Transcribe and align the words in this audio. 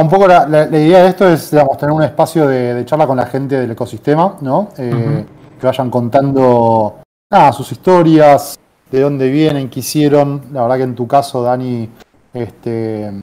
un 0.00 0.08
poco 0.08 0.26
la, 0.26 0.66
idea 0.70 1.02
de 1.02 1.08
esto 1.08 1.28
es, 1.28 1.50
digamos, 1.50 1.76
tener 1.76 1.92
un 1.92 2.02
espacio 2.02 2.46
de, 2.46 2.84
charla 2.84 3.06
con 3.06 3.16
la 3.16 3.26
gente 3.26 3.60
del 3.60 3.70
ecosistema, 3.70 4.36
¿no? 4.40 4.68
Eh, 4.78 5.24
que 5.60 5.66
vayan 5.66 5.90
contando 5.90 7.00
sus 7.52 7.72
historias, 7.72 8.58
de 8.90 9.00
dónde 9.00 9.30
vienen, 9.30 9.68
qué 9.68 9.80
hicieron. 9.80 10.42
La 10.52 10.62
verdad 10.62 10.76
que 10.76 10.82
en 10.82 10.94
tu 10.94 11.06
caso, 11.06 11.42
Dani, 11.42 11.88
este, 12.34 13.22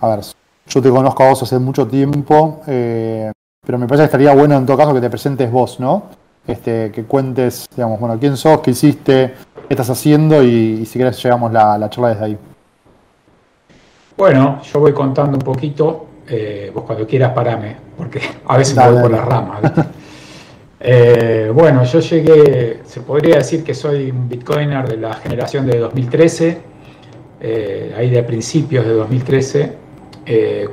a 0.00 0.08
ver, 0.08 0.20
yo 0.66 0.82
te 0.82 0.90
conozco 0.90 1.22
a 1.22 1.28
vos 1.30 1.42
hace 1.42 1.58
mucho 1.58 1.86
tiempo, 1.86 2.60
eh, 2.66 3.30
pero 3.64 3.78
me 3.78 3.86
parece 3.86 4.02
que 4.02 4.06
estaría 4.06 4.34
bueno 4.34 4.56
en 4.56 4.66
todo 4.66 4.76
caso 4.76 4.92
que 4.92 5.00
te 5.00 5.10
presentes 5.10 5.50
vos, 5.50 5.78
¿no? 5.80 6.04
Este, 6.46 6.90
que 6.90 7.04
cuentes, 7.04 7.66
digamos, 7.74 7.98
bueno, 8.00 8.18
quién 8.18 8.36
sos, 8.36 8.60
qué 8.60 8.72
hiciste, 8.72 9.34
qué 9.54 9.74
estás 9.74 9.88
haciendo 9.88 10.42
y, 10.42 10.84
si 10.84 10.98
querés 10.98 11.22
llegamos 11.22 11.52
la, 11.52 11.78
la 11.78 11.88
charla 11.88 12.10
desde 12.10 12.24
ahí. 12.24 12.38
Bueno, 14.16 14.62
yo 14.62 14.78
voy 14.78 14.92
contando 14.92 15.36
un 15.36 15.42
poquito, 15.42 16.06
eh, 16.28 16.70
vos 16.72 16.84
cuando 16.84 17.04
quieras 17.04 17.32
parame, 17.32 17.74
porque 17.98 18.20
a 18.46 18.56
veces 18.56 18.76
voy 18.76 19.02
por 19.02 19.10
las 19.10 19.24
ramas. 19.24 19.60
Eh, 20.86 21.50
bueno, 21.54 21.82
yo 21.84 21.98
llegué, 22.00 22.80
se 22.84 23.00
podría 23.00 23.36
decir 23.36 23.64
que 23.64 23.72
soy 23.72 24.10
un 24.10 24.28
bitcoiner 24.28 24.86
de 24.86 24.98
la 24.98 25.14
generación 25.14 25.64
de 25.64 25.78
2013, 25.78 26.58
eh, 27.40 27.94
ahí 27.96 28.10
de 28.10 28.22
principios 28.22 28.84
de 28.84 28.92
2013, 28.92 29.72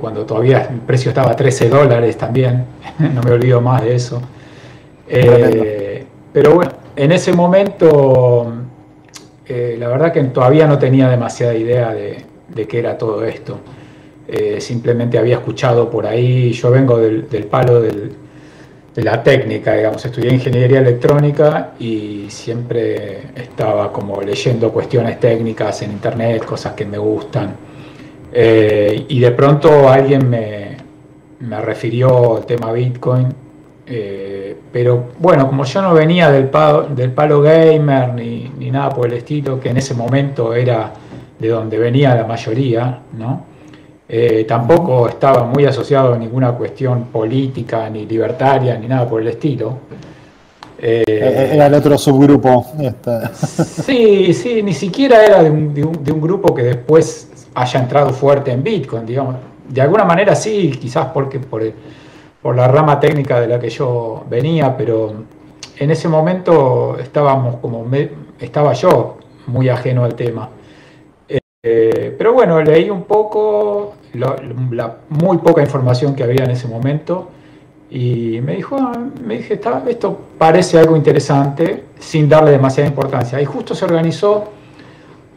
cuando 0.02 0.26
todavía 0.26 0.68
el 0.70 0.80
precio 0.80 1.12
estaba 1.12 1.32
a 1.32 1.36
13 1.38 1.70
dólares 1.70 2.18
también, 2.18 2.66
no 3.00 3.22
me 3.22 3.32
olvido 3.32 3.62
más 3.62 3.84
de 3.84 3.96
eso. 3.96 4.22
pero 6.34 6.56
bueno, 6.56 6.72
en 6.98 7.14
ese 7.14 7.32
momento, 7.32 8.52
la 9.48 9.88
verdad 9.88 10.12
que 10.12 10.22
todavía 10.26 10.68
no 10.68 10.78
tenía 10.78 11.08
demasiada 11.08 11.56
idea 11.56 11.94
de, 11.94 12.26
de 12.54 12.68
qué 12.68 12.80
era 12.80 12.98
todo 12.98 13.24
esto. 13.26 13.60
Eh, 14.28 14.62
simplemente 14.62 15.18
había 15.18 15.36
escuchado 15.36 15.90
por 15.90 16.06
ahí, 16.06 16.52
yo 16.54 16.72
vengo 16.72 16.98
del, 16.98 17.26
palo 17.50 17.82
de 17.82 18.12
la 18.96 19.22
técnica, 19.24 19.74
digamos, 19.74 20.06
estudié 20.06 20.34
ingeniería 20.34 20.80
electrónica 20.80 21.74
y 21.80 22.28
siempre 22.30 23.24
estaba 23.36 23.92
como 23.92 24.22
leyendo 24.22 24.72
cuestiones 24.72 25.20
técnicas 25.20 25.82
en 25.82 25.92
internet, 25.92 26.46
cosas 26.46 26.74
que 26.74 26.86
me 26.86 26.98
gustan. 26.98 27.56
Eh, 28.34 29.06
y 29.10 29.20
de 29.20 29.32
pronto 29.32 29.90
alguien 29.90 30.30
me, 30.30 30.78
refirió 31.62 32.38
al 32.38 32.46
tema 32.46 32.72
Bitcoin, 32.72 33.28
eh, 33.88 34.56
pero 34.72 35.10
bueno, 35.20 35.48
como 35.48 35.66
yo 35.66 35.82
no 35.82 35.94
venía 35.94 36.32
del 36.32 36.46
palo, 36.46 36.84
del 36.84 37.12
palo 37.12 37.42
gamer 37.42 38.14
ni, 38.14 38.50
ni 38.58 38.72
nada 38.72 38.90
por 38.90 39.08
el 39.08 39.14
estilo, 39.14 39.60
que 39.60 39.70
en 39.70 39.78
ese 39.78 39.94
momento 39.94 40.54
era 40.54 40.94
de 41.42 41.50
donde 41.50 41.80
venía 41.80 42.14
la 42.14 42.26
mayoría, 42.26 43.00
¿no? 43.18 43.46
Eh, 44.08 44.46
tampoco 44.48 45.08
estaba 45.08 45.44
muy 45.46 45.66
asociado 45.66 46.14
a 46.14 46.18
ninguna 46.18 46.52
cuestión 46.52 47.06
política, 47.06 47.90
ni 47.90 48.06
libertaria, 48.06 48.78
ni 48.78 48.88
nada 48.88 49.10
por 49.10 49.22
el 49.22 49.30
estilo. 49.30 49.80
Eh, 50.78 51.04
era 51.08 51.66
el 51.66 51.74
otro 51.74 51.98
subgrupo. 51.98 52.66
Sí, 53.86 54.34
sí, 54.34 54.62
ni 54.62 54.74
siquiera 54.74 55.26
era 55.26 55.42
de 55.42 55.50
un, 55.50 56.22
grupo 56.22 56.54
que 56.54 56.64
después 56.64 57.48
haya 57.56 57.80
entrado 57.80 58.10
fuerte 58.12 58.52
en 58.52 58.62
Bitcoin, 58.62 59.06
digamos. 59.06 59.36
De 59.68 59.82
alguna 59.82 60.04
manera 60.04 60.36
sí, 60.36 60.72
quizás 60.80 61.08
porque 61.14 61.40
por, 61.40 61.64
por 62.42 62.56
la 62.56 62.68
rama 62.68 63.00
técnica 63.00 63.40
de 63.40 63.48
la 63.48 63.60
que 63.60 63.70
yo 63.70 64.26
venía, 64.30 64.76
pero 64.78 65.14
en 65.78 65.90
ese 65.90 66.08
momento 66.08 66.98
estábamos 67.00 67.56
como 67.56 67.88
estaba 68.40 68.74
yo 68.74 69.18
muy 69.48 69.70
ajeno 69.70 70.04
al 70.04 70.14
tema. 70.16 70.50
Eh, 71.64 72.16
pero 72.18 72.34
bueno, 72.34 72.60
leí 72.64 72.90
un 72.90 73.04
poco, 73.04 73.94
la, 74.14 74.98
muy 75.10 75.38
poca 75.38 75.62
información 75.62 76.16
que 76.16 76.24
había 76.24 76.44
en 76.44 76.50
ese 76.50 76.68
momento 76.68 77.30
y 77.92 78.42
me 78.42 78.56
dijo, 78.56 78.78
ah, 78.80 78.98
me 79.24 79.38
dije, 79.38 79.60
esto 79.88 80.20
parece 80.40 80.80
algo 80.80 80.98
interesante 80.98 81.84
sin 82.00 82.28
darle 82.28 82.52
demasiada 82.52 82.90
importancia. 82.90 83.40
Y 83.40 83.46
justo 83.46 83.76
se 83.76 83.86
organizó 83.86 84.46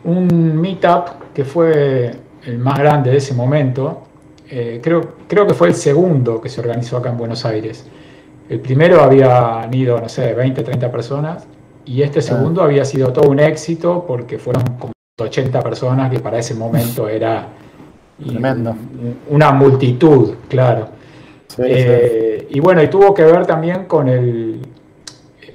un 0.04 0.56
meetup 0.58 1.32
que 1.34 1.44
fue 1.44 2.12
el 2.46 2.58
más 2.58 2.78
grande 2.78 3.10
de 3.10 3.18
ese 3.18 3.34
momento. 3.34 4.04
Eh, 4.48 4.80
creo, 4.82 5.16
creo 5.28 5.46
que 5.46 5.52
fue 5.52 5.68
el 5.68 5.74
segundo 5.74 6.40
que 6.40 6.48
se 6.48 6.60
organizó 6.60 6.96
acá 6.96 7.10
en 7.10 7.18
Buenos 7.18 7.44
Aires. 7.44 7.86
El 8.48 8.60
primero 8.60 9.02
había 9.02 9.68
ido, 9.72 10.00
no 10.00 10.08
sé, 10.08 10.32
20, 10.32 10.62
30 10.62 10.90
personas 10.90 11.46
y 11.84 12.00
este 12.00 12.20
ah. 12.20 12.22
segundo 12.22 12.62
había 12.62 12.86
sido 12.86 13.12
todo 13.12 13.28
un 13.28 13.40
éxito 13.40 14.06
porque 14.06 14.38
fueron 14.38 14.62
como 14.78 14.93
80 15.20 15.62
personas, 15.62 16.10
que 16.10 16.18
para 16.18 16.38
ese 16.38 16.54
momento 16.54 17.08
era 17.08 17.48
una 19.28 19.52
multitud, 19.52 20.34
claro. 20.48 20.88
Eh, 21.58 22.48
y 22.50 22.60
bueno, 22.60 22.82
y 22.82 22.88
tuvo 22.88 23.14
que 23.14 23.24
ver 23.24 23.46
también 23.46 23.84
con, 23.84 24.08
el, 24.08 24.60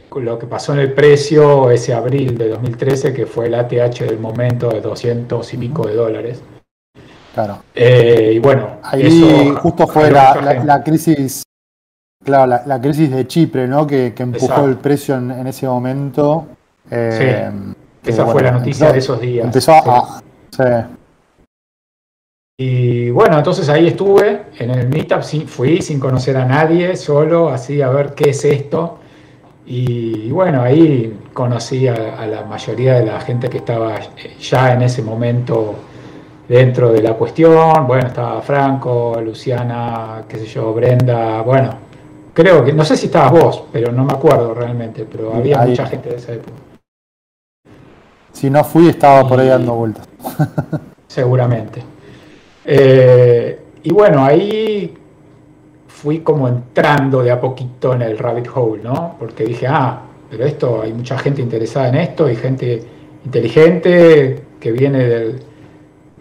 con 0.08 0.24
lo 0.24 0.40
que 0.40 0.48
pasó 0.48 0.74
en 0.74 0.80
el 0.80 0.94
precio 0.94 1.72
ese 1.72 1.94
abril 1.94 2.38
de 2.38 2.50
2013, 2.50 3.14
que 3.14 3.26
fue 3.26 3.48
el 3.48 3.56
ATH 3.56 4.00
del 4.00 4.20
momento 4.20 4.70
de 4.70 4.80
200 4.80 5.54
y 5.54 5.58
pico 5.58 5.88
de 5.88 5.96
dólares. 5.96 6.42
Claro. 7.34 7.60
Eh, 7.76 8.32
y 8.36 8.40
bueno, 8.40 8.78
ahí 8.82 9.54
justo 9.58 9.88
fue 9.88 10.10
la, 10.10 10.82
crisis, 10.86 11.44
claro, 12.24 12.62
la, 12.66 12.82
crisis 12.82 13.12
de 13.12 13.28
Chipre, 13.28 13.68
¿no? 13.68 13.86
Que, 13.86 14.14
empujó 14.18 14.66
el 14.66 14.78
precio 14.78 15.16
en, 15.16 15.48
ese 15.48 15.68
momento. 15.68 16.48
Eh, 16.90 17.52
esa 18.10 18.26
fue 18.26 18.44
la 18.44 18.52
noticia 18.52 18.92
de 18.92 19.00
esos 19.00 19.20
días. 19.20 19.46
Empezó 19.46 19.74
a. 19.74 20.22
Y 22.62 23.10
bueno, 23.12 23.38
entonces 23.38 23.70
ahí 23.70 23.88
estuve 23.88 24.48
en 24.58 24.72
el 24.72 24.90
meetup, 24.90 25.22
fui 25.48 25.82
sin 25.82 25.98
conocer 25.98 26.36
a 26.36 26.44
nadie, 26.44 26.98
solo 26.98 27.48
así 27.48 27.82
a 27.82 27.88
ver 27.90 28.14
qué 28.14 28.32
es 28.32 28.44
esto. 28.44 28.98
Y, 29.66 30.30
bueno, 30.32 30.62
ahí 30.64 31.18
conocí 31.32 31.88
a, 31.88 32.26
la 32.28 32.44
mayoría 32.44 32.96
de 32.96 33.06
la 33.06 33.22
gente 33.22 33.50
que 33.50 33.60
estaba 33.60 33.98
ya 34.42 34.74
en 34.74 34.82
ese 34.82 35.02
momento 35.04 35.76
dentro 36.50 36.92
de 36.92 37.02
la 37.02 37.14
cuestión. 37.14 37.88
Bueno, 37.88 38.08
estaba 38.08 38.42
Franco, 38.42 39.22
Luciana, 39.24 40.24
qué 40.28 40.40
sé 40.40 40.46
yo, 40.48 40.74
Brenda. 40.74 41.42
Bueno, 41.44 41.70
creo 42.34 42.66
que, 42.66 42.74
no 42.74 42.84
sé 42.84 42.98
si 42.98 43.06
estabas 43.06 43.32
vos, 43.32 43.64
pero 43.72 43.92
no 43.94 44.04
me 44.04 44.12
acuerdo 44.12 44.54
realmente, 44.54 45.08
pero 45.10 45.34
había 45.34 45.62
mucha 45.62 45.86
gente 45.86 46.10
de 46.10 46.16
esa 46.18 46.34
época. 46.34 46.69
Si 48.40 48.50
no 48.50 48.64
fui, 48.64 48.88
estaba 48.88 49.28
por 49.28 49.38
ahí 49.38 49.50
dando 49.50 49.74
vueltas. 49.74 50.08
seguramente. 51.08 51.84
Eh, 52.64 53.60
y 53.84 53.92
bueno, 53.92 54.24
ahí 54.24 54.94
fui 55.86 56.20
como 56.20 56.48
entrando 56.48 57.22
de 57.22 57.32
a 57.32 57.42
poquito 57.42 57.94
en 57.94 58.02
el 58.02 58.18
rabbit 58.18 58.48
hole, 58.56 58.82
¿no? 58.82 59.18
Porque 59.20 59.44
dije, 59.44 59.68
ah, 59.68 60.04
pero 60.30 60.46
esto, 60.46 60.82
hay 60.82 60.94
mucha 60.94 61.18
gente 61.18 61.42
interesada 61.42 61.90
en 61.90 61.96
esto, 61.96 62.28
hay 62.28 62.38
gente 62.38 62.82
inteligente 63.26 64.42
que 64.58 64.72
viene 64.72 65.00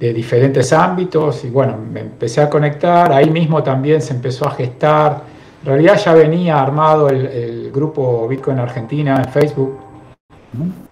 de 0.01 0.13
diferentes 0.13 0.73
ámbitos 0.73 1.45
y 1.45 1.51
bueno, 1.51 1.77
me 1.77 2.01
empecé 2.01 2.41
a 2.41 2.51
conectar, 2.51 3.13
ahí 3.13 3.31
mismo 3.31 3.63
también 3.63 4.03
se 4.03 4.13
empezó 4.13 4.49
a 4.49 4.51
gestar, 4.51 5.23
en 5.63 5.69
realidad 5.69 5.97
ya 6.05 6.15
venía 6.15 6.61
armado 6.61 7.09
el, 7.11 7.27
el 7.27 7.71
grupo 7.71 8.27
Bitcoin 8.27 8.59
Argentina 8.59 9.23
en 9.25 9.31
Facebook, 9.31 9.88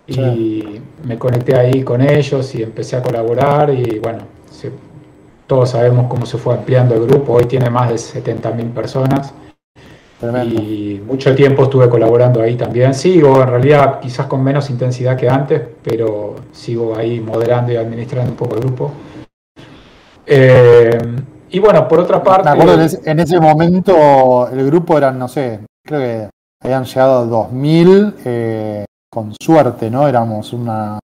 y 0.06 0.81
me 1.05 1.19
conecté 1.19 1.56
ahí 1.56 1.83
con 1.83 2.00
ellos 2.00 2.55
y 2.55 2.62
empecé 2.62 2.97
a 2.97 3.03
colaborar 3.03 3.71
y 3.71 3.99
bueno, 3.99 4.21
todos 5.47 5.71
sabemos 5.71 6.06
cómo 6.09 6.27
se 6.27 6.39
fue 6.39 6.55
ampliando 6.55 6.94
el 6.94 7.06
grupo, 7.06 7.34
hoy 7.34 7.44
tiene 7.44 7.71
más 7.71 7.89
de 7.89 7.95
70.000 7.97 8.72
personas. 8.72 9.33
Y 10.45 11.00
mucho 11.06 11.34
tiempo 11.34 11.65
estuve 11.65 11.91
colaborando 11.91 12.41
ahí 12.41 12.56
también. 12.56 12.95
Sigo, 12.95 13.43
en 13.43 13.49
realidad, 13.49 14.00
quizás 14.00 14.27
con 14.27 14.43
menos 14.43 14.71
intensidad 14.71 15.16
que 15.16 15.28
antes, 15.28 15.61
pero 15.83 16.37
sigo 16.53 16.97
ahí 16.97 17.21
moderando 17.21 17.72
y 17.72 17.77
administrando 17.77 18.31
un 18.31 18.37
poco 18.37 18.55
el 18.55 18.61
grupo. 18.62 18.93
Eh, 20.27 20.99
y 21.50 21.59
bueno, 21.59 21.87
por 21.87 22.00
otra 22.00 22.22
parte. 22.22 22.48
en 23.04 23.21
ese 23.21 23.39
momento 23.39 24.48
el 24.48 24.66
grupo 24.66 24.97
eran, 24.97 25.19
no 25.19 25.28
sé, 25.28 25.60
creo 25.84 26.01
que 26.01 26.28
habían 26.63 26.84
llegado 26.84 27.19
a 27.19 27.25
2000. 27.27 28.15
Eh, 28.25 28.84
con 29.16 29.33
suerte, 29.41 29.91
¿no? 29.91 30.07
Éramos 30.07 30.53
una 30.53 30.98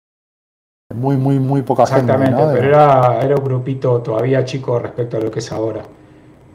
muy, 0.93 1.15
muy, 1.15 1.39
muy 1.39 1.61
poca 1.61 1.85
gente. 1.85 2.11
Exactamente, 2.11 2.43
pero 2.51 2.67
era, 2.67 3.21
era 3.21 3.35
un 3.37 3.43
grupito 3.45 4.01
todavía 4.01 4.43
chico 4.43 4.77
respecto 4.79 5.15
a 5.15 5.21
lo 5.21 5.31
que 5.31 5.39
es 5.39 5.49
ahora. 5.49 5.81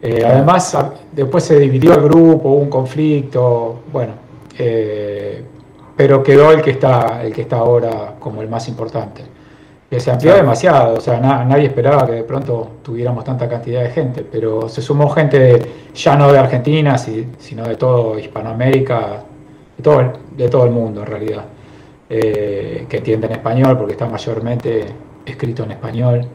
Eh, 0.02 0.22
además, 0.22 0.76
después 1.12 1.44
se 1.44 1.58
dividió 1.58 1.94
el 1.94 2.02
grupo, 2.02 2.50
hubo 2.50 2.56
un 2.56 2.68
conflicto, 2.68 3.84
bueno, 3.90 4.12
eh, 4.58 5.42
pero 5.96 6.22
quedó 6.22 6.52
el 6.52 6.60
que 6.60 6.72
está, 6.72 7.22
el 7.22 7.32
que 7.32 7.40
está 7.40 7.56
ahora 7.56 8.16
como 8.18 8.42
el 8.42 8.50
más 8.50 8.68
importante. 8.68 9.22
Que 9.88 9.98
se 9.98 10.10
amplió 10.10 10.34
demasiado, 10.34 10.98
o 10.98 11.00
sea, 11.00 11.18
nadie 11.20 11.68
esperaba 11.68 12.04
que 12.04 12.12
de 12.12 12.24
pronto 12.24 12.72
tuviéramos 12.82 13.24
tanta 13.24 13.48
cantidad 13.48 13.80
de 13.80 13.88
gente, 13.88 14.26
pero 14.30 14.68
se 14.68 14.82
sumó 14.82 15.08
gente 15.08 15.62
ya 15.94 16.16
no 16.16 16.30
de 16.30 16.38
Argentina, 16.38 16.98
sino 16.98 17.66
de 17.66 17.76
todo 17.76 18.18
Hispanoamérica, 18.18 19.24
de 19.76 19.82
todo, 19.82 20.12
de 20.36 20.48
todo 20.48 20.64
el 20.64 20.70
mundo 20.70 21.02
en 21.02 21.06
realidad, 21.06 21.44
eh, 22.08 22.86
que 22.88 22.96
entienden 22.98 23.32
español 23.32 23.76
porque 23.76 23.92
está 23.92 24.06
mayormente 24.06 24.86
escrito 25.26 25.64
en 25.64 25.72
español. 25.72 26.28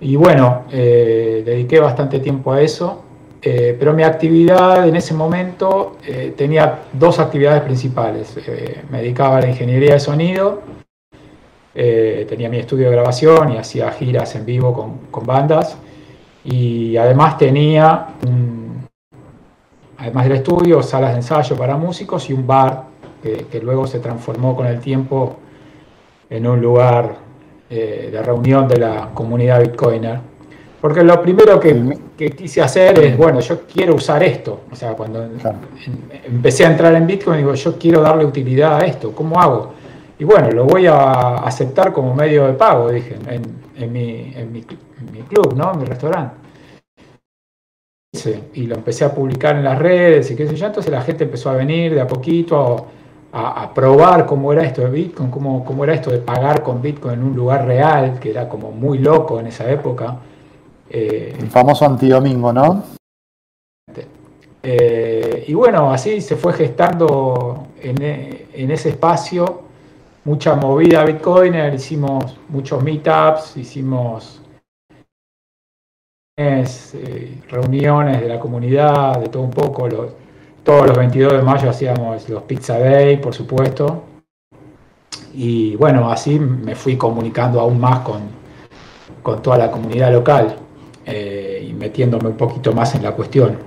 Y 0.00 0.16
bueno, 0.16 0.64
eh, 0.70 1.42
dediqué 1.44 1.80
bastante 1.80 2.20
tiempo 2.20 2.52
a 2.52 2.60
eso, 2.60 3.02
eh, 3.42 3.76
pero 3.78 3.92
mi 3.92 4.04
actividad 4.04 4.86
en 4.86 4.94
ese 4.96 5.14
momento 5.14 5.96
eh, 6.06 6.34
tenía 6.36 6.80
dos 6.92 7.18
actividades 7.18 7.62
principales. 7.62 8.36
me 8.90 8.98
dedicaba 8.98 9.38
a 9.38 9.40
la 9.40 9.48
ingeniería 9.48 9.94
de 9.94 10.00
sonido, 10.00 10.62
tenía 11.74 12.48
mi 12.48 12.58
estudio 12.58 12.86
de 12.86 12.96
grabación 12.96 13.52
y 13.52 13.56
hacía 13.56 13.90
giras 13.92 14.34
en 14.34 14.44
vivo 14.44 14.98
con, 15.10 15.26
bandas, 15.26 15.78
y 16.44 16.96
además 16.96 17.38
tenía, 17.38 18.08
además 19.98 20.24
del 20.24 20.36
estudio, 20.36 20.82
salas 20.82 21.10
de 21.10 21.16
ensayo 21.16 21.56
para 21.56 21.76
músicos 21.76 22.30
y 22.30 22.32
un 22.32 22.46
bar 22.46 22.84
que, 23.22 23.46
que 23.50 23.60
luego 23.60 23.86
se 23.86 23.98
transformó 24.00 24.56
con 24.56 24.66
el 24.66 24.80
tiempo 24.80 25.36
en 26.30 26.46
un 26.46 26.60
lugar 26.60 27.16
eh, 27.70 28.08
de 28.10 28.22
reunión 28.22 28.66
de 28.66 28.78
la 28.78 29.10
comunidad 29.12 29.60
bitcoiner. 29.60 30.20
Porque 30.80 31.02
lo 31.02 31.20
primero 31.20 31.60
que, 31.60 32.30
quise 32.36 32.62
hacer 32.62 32.98
es, 33.00 33.16
bueno, 33.16 33.40
yo 33.40 33.62
quiero 33.66 33.94
usar 33.96 34.22
esto. 34.22 34.60
O 34.70 34.76
sea, 34.76 34.92
cuando 34.92 35.28
empecé 36.24 36.64
a 36.64 36.70
entrar 36.70 36.94
en 36.94 37.06
Bitcoin, 37.06 37.38
digo, 37.38 37.52
yo 37.54 37.76
quiero 37.76 38.00
darle 38.00 38.24
utilidad 38.24 38.80
a 38.80 38.86
esto. 38.86 39.12
¿Cómo 39.12 39.40
hago? 39.40 39.72
Y 40.18 40.24
bueno, 40.24 40.50
lo 40.50 40.64
voy 40.64 40.86
a 40.86 41.34
aceptar 41.38 41.92
como 41.92 42.14
medio 42.14 42.46
de 42.46 42.54
pago, 42.54 42.90
dije, 42.90 43.16
en, 43.26 43.92
mi, 43.92 44.32
en 44.34 44.52
mi, 44.52 44.62
club, 45.28 45.54
¿no? 45.54 45.72
En 45.72 45.80
mi 45.80 45.84
restaurante. 45.84 46.36
Y 48.54 48.66
lo 48.66 48.74
empecé 48.76 49.04
a 49.04 49.14
publicar 49.14 49.56
en 49.56 49.64
las 49.64 49.78
redes 49.78 50.30
y 50.30 50.36
qué 50.36 50.46
sé 50.46 50.56
yo. 50.56 50.66
Entonces 50.66 50.92
la 50.92 51.02
gente 51.02 51.24
empezó 51.24 51.50
a 51.50 51.54
venir 51.54 51.94
de 51.94 52.00
a 52.00 52.06
poquito 52.06 52.86
a, 53.32 53.72
probar 53.74 54.26
cómo 54.26 54.52
era 54.52 54.64
esto 54.64 54.82
de 54.82 54.90
Bitcoin, 54.90 55.30
cómo, 55.30 55.64
cómo, 55.64 55.84
era 55.84 55.94
esto 55.94 56.10
de 56.10 56.18
pagar 56.18 56.62
con 56.62 56.80
Bitcoin 56.80 57.14
en 57.14 57.24
un 57.24 57.36
lugar 57.36 57.66
real, 57.66 58.18
que 58.18 58.30
era 58.30 58.48
como 58.48 58.72
muy 58.72 58.98
loco 58.98 59.38
en 59.38 59.48
esa 59.48 59.70
época. 59.70 60.16
Eh, 60.90 61.36
El 61.38 61.48
famoso 61.48 61.84
antidomingo, 61.84 62.52
¿no? 62.52 62.84
Eh, 64.62 65.44
y 65.46 65.54
bueno, 65.54 65.92
así 65.92 66.20
se 66.20 66.36
fue 66.36 66.52
gestando 66.52 67.68
en, 67.80 68.02
en 68.02 68.70
ese 68.70 68.90
espacio 68.90 69.68
mucha 70.28 70.54
movida 70.54 71.04
Bitcoiner, 71.04 71.72
hicimos 71.72 72.36
muchos 72.50 72.82
meetups, 72.82 73.56
hicimos 73.56 74.42
eh, 76.40 77.40
reuniones 77.48 78.20
de 78.20 78.28
la 78.28 78.38
comunidad, 78.38 79.20
de 79.20 79.28
todo 79.28 79.42
un 79.42 79.50
poco, 79.50 79.88
los, 79.88 80.12
todos 80.62 80.86
los 80.86 80.96
22 80.96 81.32
de 81.32 81.42
mayo 81.42 81.68
hacíamos 81.68 82.28
los 82.28 82.42
Pizza 82.44 82.78
Day, 82.78 83.16
por 83.16 83.34
supuesto. 83.34 84.04
Y 85.34 85.74
bueno, 85.74 86.10
así 86.10 86.38
me 86.38 86.76
fui 86.76 86.96
comunicando 86.96 87.60
aún 87.60 87.80
más 87.80 88.00
con, 88.00 88.20
con 89.20 89.42
toda 89.42 89.58
la 89.58 89.70
comunidad 89.70 90.12
local 90.12 90.54
eh, 91.04 91.66
y 91.68 91.72
metiéndome 91.72 92.28
un 92.28 92.36
poquito 92.36 92.72
más 92.72 92.94
en 92.94 93.02
la 93.02 93.12
cuestión. 93.12 93.58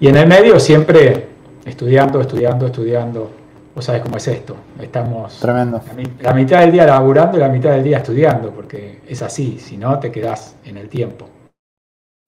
Y 0.00 0.08
en 0.08 0.16
el 0.16 0.26
medio 0.26 0.58
siempre 0.58 1.28
estudiando, 1.66 2.20
estudiando, 2.22 2.66
estudiando. 2.66 3.30
Vos 3.74 3.84
sabés 3.84 4.00
cómo 4.00 4.16
es 4.16 4.26
esto. 4.26 4.56
Estamos 4.80 5.38
Tremendo. 5.38 5.82
La, 6.22 6.32
mitad 6.32 6.60
del 6.60 6.72
día 6.72 6.86
laburando 6.86 7.36
y 7.36 7.40
la 7.40 7.50
mitad 7.50 7.72
del 7.72 7.84
día 7.84 7.98
estudiando, 7.98 8.52
porque 8.52 9.00
es 9.06 9.20
así, 9.20 9.58
si 9.58 9.76
no 9.76 9.98
te 9.98 10.10
quedás 10.10 10.56
en 10.64 10.78
el 10.78 10.88
tiempo. 10.88 11.28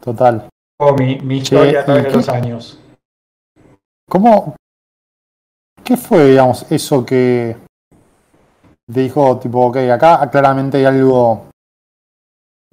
Total. 0.08 0.48
O 0.80 0.94
mi, 0.94 1.18
mi 1.18 1.36
historia 1.36 1.80
a 1.80 1.84
través 1.84 2.04
de 2.04 2.12
los 2.12 2.28
años. 2.30 2.78
¿Cómo? 4.08 4.54
¿Qué 5.84 5.98
fue, 5.98 6.30
digamos, 6.30 6.64
eso 6.70 7.04
que 7.04 7.54
te 8.90 9.00
dijo, 9.00 9.36
tipo, 9.36 9.66
ok, 9.66 9.76
acá 9.92 10.26
claramente 10.30 10.78
hay 10.78 10.86
algo 10.86 11.48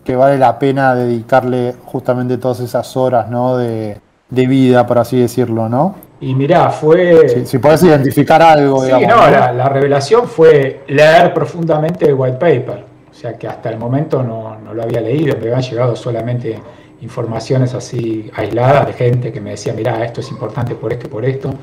que 0.02 0.16
vale 0.16 0.38
la 0.38 0.58
pena 0.58 0.96
dedicarle 0.96 1.76
justamente 1.84 2.38
todas 2.38 2.62
esas 2.62 2.96
horas, 2.96 3.30
¿no? 3.30 3.58
De, 3.58 4.00
vida, 4.30 4.88
por 4.88 4.98
así 5.00 5.20
decirlo, 5.20 5.68
¿no? 5.68 5.96
Y 6.22 6.34
mirá, 6.36 6.70
fue... 6.70 7.46
Si, 7.46 7.58
podés 7.58 7.84
identificar 7.84 8.42
algo, 8.42 8.86
sí, 8.86 8.92
no, 8.92 9.30
La, 9.30 9.68
revelación 9.68 10.26
fue 10.26 10.84
leer 10.88 11.34
profundamente 11.34 12.06
el 12.06 12.14
white 12.14 12.38
paper. 12.38 12.86
O 13.12 13.14
sea 13.14 13.38
que 13.38 13.48
hasta 13.48 13.70
el 13.70 13.78
momento 13.78 14.24
no, 14.24 14.58
no 14.58 14.74
lo 14.74 14.84
había 14.84 15.02
leído, 15.02 15.36
me 15.36 15.48
habían 15.48 15.62
llegado 15.62 15.96
solamente 15.98 16.62
informaciones 17.06 17.74
así 17.74 18.30
aisladas 18.34 18.88
de 18.88 18.94
gente 18.94 19.31
que 19.31 19.40
me 19.40 19.52
decía, 19.52 19.74
mira, 19.74 20.04
esto 20.04 20.22
es 20.22 20.30
importante 20.31 20.75
por 20.75 20.92
esto 20.92 21.07
y 21.07 21.10
por 21.10 21.24
esto. 21.24 21.54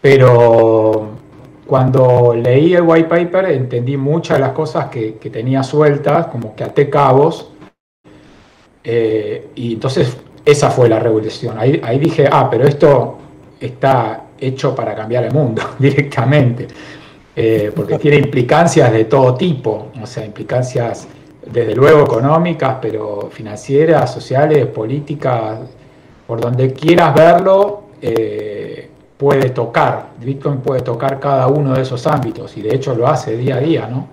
Pero 0.00 1.08
cuando 1.66 2.34
leí 2.34 2.74
el 2.74 2.82
white 2.82 3.08
paper 3.08 3.50
entendí 3.50 3.96
muchas 3.96 4.38
de 4.38 4.40
las 4.40 4.52
cosas 4.52 4.86
que, 4.86 5.12
tenía 5.30 5.62
sueltas, 5.62 6.28
como 6.28 6.54
que 6.54 6.64
até 6.64 6.88
cabos. 6.88 7.50
Eh, 8.84 9.48
y 9.54 9.74
entonces 9.74 10.16
esa 10.44 10.70
fue 10.70 10.88
la 10.88 10.98
revolución. 10.98 11.58
Ahí, 11.58 11.80
ahí 11.84 11.98
dije, 11.98 12.28
ah, 12.30 12.48
pero 12.50 12.64
esto 12.64 13.18
está 13.60 14.28
hecho 14.38 14.74
para 14.74 14.94
cambiar 14.94 15.24
el 15.24 15.32
mundo 15.32 15.62
directamente. 15.78 16.68
Eh, 17.34 17.70
porque 17.74 17.98
tiene 17.98 18.16
implicancias 18.16 18.90
de 18.92 19.04
todo 19.04 19.34
tipo, 19.34 19.92
o 20.02 20.06
sea, 20.06 20.24
implicancias 20.24 21.06
desde 21.52 21.74
luego 21.74 22.02
económicas, 22.02 22.76
pero 22.80 23.28
financieras, 23.30 24.12
sociales, 24.12 24.66
políticas, 24.66 25.60
por 26.26 26.40
donde 26.40 26.72
quieras 26.72 27.14
verlo, 27.14 27.82
eh, 28.02 28.90
puede 29.16 29.50
tocar. 29.50 30.10
Bitcoin 30.20 30.58
puede 30.58 30.80
tocar 30.80 31.18
cada 31.18 31.48
uno 31.48 31.74
de 31.74 31.82
esos 31.82 32.06
ámbitos 32.06 32.56
y 32.56 32.62
de 32.62 32.74
hecho 32.74 32.94
lo 32.94 33.08
hace 33.08 33.36
día 33.36 33.56
a 33.56 33.60
día, 33.60 33.86
¿no? 33.86 34.08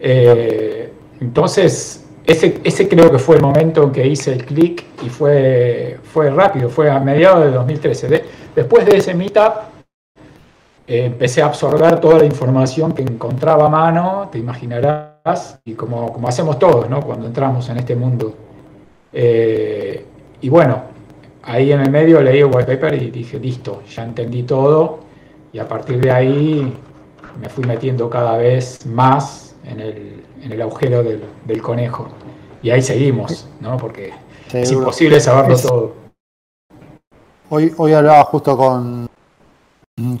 Eh, 0.00 0.92
entonces, 1.20 2.06
ese, 2.26 2.60
ese, 2.64 2.88
creo 2.88 3.10
que 3.10 3.18
fue 3.18 3.36
el 3.36 3.42
momento 3.42 3.82
en 3.84 3.92
que 3.92 4.06
hice 4.06 4.32
el 4.32 4.44
clic 4.44 4.84
y 5.04 5.08
fue, 5.08 5.98
fue 6.02 6.30
rápido, 6.30 6.68
fue 6.68 6.90
a 6.90 6.98
mediados 7.00 7.44
de 7.44 7.50
2013. 7.50 8.24
después 8.54 8.86
de 8.86 8.96
ese 8.96 9.14
meetup, 9.14 9.52
eh, 10.86 11.04
empecé 11.06 11.42
a 11.42 11.46
absorber 11.46 12.00
toda 12.00 12.18
la 12.18 12.24
información 12.24 12.92
que 12.92 13.02
encontraba 13.02 13.66
a 13.66 13.68
mano, 13.68 14.28
te 14.30 14.38
imaginarás 14.38 15.11
y 15.64 15.74
como, 15.74 16.12
como 16.12 16.28
hacemos 16.28 16.58
todos 16.58 16.88
¿no? 16.90 17.00
cuando 17.00 17.26
entramos 17.26 17.68
en 17.68 17.78
este 17.78 17.94
mundo. 17.94 18.34
Eh, 19.12 20.04
y 20.40 20.48
bueno, 20.48 20.82
ahí 21.42 21.72
en 21.72 21.80
el 21.80 21.90
medio 21.90 22.20
leí 22.20 22.40
el 22.40 22.46
white 22.46 22.76
paper 22.76 22.94
y 23.00 23.10
dije, 23.10 23.38
listo, 23.38 23.82
ya 23.88 24.04
entendí 24.04 24.42
todo 24.42 25.00
y 25.52 25.58
a 25.58 25.68
partir 25.68 26.00
de 26.00 26.10
ahí 26.10 26.76
me 27.40 27.48
fui 27.48 27.64
metiendo 27.64 28.10
cada 28.10 28.36
vez 28.36 28.84
más 28.86 29.54
en 29.64 29.80
el, 29.80 30.24
en 30.42 30.52
el 30.52 30.62
agujero 30.62 31.02
del, 31.02 31.22
del, 31.44 31.62
conejo. 31.62 32.08
Y 32.62 32.70
ahí 32.70 32.82
seguimos, 32.82 33.48
¿no? 33.60 33.76
porque 33.76 34.12
es 34.52 34.72
imposible 34.72 35.20
saberlo 35.20 35.56
todo. 35.56 35.94
Hoy, 37.48 37.72
hoy 37.76 37.92
hablaba 37.92 38.24
justo 38.24 38.56
con, 38.56 39.08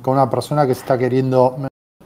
con 0.02 0.14
una 0.14 0.30
persona 0.30 0.66
que 0.66 0.74
se 0.74 0.80
está 0.80 0.98
queriendo, 0.98 1.56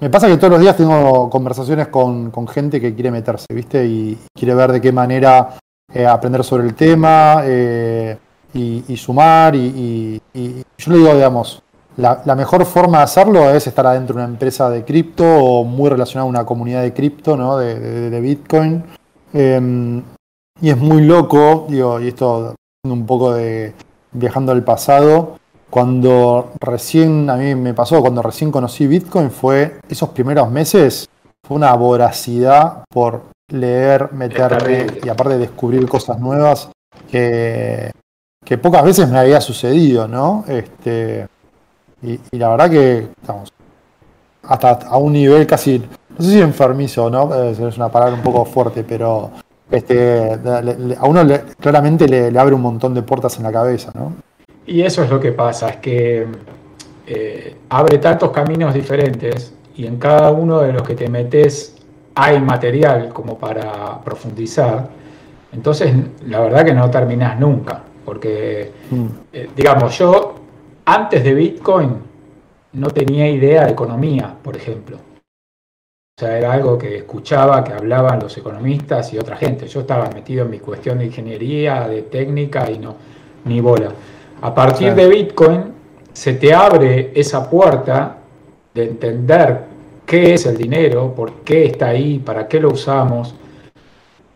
me 0.01 0.11
pasa 0.11 0.29
que 0.29 0.37
todos 0.37 0.53
los 0.53 0.61
días 0.61 0.77
tengo 0.77 1.31
conversaciones 1.31 1.89
con, 1.89 2.31
gente 2.49 2.81
que 2.81 2.95
quiere 2.95 3.11
meterse, 3.11 3.47
¿viste? 3.53 3.87
Y 3.87 4.19
quiere 4.35 4.55
ver 4.55 4.73
de 4.73 4.81
qué 4.81 4.93
manera 4.93 5.57
eh, 5.93 6.07
aprender 6.07 6.45
sobre 6.45 6.65
el 6.65 6.75
tema 6.75 7.43
eh, 7.45 8.17
y, 8.53 8.97
sumar. 8.97 9.55
Y, 9.55 10.21
yo 10.35 10.93
le 10.93 10.99
digo, 10.99 11.15
digamos, 11.15 11.63
la, 11.97 12.35
mejor 12.37 12.65
forma 12.67 12.99
de 12.99 13.05
hacerlo 13.05 13.51
es 13.51 13.67
estar 13.67 13.87
adentro 13.87 14.17
de 14.17 14.25
una 14.25 14.33
empresa 14.33 14.69
de 14.69 14.85
cripto 14.85 15.25
o 15.25 15.65
muy 15.65 15.89
relacionada 15.89 16.27
a 16.27 16.31
una 16.31 16.45
comunidad 16.45 16.83
de 16.83 16.93
cripto, 16.93 17.37
¿no? 17.37 17.57
De, 17.57 18.21
Bitcoin. 18.21 18.85
Em, 19.33 20.03
y 20.61 20.71
es 20.71 20.77
muy 20.77 21.03
loco, 21.03 21.67
digo, 21.69 22.01
y 22.01 22.09
esto 22.09 22.55
un 22.85 23.07
poco 23.07 23.35
de 23.35 23.75
viajando 24.13 24.53
al 24.53 24.63
pasado 24.63 25.39
cuando 25.71 26.53
recién, 26.61 27.29
a 27.29 27.37
mí 27.37 27.55
me 27.55 27.75
pasó, 27.75 28.01
cuando 28.01 28.23
recién 28.23 28.51
conocí 28.51 28.87
Bitcoin, 28.87 29.31
fue 29.31 29.79
esos 29.89 30.11
primeros 30.11 30.51
meses, 30.51 31.09
fue 31.47 31.57
una 31.57 31.75
voracidad 31.75 32.85
por 32.89 33.25
leer, 33.49 34.13
meterme 34.13 34.87
y 35.05 35.09
aparte 35.09 35.39
descubrir 35.39 35.89
cosas 35.89 36.19
nuevas 36.19 36.71
que, 37.11 37.91
que 38.45 38.59
pocas 38.59 38.85
veces 38.85 39.09
me 39.09 39.19
había 39.19 39.41
sucedido, 39.41 40.09
¿no? 40.09 40.45
Este, 40.49 41.27
y, 42.03 42.19
la 42.37 42.51
verdad 42.51 42.71
que, 42.71 43.09
estamos 43.21 43.53
hasta 44.45 44.71
a 44.71 44.97
un 44.97 45.13
nivel 45.13 45.47
casi, 45.47 45.79
no 45.79 46.25
sé 46.25 46.31
si 46.31 46.41
enfermizo, 46.41 47.11
¿no? 47.11 47.35
Es 47.35 47.59
una 47.77 47.89
palabra 47.89 48.15
un 48.15 48.23
poco 48.23 48.45
fuerte, 48.45 48.85
pero 48.85 49.31
este, 49.71 50.39
a 50.99 51.07
uno 51.07 51.23
claramente 51.59 52.07
le, 52.07 52.31
le 52.31 52.39
abre 52.39 52.55
un 52.55 52.63
montón 52.63 52.95
de 52.95 53.03
puertas 53.03 53.37
en 53.39 53.43
la 53.43 53.53
cabeza, 53.53 53.91
¿no? 53.95 54.13
Y 54.67 54.83
eso 54.83 55.05
es 55.05 55.11
lo 55.11 55.21
que 55.21 55.33
pasa, 55.33 55.69
es 55.69 55.77
que 55.77 56.27
eh, 57.07 57.57
abre 57.69 57.99
tantos 57.99 58.31
caminos 58.33 58.75
diferentes 58.75 59.55
y 59.77 59.87
en 59.87 59.97
cada 59.97 60.33
uno 60.33 60.61
de 60.61 60.73
los 60.73 60.83
que 60.83 60.95
te 60.95 61.09
metes 61.09 61.77
hay 62.17 62.41
material 62.41 63.11
como 63.11 63.39
para 63.39 64.01
profundizar. 64.03 64.89
Entonces, 65.53 65.95
la 66.27 66.41
verdad 66.41 66.65
que 66.65 66.75
no 66.75 66.91
terminas 66.91 67.39
nunca, 67.39 67.83
porque, 68.05 68.73
mm. 68.91 69.07
eh, 69.33 69.49
digamos, 69.55 69.97
yo 69.99 70.35
antes 70.85 71.23
de 71.23 71.35
Bitcoin 71.35 71.99
no 72.73 72.91
tenía 72.91 73.29
idea 73.29 73.67
de 73.67 73.73
economía, 73.73 74.35
por 74.43 74.57
ejemplo. 74.57 74.97
O 76.19 76.21
sea, 76.21 76.39
era 76.39 76.53
algo 76.53 76.79
que 76.79 76.97
escuchaba, 76.97 77.63
que 77.63 77.73
hablaban 77.73 78.19
los 78.21 78.37
economistas 78.39 79.13
y 79.13 79.19
otra 79.19 79.37
gente. 79.37 79.69
Yo 79.69 79.81
estaba 79.81 80.09
metido 80.09 80.45
en 80.45 80.51
mi 80.51 80.59
cuestión 80.59 80.99
de 80.99 81.07
ingeniería, 81.07 81.87
de 81.87 82.03
técnica 82.03 82.71
y 82.71 82.79
no, 82.79 82.97
ni 83.45 83.61
bola. 83.61 83.93
A 84.43 84.55
partir 84.55 84.95
de 84.95 85.09
Bitcoin 85.09 85.73
se 86.13 86.35
te 86.35 86.53
abre 86.53 87.11
esa 87.15 87.49
puerta 87.49 88.19
de 88.75 88.85
entender 88.85 89.65
qué 90.05 90.35
es 90.35 90.47
el 90.47 90.57
dinero, 90.57 91.15
por 91.15 91.41
qué 91.41 91.65
está 91.65 91.89
ahí, 91.89 92.19
para 92.19 92.47
qué 92.47 92.61
lo 92.61 92.71
usamos, 92.71 93.35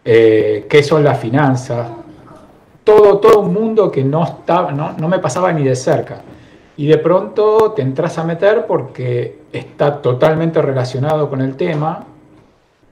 eh, 0.04 0.66
qué 0.69 0.83
son 0.83 1.04
las 1.04 1.19
finanzas, 1.19 1.88
todo, 2.83 3.19
todo 3.19 3.40
un 3.40 3.52
mundo 3.52 3.90
que 3.90 4.02
no, 4.02 4.25
estaba, 4.25 4.73
no, 4.73 4.95
no 4.99 5.09
me 5.09 5.19
pasaba 5.19 5.52
ni 5.52 5.64
de 5.64 5.76
cerca. 5.76 6.23
Y 6.76 6.87
de 6.87 6.97
pronto 6.97 7.73
te 7.73 7.83
entras 7.83 8.16
a 8.16 8.25
meter 8.25 8.66
porque 8.66 9.40
está 9.52 10.00
totalmente 10.00 10.62
relacionado 10.62 11.28
con 11.28 11.42
el 11.42 11.57
tema 11.57 12.07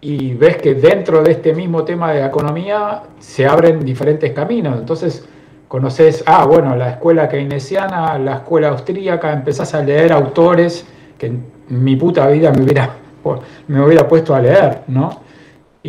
y 0.01 0.35
ves 0.35 0.59
que 0.59 0.75
dentro 0.75 1.23
de 1.23 1.33
este 1.33 1.55
mismo 1.55 1.85
tema 1.85 2.13
de 2.13 2.25
economía 2.25 3.03
se 3.19 3.47
abren 3.47 3.85
diferentes 3.85 4.33
caminos. 4.33 4.79
Entonces 4.79 5.27
conoces, 5.69 6.25
ah, 6.27 6.47
bueno, 6.47 6.75
la 6.75 6.91
escuela 6.91 7.29
keynesiana, 7.29 8.19
la 8.19 8.37
escuela 8.37 8.69
austríaca, 8.69 9.33
empezás 9.33 9.75
a 9.75 9.83
leer 9.83 10.13
autores 10.13 10.85
que 11.19 11.27
en 11.27 11.45
mi 11.69 11.95
puta 11.97 12.27
vida 12.29 12.51
me 12.53 12.63
hubiera, 12.65 12.91
me 13.69 13.85
hubiera 13.85 14.09
puesto 14.09 14.35
a 14.35 14.41
leer, 14.41 14.81
¿no? 14.89 15.29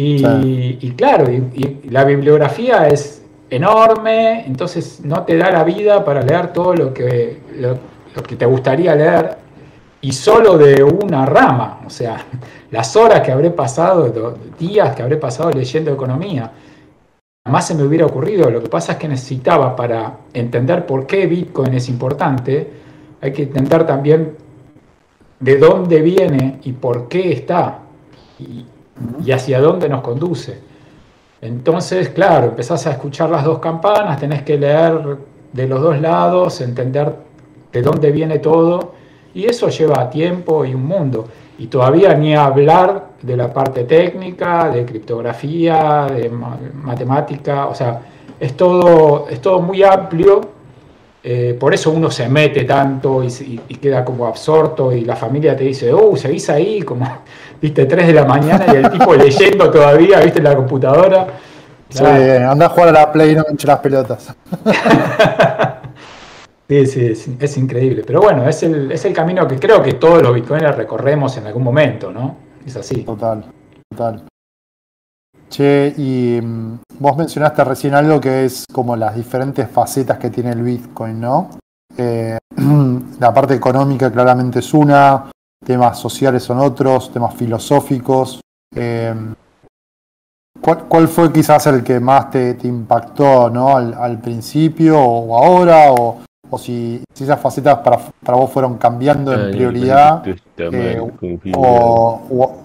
Y, 0.02 0.94
claro, 0.96 1.30
y, 1.30 1.82
la 1.90 2.06
bibliografía 2.06 2.88
es 2.88 3.22
enorme, 3.50 4.46
entonces 4.46 5.02
no 5.04 5.24
te 5.24 5.36
da 5.36 5.52
la 5.52 5.64
vida 5.64 6.06
para 6.06 6.22
leer 6.22 6.54
todo 6.54 6.74
lo 6.74 6.94
que, 6.94 7.40
lo, 7.58 7.80
que 8.24 8.36
te 8.36 8.46
gustaría 8.46 8.96
leer 8.96 9.38
y 10.02 10.14
solo 10.14 10.58
de 10.58 10.84
una 10.84 11.26
rama, 11.26 11.82
o 11.86 11.90
sea, 11.90 12.26
las 12.72 12.96
horas 12.96 13.22
que 13.22 13.32
habré 13.32 13.50
pasado, 13.50 14.38
días 14.58 14.96
que 14.96 15.02
habré 15.02 15.18
pasado 15.18 15.52
leyendo 15.52 15.92
economía, 15.92 16.52
jamás 17.46 17.68
se 17.68 17.76
me 17.76 17.84
hubiera 17.84 18.06
ocurrido. 18.06 18.50
Lo 18.50 18.62
que 18.62 18.70
pasa 18.70 18.94
es 18.94 18.98
que 18.98 19.08
necesitaba 19.08 19.76
para 19.76 20.20
entender 20.34 20.86
por 20.86 21.06
qué 21.06 21.26
Bitcoin 21.26 21.74
es 21.74 21.90
importante, 21.90 22.72
hay 23.22 23.34
que 23.34 23.44
intentar 23.44 23.86
también 23.86 24.36
de 25.40 25.58
dónde 25.58 26.02
viene 26.02 26.60
y 26.64 26.74
por 26.74 27.08
qué 27.08 27.32
está 27.32 27.80
y, 28.40 28.66
y 29.24 29.32
hacia 29.32 29.60
dónde 29.60 29.90
nos 29.90 30.02
conduce. 30.02 30.60
Entonces, 31.42 32.10
claro, 32.10 32.48
empezás 32.48 32.86
a 32.88 32.92
escuchar 32.92 33.30
las 33.30 33.46
dos 33.46 33.60
campanas, 33.60 34.20
tenés 34.20 34.44
que 34.44 34.58
leer 34.58 35.18
de 35.54 35.68
los 35.68 35.82
dos 35.82 36.00
lados, 36.00 36.60
entender 36.62 37.16
de 37.72 37.82
dónde 37.82 38.12
viene 38.12 38.40
todo, 38.40 38.94
y 39.34 39.46
eso 39.46 39.70
lleva 39.70 40.10
tiempo 40.10 40.66
y 40.66 40.74
un 40.74 40.86
mundo. 40.86 41.28
Y 41.60 41.68
todavía 41.68 42.14
ni 42.14 42.36
hablar 42.36 43.10
de 43.22 43.36
la 43.36 43.54
parte 43.54 43.84
técnica, 43.84 44.70
de 44.70 44.86
criptografía, 44.86 46.08
de 46.10 46.30
matemática, 46.30 47.68
o 47.68 47.76
sea, 47.76 48.00
es 48.40 48.56
todo, 48.56 49.28
es 49.30 49.42
todo 49.42 49.62
muy 49.62 49.84
amplio, 49.84 50.42
eh, 51.22 51.58
por 51.60 51.74
eso 51.74 51.92
uno 51.92 52.10
se 52.10 52.30
mete 52.30 52.64
tanto 52.64 53.22
y, 53.24 53.58
queda 53.82 54.06
como 54.06 54.26
absorto 54.26 54.94
y 54.94 55.04
la 55.04 55.18
familia 55.18 55.54
te 55.56 55.66
dice, 55.66 55.92
oh, 55.92 56.16
seguís 56.16 56.50
ahí, 56.50 56.82
como, 56.82 57.06
viste, 57.62 57.86
3 57.86 58.08
de 58.08 58.14
la 58.14 58.24
mañana 58.24 58.66
y 58.74 58.78
el 58.78 58.90
tipo 58.90 59.14
leyendo 59.14 59.70
todavía, 59.70 60.22
viste, 60.22 60.40
en 60.40 60.46
la 60.46 60.56
computadora. 60.56 61.28
Sí, 61.90 62.06
anda 62.06 62.68
a 62.68 62.70
jugar 62.70 62.90
a 62.90 62.92
la 62.94 63.12
Play 63.12 63.32
y 63.32 63.36
no 63.36 63.44
me 63.50 63.58
las 63.62 63.80
pelotas. 63.80 64.34
sí, 66.70 67.16
sí, 67.16 67.38
es, 67.40 67.58
increíble. 67.58 68.04
Pero 68.06 68.22
bueno, 68.22 68.48
es 68.48 68.62
el, 68.64 68.92
es 68.92 69.04
el 69.06 69.14
camino 69.14 69.48
que 69.48 69.58
creo 69.58 69.82
que 69.82 69.94
todos 69.94 70.22
los 70.22 70.34
bitcoiners 70.34 70.78
recorremos 70.78 71.36
en 71.38 71.48
algún 71.48 71.64
momento, 71.64 72.12
¿no? 72.12 72.38
Es 72.66 72.76
así. 72.76 73.04
Total, 73.04 73.44
total. 73.90 74.24
Che, 75.50 75.94
y 75.98 76.40
mm, 76.40 76.80
vos 77.00 77.18
mencionaste 77.18 77.64
recién 77.64 77.96
algo 77.96 78.22
que 78.22 78.46
es 78.46 78.66
como 78.72 78.96
las 78.96 79.16
diferentes 79.16 79.68
facetas 79.68 80.20
que 80.20 80.30
tiene 80.30 80.52
el 80.52 80.62
Bitcoin, 80.62 81.20
¿no? 81.20 81.50
Eh, 81.98 82.38
la 83.20 83.34
parte 83.34 83.56
económica 83.56 84.12
claramente 84.12 84.60
es 84.60 84.74
una, 84.74 85.32
temas 85.66 85.98
sociales 85.98 86.44
son 86.44 86.60
otros, 86.60 87.12
temas 87.12 87.34
filosóficos. 87.34 88.42
Eh, 88.76 89.16
¿cuál, 90.62 91.08
fue 91.08 91.34
quizás 91.34 91.66
el 91.68 91.84
que 91.84 92.00
más 92.00 92.30
te, 92.30 92.56
impactó 92.64 93.50
¿no? 93.50 93.76
al, 93.76 94.20
principio 94.20 95.00
o 95.00 95.36
ahora? 95.36 95.92
O, 95.92 96.22
si, 96.58 97.04
esas 97.14 97.40
facetas 97.40 97.80
para, 97.80 97.98
para, 97.98 98.38
vos 98.38 98.52
fueron 98.52 98.78
cambiando 98.78 99.34
en 99.34 99.52
prioridad? 99.52 100.24
Eh, 100.58 101.00
o, 101.56 102.64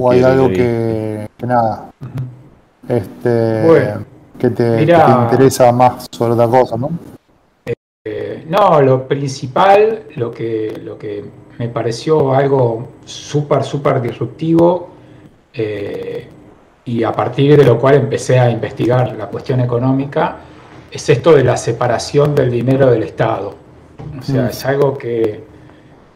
o 0.00 0.10
hay 0.10 0.22
algo 0.22 0.48
que, 0.48 1.28
nada, 1.46 1.90
este, 2.88 3.94
que, 4.38 4.50
te, 4.50 4.82
interesa 4.82 5.72
más 5.72 6.06
sobre 6.10 6.34
otra 6.34 6.46
cosa, 6.46 6.76
¿no? 6.76 6.90
Eh, 8.04 8.44
no, 8.48 8.80
lo 8.82 9.08
principal, 9.08 10.04
lo 10.16 10.30
que, 10.30 10.80
lo 10.84 10.98
que 10.98 11.24
me 11.58 11.68
pareció 11.68 12.34
algo 12.34 12.88
súper, 13.04 13.64
súper 13.64 14.00
disruptivo, 14.00 14.90
eh, 15.54 16.28
y 16.84 17.02
a 17.02 17.12
partir 17.12 17.56
de 17.56 17.64
lo 17.64 17.78
cual 17.78 17.96
empecé 17.96 18.38
a 18.38 18.50
investigar 18.50 19.14
la 19.16 19.26
cuestión 19.26 19.60
económica, 19.60 20.36
es 20.90 21.08
esto 21.08 21.32
de 21.32 21.44
la 21.44 21.56
separación 21.56 22.34
del 22.34 22.50
dinero 22.50 22.90
del 22.90 23.02
Estado. 23.02 23.54
O 24.18 24.22
sea, 24.22 24.44
mm. 24.44 24.48
es 24.48 24.64
algo 24.64 24.96
que, 24.96 25.44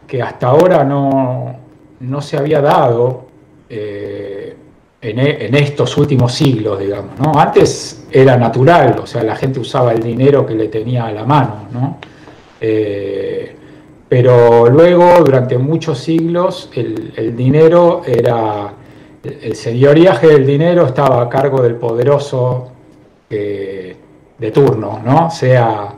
que 0.07 0.23
hasta 0.23 0.49
ahora 0.49 0.85
no, 0.85 1.57
no 2.01 2.21
se 2.21 2.37
había 2.37 2.61
dado 2.61 3.27
eh, 3.69 4.57
e, 5.01 5.47
en, 5.47 5.55
estos 5.55 5.97
últimos 5.97 6.33
siglos, 6.33 6.79
digamos. 6.79 7.19
¿no? 7.19 7.33
Antes 7.39 8.07
era 8.11 8.37
natural, 8.37 9.01
o 9.03 9.07
sea, 9.07 9.23
la 9.23 9.37
gente 9.37 9.61
usaba 9.61 9.93
el 9.93 10.03
dinero 10.03 10.47
que 10.47 10.55
le 10.55 10.69
tenía 10.69 11.07
a 11.07 11.13
la 11.13 11.25
mano, 11.25 11.69
¿no? 11.73 11.99
Eh, 12.61 13.57
pero 14.09 14.69
luego, 14.69 15.25
durante 15.25 15.57
muchos 15.57 15.99
siglos, 15.99 16.71
el, 16.75 17.35
dinero 17.35 18.03
era, 18.07 18.75
el 19.25 19.57
señoriaje 19.57 20.29
del 20.29 20.47
dinero 20.47 20.85
estaba 20.85 21.23
a 21.23 21.29
cargo 21.31 21.63
del 21.63 21.77
poderoso 21.77 22.71
eh, 23.31 23.92
de 24.43 24.51
turno, 24.51 25.01
¿no? 25.03 25.31
Sea 25.31 25.95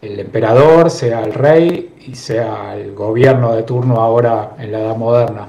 el 0.00 0.18
emperador, 0.18 0.90
sea 0.90 1.20
el 1.20 1.34
rey 1.34 1.94
y 2.06 2.14
sea 2.14 2.74
el 2.76 2.94
gobierno 2.94 3.52
de 3.54 3.64
turno 3.64 4.00
ahora 4.00 4.56
en 4.58 4.72
la 4.72 4.80
edad 4.80 4.96
moderna 4.96 5.48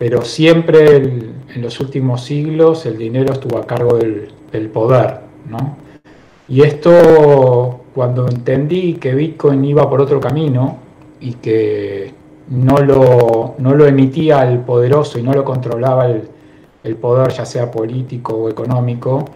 pero 0.00 0.22
siempre 0.22 0.96
en 0.96 1.60
los 1.60 1.78
últimos 1.78 2.22
siglos 2.24 2.86
el 2.86 2.96
dinero 2.96 3.34
estuvo 3.34 3.58
a 3.58 3.66
cargo 3.66 3.98
del, 3.98 4.70
poder, 4.70 5.20
¿no? 5.46 5.76
Y 6.48 6.62
esto, 6.62 7.80
cuando 7.94 8.26
entendí 8.26 8.94
que 8.94 9.14
Bitcoin 9.14 9.62
iba 9.62 9.90
por 9.90 10.00
otro 10.00 10.18
camino 10.18 10.78
y 11.20 11.34
que 11.34 12.14
no 12.48 12.78
lo, 12.78 13.56
no 13.58 13.74
lo 13.74 13.86
emitía 13.86 14.50
el 14.50 14.60
poderoso 14.60 15.18
y 15.18 15.22
no 15.22 15.34
lo 15.34 15.44
controlaba 15.44 16.06
el, 16.06 16.96
poder, 16.96 17.32
ya 17.32 17.44
sea 17.44 17.70
político 17.70 18.32
o 18.36 18.48
económico, 18.48 19.26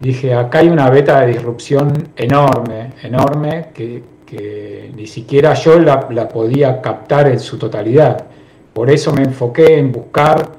dije, 0.00 0.34
acá 0.34 0.58
hay 0.58 0.68
una 0.68 0.90
beta 0.90 1.20
de 1.20 1.28
disrupción 1.28 2.10
enorme, 2.16 2.92
enorme, 3.02 3.68
que, 3.74 4.02
ni 4.94 5.06
siquiera 5.06 5.54
yo 5.54 5.78
la, 5.78 6.28
podía 6.28 6.80
captar 6.80 7.28
en 7.28 7.40
su 7.40 7.58
totalidad. 7.58 8.26
Por 8.72 8.90
eso 8.90 9.12
me 9.12 9.22
enfoqué 9.22 9.78
en 9.78 9.90
buscar 9.90 10.52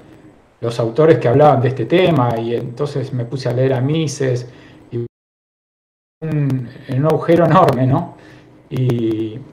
los 0.59 0.79
autores 0.79 1.19
que 1.19 1.27
hablaban 1.27 1.61
de 1.61 1.69
este 1.69 1.85
tema 1.85 2.37
y 2.37 2.55
entonces 2.55 3.13
me 3.13 3.25
puse 3.25 3.47
a 3.47 3.53
leer 3.53 3.73
a 3.73 3.81
Mises 3.81 4.47
y 4.91 4.97
un, 4.97 6.67
un 6.89 7.05
agujero 7.05 7.45
enorme, 7.45 7.85
¿no? 7.85 8.17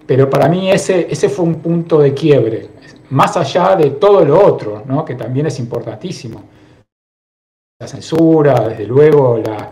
pero 0.07 0.29
para 0.29 0.49
mí 0.49 0.71
ese, 0.71 1.07
ese 1.11 1.29
fue 1.31 1.47
un 1.47 1.57
punto 1.57 2.01
de 2.01 2.13
quiebre, 2.13 2.69
más 3.11 3.37
allá 3.37 3.75
de 3.77 3.91
todo 3.93 4.25
lo 4.25 4.45
otro, 4.45 4.83
¿no? 4.87 5.05
que 5.05 5.15
también 5.15 5.47
es 5.47 5.59
importantísimo. 5.59 6.43
La 7.81 7.87
censura, 7.87 8.69
desde 8.69 8.87
luego, 8.87 9.39
la, 9.39 9.71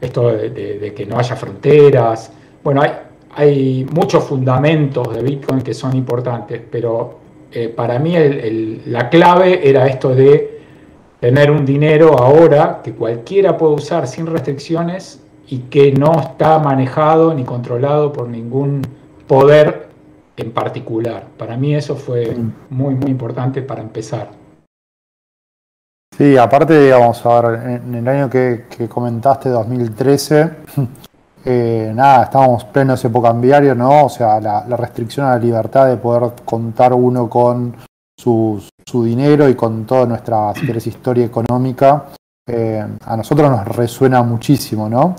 esto 0.00 0.28
de, 0.28 0.92
que 0.96 1.06
no 1.06 1.18
haya 1.18 1.36
fronteras. 1.36 2.32
Bueno, 2.62 2.82
hay, 2.82 2.90
hay 3.34 3.86
muchos 3.92 4.24
fundamentos 4.24 5.14
de 5.14 5.22
Bitcoin 5.22 5.62
que 5.62 5.74
son 5.74 5.96
importantes, 5.96 6.60
pero 6.70 7.18
eh, 7.52 7.68
para 7.68 7.98
mí 7.98 8.14
la 8.86 9.08
clave 9.08 9.68
era 9.68 9.86
esto 9.86 10.14
de 10.14 10.60
tener 11.20 11.50
un 11.50 11.66
dinero 11.66 12.18
ahora 12.18 12.80
que 12.82 12.92
cualquiera 12.92 13.56
puede 13.56 13.74
usar 13.74 14.06
sin 14.06 14.26
restricciones 14.26 15.22
y 15.48 15.58
que 15.58 15.92
no 15.92 16.18
está 16.20 16.58
manejado 16.58 17.34
ni 17.34 17.44
controlado 17.44 18.12
por 18.12 18.28
ningún 18.28 18.82
poder 19.26 19.88
en 20.36 20.52
particular. 20.52 21.26
Para 21.36 21.56
mí 21.56 21.74
eso 21.74 21.96
fue 21.96 22.34
muy, 22.70 22.94
muy 22.94 23.10
importante 23.10 23.62
para 23.62 23.82
empezar. 23.82 24.39
Sí, 26.20 26.36
aparte, 26.36 26.78
digamos, 26.78 27.24
a 27.24 27.40
ver, 27.40 27.80
en 27.82 27.94
el 27.94 28.06
año 28.06 28.28
que, 28.28 28.66
comentaste, 28.90 29.48
2013, 29.48 30.50
eh, 31.46 31.92
nada, 31.94 32.24
estábamos 32.24 32.62
plenos 32.64 33.02
época 33.02 33.28
cambiario, 33.28 33.74
¿no? 33.74 34.04
O 34.04 34.08
sea, 34.10 34.38
la, 34.38 34.76
restricción 34.76 35.24
a 35.24 35.30
la 35.30 35.38
libertad 35.38 35.88
de 35.88 35.96
poder 35.96 36.32
contar 36.44 36.92
uno 36.92 37.26
con 37.30 37.74
su, 38.18 38.62
dinero 38.92 39.48
y 39.48 39.54
con 39.54 39.86
toda 39.86 40.04
nuestra 40.04 40.52
historia 40.84 41.24
económica, 41.24 42.08
eh, 42.46 42.86
a 43.02 43.16
nosotros 43.16 43.50
nos 43.50 43.66
resuena 43.68 44.22
muchísimo, 44.22 44.90
¿no? 44.90 45.16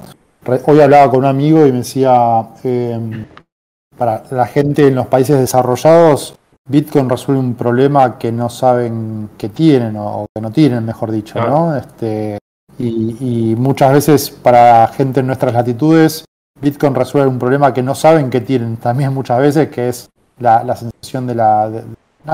hoy 0.68 0.82
hablaba 0.82 1.10
con 1.10 1.22
un 1.22 1.26
amigo 1.26 1.66
y 1.66 1.72
me 1.72 1.80
decía, 1.80 2.48
em, 2.64 3.26
para 3.98 4.22
la 4.30 4.46
gente 4.46 4.88
en 4.88 4.94
los 4.94 5.08
países 5.08 5.40
desarrollados, 5.40 6.36
Bitcoin 6.72 7.10
resuelve 7.10 7.42
un 7.42 7.56
problema 7.56 8.18
que 8.18 8.32
no 8.32 8.50
saben 8.50 9.32
que 9.38 9.50
tienen 9.50 9.96
o 9.98 10.26
que 10.34 10.42
no 10.42 10.52
tienen, 10.52 10.86
mejor 10.86 11.12
dicho, 11.12 11.40
¿no? 11.40 11.76
Este, 11.76 12.40
y, 12.80 13.56
muchas 13.58 13.92
veces 13.92 14.32
para 14.32 14.88
gente 14.88 15.20
en 15.20 15.28
nuestras 15.28 15.54
latitudes, 15.54 16.24
Bitcoin 16.62 16.96
resuelve 16.96 17.28
un 17.28 17.38
problema 17.38 17.74
que 17.74 17.84
no 17.84 17.94
saben 17.94 18.30
que 18.30 18.42
tienen 18.42 18.78
también 18.78 19.14
muchas 19.14 19.40
veces, 19.40 19.70
que 19.70 19.90
es 19.90 20.10
la, 20.40 20.76
sensación 20.76 21.28
de 21.28 21.36
la... 21.36 21.70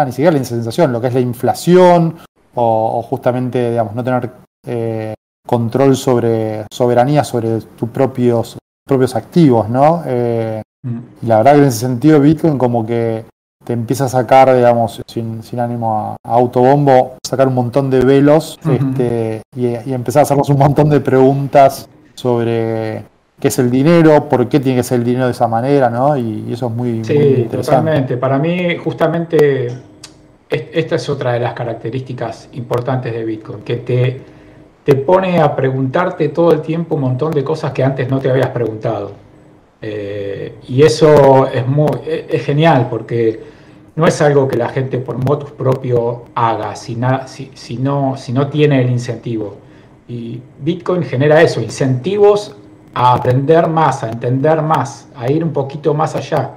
ni 0.06 0.12
siquiera 0.12 0.32
la 0.32 0.44
sensación, 0.44 0.94
lo 0.94 1.01
que 1.01 1.08
es 1.08 1.13
la 1.13 1.20
inflación 1.20 2.17
o, 2.53 3.01
justamente, 3.01 3.72
digamos, 3.72 3.96
no 3.96 4.03
tener 4.03 4.32
eh, 4.65 5.13
control 5.48 5.96
sobre 5.96 6.65
soberanía 6.72 7.24
sobre 7.24 7.62
tus 7.62 7.89
propios, 7.89 8.58
propios 8.86 9.15
activos, 9.15 9.67
¿no? 9.70 10.03
Eh, 10.06 10.62
mm. 10.84 11.00
y 11.24 11.25
la 11.25 11.38
verdad 11.38 11.53
que 11.53 11.60
en 11.60 11.65
ese 11.65 11.79
sentido 11.79 12.20
Bitcoin 12.20 12.58
como 12.58 12.86
que 12.86 13.25
te 13.67 13.74
empieza 13.74 14.05
a 14.05 14.07
sacar, 14.07 14.55
digamos, 14.55 15.01
sin, 15.07 15.41
ánimo 15.59 16.17
a, 16.24 16.33
autobombo, 16.36 17.17
sacar 17.21 17.50
un 17.50 17.55
montón 17.55 17.89
de 17.89 18.00
velos 18.00 18.57
este, 18.63 19.41
y, 19.57 19.91
empezar 19.91 20.21
a 20.21 20.24
hacernos 20.24 20.47
un 20.47 20.57
montón 20.57 20.89
de 20.89 21.01
preguntas 21.01 21.89
sobre 22.13 23.03
qué 23.38 23.50
es 23.50 23.59
el 23.59 23.69
dinero, 23.69 24.29
por 24.29 24.47
qué 24.47 24.62
tiene 24.62 24.77
que 24.77 24.83
ser 24.83 25.00
el 25.00 25.03
dinero 25.03 25.25
de 25.25 25.31
esa 25.31 25.50
manera, 25.50 25.89
¿no? 25.89 26.15
Y, 26.15 26.53
eso 26.53 26.67
es 26.67 26.71
muy, 26.71 27.03
sí, 27.03 27.13
interesante. 27.13 27.57
Totalmente. 27.57 28.15
Para 28.15 28.39
mí, 28.39 28.77
justamente, 28.77 29.67
esta 30.50 30.95
es 30.95 31.09
otra 31.09 31.33
de 31.33 31.41
las 31.41 31.53
características 31.53 32.47
importantes 32.53 33.12
de 33.12 33.25
Bitcoin, 33.25 33.63
que 33.63 33.75
te, 33.75 34.21
te 34.86 34.95
pone 34.95 35.41
a 35.41 35.53
preguntarte 35.53 36.29
todo 36.29 36.53
el 36.53 36.62
tiempo 36.62 36.95
un 36.95 37.01
montón 37.01 37.33
de 37.33 37.43
cosas 37.43 37.74
que 37.74 37.83
antes 37.83 38.09
no 38.09 38.19
te 38.19 38.31
habías 38.31 38.51
preguntado. 38.51 39.12
Eh, 39.81 40.55
y 40.69 40.83
eso 40.83 41.47
es, 41.47 41.67
muy, 41.67 41.91
es 42.05 42.45
genial 42.45 42.88
porque 42.89 43.56
no 43.98 44.06
es 44.06 44.22
algo 44.22 44.48
que 44.48 44.56
la 44.56 44.70
gente 44.70 45.00
por 45.00 45.18
motus 45.18 45.51
propio 45.51 46.25
haga 46.36 46.75
si, 46.75 46.98
si, 47.56 47.77
no, 47.77 48.16
si 48.16 48.32
no 48.32 48.48
tiene 48.48 48.82
el 48.82 48.92
incentivo. 48.92 49.58
Y 50.08 50.39
Bitcoin 50.60 51.04
genera 51.04 51.42
eso, 51.42 51.60
incentivos 51.60 52.56
a 52.94 53.16
aprender 53.16 53.68
más, 53.68 54.04
a 54.04 54.10
entender 54.10 54.62
más, 54.62 55.10
a 55.16 55.30
ir 55.32 55.44
un 55.44 55.51
poquito 55.51 55.96
más 55.96 56.16
allá. 56.16 56.51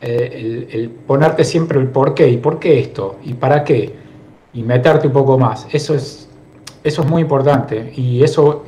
Eh, 0.00 0.68
el, 0.72 0.90
ponerte 0.90 1.44
siempre 1.44 1.78
el 1.78 1.86
por 1.86 2.12
qué, 2.12 2.28
y 2.28 2.38
por 2.38 2.58
qué 2.58 2.80
esto, 2.80 3.18
y 3.22 3.34
para 3.34 3.62
qué, 3.62 3.94
y 4.52 4.62
meterte 4.64 5.06
un 5.06 5.12
poco 5.12 5.38
más. 5.38 5.68
Eso 5.72 5.94
es, 5.94 6.28
eso 6.82 7.02
es 7.02 7.08
muy 7.08 7.22
importante 7.22 7.92
y 7.96 8.22
eso 8.24 8.64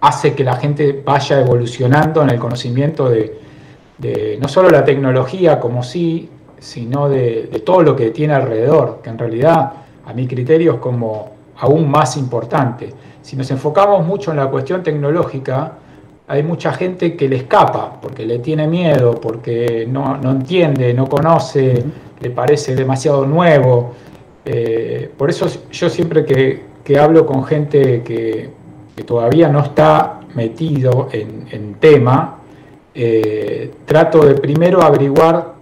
hace 0.00 0.34
que 0.34 0.44
la 0.44 0.56
gente 0.56 1.02
vaya 1.04 1.40
evolucionando 1.40 2.22
en 2.22 2.28
el 2.28 2.38
conocimiento 2.38 3.08
de, 3.08 4.38
no 4.38 4.46
solo 4.46 4.68
la 4.68 4.84
tecnología 4.84 5.58
como 5.58 5.82
sí, 5.82 6.28
sino 6.58 7.08
de, 7.08 7.62
todo 7.64 7.82
lo 7.82 7.96
que 7.96 8.10
tiene 8.10 8.34
alrededor, 8.34 9.00
que 9.02 9.10
en 9.10 9.18
realidad 9.18 9.72
a 10.06 10.12
mi 10.12 10.26
criterio 10.26 10.74
es 10.74 10.78
como 10.80 11.30
aún 11.58 11.90
más 11.90 12.16
importante. 12.16 12.90
Si 13.22 13.36
nos 13.36 13.50
enfocamos 13.50 14.04
mucho 14.06 14.30
en 14.30 14.38
la 14.38 14.46
cuestión 14.48 14.82
tecnológica, 14.82 15.72
hay 16.26 16.42
mucha 16.42 16.72
gente 16.72 17.16
que 17.16 17.28
le 17.28 17.36
escapa 17.36 18.00
porque 18.00 18.24
le 18.24 18.38
tiene 18.38 18.66
miedo, 18.66 19.20
porque 19.20 19.86
no, 19.88 20.18
entiende, 20.30 20.94
no 20.94 21.06
conoce, 21.06 21.84
le 22.20 22.30
parece 22.30 22.74
demasiado 22.74 23.26
nuevo. 23.26 23.92
Eh, 24.44 25.10
por 25.16 25.30
eso 25.30 25.46
yo 25.70 25.88
siempre 25.88 26.24
que, 26.24 26.98
hablo 26.98 27.26
con 27.26 27.44
gente 27.44 28.02
que, 28.02 28.50
todavía 29.06 29.48
no 29.48 29.60
está 29.60 30.20
metido 30.34 31.08
en, 31.12 31.74
tema, 31.74 32.38
eh, 32.94 33.72
trato 33.84 34.24
de 34.24 34.34
primero 34.34 34.82
averiguar 34.82 35.53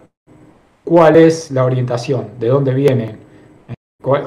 cuál 0.93 1.17
es 1.17 1.51
la 1.51 1.65
orientación, 1.65 2.33
de 2.39 2.49
dónde 2.49 2.75
vienen, 2.75 3.17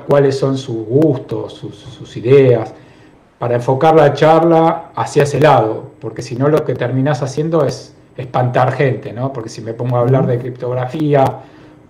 cuáles 0.08 0.36
son 0.36 0.58
sus 0.58 0.84
gustos, 0.88 1.54
sus, 1.54 2.17
ideas, 2.17 2.73
para 3.38 3.54
enfocar 3.54 3.93
la 3.93 4.13
charla 4.13 4.89
hacia 4.95 5.21
ese 5.21 5.39
lado, 5.39 5.91
porque 6.01 6.23
si 6.23 6.36
no 6.36 6.47
lo 6.47 6.65
que 6.65 6.73
terminas 6.73 7.21
haciendo 7.21 7.63
es 7.65 7.93
espantar 8.17 8.71
gente, 8.71 9.13
¿no? 9.13 9.32
Porque 9.32 9.47
si 9.47 9.62
me 9.62 9.75
pongo 9.75 9.97
a 9.97 9.99
hablar 9.99 10.25
de 10.25 10.39
criptografía 10.39 11.23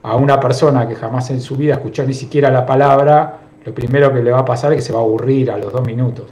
a 0.04 0.16
una 0.18 0.42
persona 0.42 0.86
que 0.90 0.96
jamás 0.96 1.30
en 1.30 1.40
su 1.40 1.56
vida 1.56 1.76
escuchó 1.76 2.04
ni 2.04 2.14
siquiera 2.14 2.52
la 2.52 2.66
palabra, 2.66 3.38
lo 3.64 3.74
primero 3.74 4.12
que 4.12 4.22
le 4.22 4.32
va 4.32 4.40
a 4.40 4.46
pasar 4.46 4.74
es 4.74 4.80
que 4.80 4.82
se 4.82 4.92
va 4.92 5.00
a 5.00 5.04
aburrir 5.04 5.52
a 5.52 5.58
los 5.58 5.72
dos 5.72 5.88
minutos. 5.88 6.26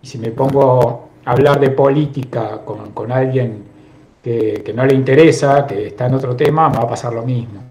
Y 0.00 0.06
si 0.06 0.18
me 0.18 0.30
pongo 0.30 1.08
a 1.24 1.32
hablar 1.32 1.58
de 1.58 1.70
política 1.70 2.60
con, 2.64 3.10
alguien 3.10 3.64
que, 4.22 4.62
que 4.64 4.72
no 4.72 4.86
le 4.86 4.94
interesa, 4.94 5.66
que 5.66 5.88
está 5.88 6.06
en 6.06 6.14
otro 6.14 6.36
tema, 6.36 6.68
va 6.68 6.82
a 6.82 6.88
pasar 6.88 7.12
lo 7.12 7.24
mismo. 7.24 7.67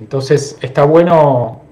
Entonces 0.00 0.58
está 0.60 0.84
bueno 0.84 1.62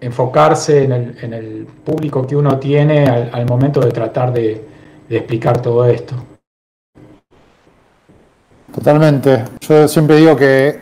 enfocarse 0.00 0.84
en 0.84 0.92
el, 1.34 1.66
público 1.84 2.26
que 2.26 2.36
uno 2.36 2.58
tiene 2.58 3.06
al, 3.06 3.46
momento 3.46 3.80
de 3.80 3.90
tratar 3.90 4.32
de, 4.32 4.64
explicar 5.08 5.60
todo 5.62 5.86
esto. 5.86 6.14
Totalmente. 8.74 9.44
Yo 9.60 9.88
siempre 9.88 10.16
digo 10.16 10.36
que 10.36 10.78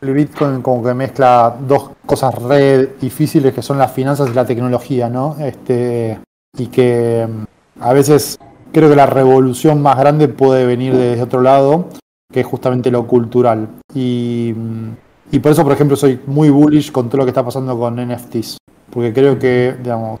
el 0.00 0.14
Bitcoin 0.14 0.62
como 0.62 0.82
que 0.82 0.94
mezcla 0.94 1.54
dos 1.60 1.90
cosas 2.06 2.34
re 2.42 2.94
difíciles 3.00 3.52
que 3.52 3.62
son 3.62 3.78
las 3.78 3.92
finanzas 3.92 4.30
y 4.30 4.34
la 4.34 4.46
tecnología, 4.46 5.10
¿no? 5.10 5.36
Este, 5.38 6.18
y 6.56 6.66
que 6.68 7.28
mm, 7.28 7.82
a 7.82 7.92
veces 7.92 8.38
creo 8.72 8.88
que 8.88 8.96
la 8.96 9.06
revolución 9.06 9.82
más 9.82 9.98
grande 9.98 10.28
puede 10.28 10.64
venir 10.64 10.96
desde 10.96 11.22
otro 11.22 11.42
lado, 11.42 11.88
que 12.32 12.40
es 12.40 12.46
justamente 12.46 12.90
lo 12.90 13.06
cultural. 13.06 13.68
Y 13.94 14.54
mm, 14.56 14.90
y 15.30 15.38
por 15.38 15.52
eso, 15.52 15.62
por 15.62 15.72
ejemplo, 15.72 15.96
soy 15.96 16.20
muy 16.26 16.50
bullish 16.50 16.90
con 16.92 17.08
todo 17.08 17.18
lo 17.18 17.24
que 17.24 17.30
está 17.30 17.44
pasando 17.44 17.78
con 17.78 17.96
NFTs. 17.96 18.58
Porque 18.90 19.12
creo 19.12 19.38
que, 19.38 19.76
digamos, 19.82 20.20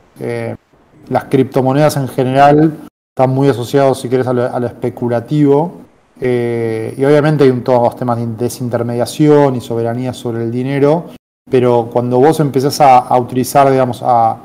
las 1.10 1.24
criptomonedas 1.24 1.96
en 1.96 2.08
general 2.08 2.72
están 3.20 3.34
muy 3.34 3.48
asociados, 3.48 4.00
si 4.00 4.08
quieres, 4.08 4.26
a 4.26 4.32
lo, 4.32 4.66
especulativo. 4.66 5.80
Eh, 6.20 6.94
y 6.96 7.04
obviamente 7.04 7.44
hay 7.44 7.50
un, 7.50 7.62
todos 7.62 7.82
los 7.82 7.96
temas 7.96 8.18
de 8.18 8.26
desintermediación 8.26 9.56
y 9.56 9.60
soberanía 9.60 10.14
sobre 10.14 10.44
el 10.44 10.50
dinero. 10.50 11.06
Pero 11.50 11.90
cuando 11.92 12.18
vos 12.18 12.38
empezás 12.40 12.80
a, 12.80 13.18
utilizar, 13.18 13.68
digamos, 13.70 14.02
a, 14.04 14.38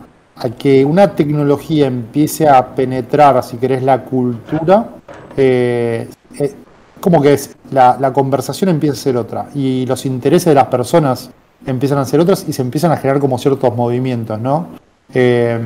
que 0.58 0.84
una 0.84 1.16
tecnología 1.16 1.86
empiece 1.86 2.50
a 2.50 2.74
penetrar, 2.74 3.42
si 3.44 3.58
querés, 3.58 3.84
la 3.84 4.04
cultura, 4.04 4.90
eh, 5.38 6.10
eh, 6.40 6.56
como 7.00 7.22
que 7.22 7.34
es, 7.34 7.56
la, 7.72 8.12
conversación 8.14 8.70
empieza 8.70 8.94
a 8.94 8.98
ser 8.98 9.18
otra 9.18 9.50
y 9.54 9.86
los 9.86 10.06
intereses 10.06 10.46
de 10.46 10.56
las 10.56 10.68
personas 10.68 11.30
empiezan 11.66 11.98
a 11.98 12.06
ser 12.06 12.20
otros 12.20 12.46
y 12.48 12.54
se 12.54 12.62
empiezan 12.62 12.92
a 12.92 12.98
generar 12.98 13.20
como 13.20 13.38
ciertos 13.38 13.76
movimientos, 13.76 14.40
¿no? 14.40 14.68
Eh, 15.14 15.60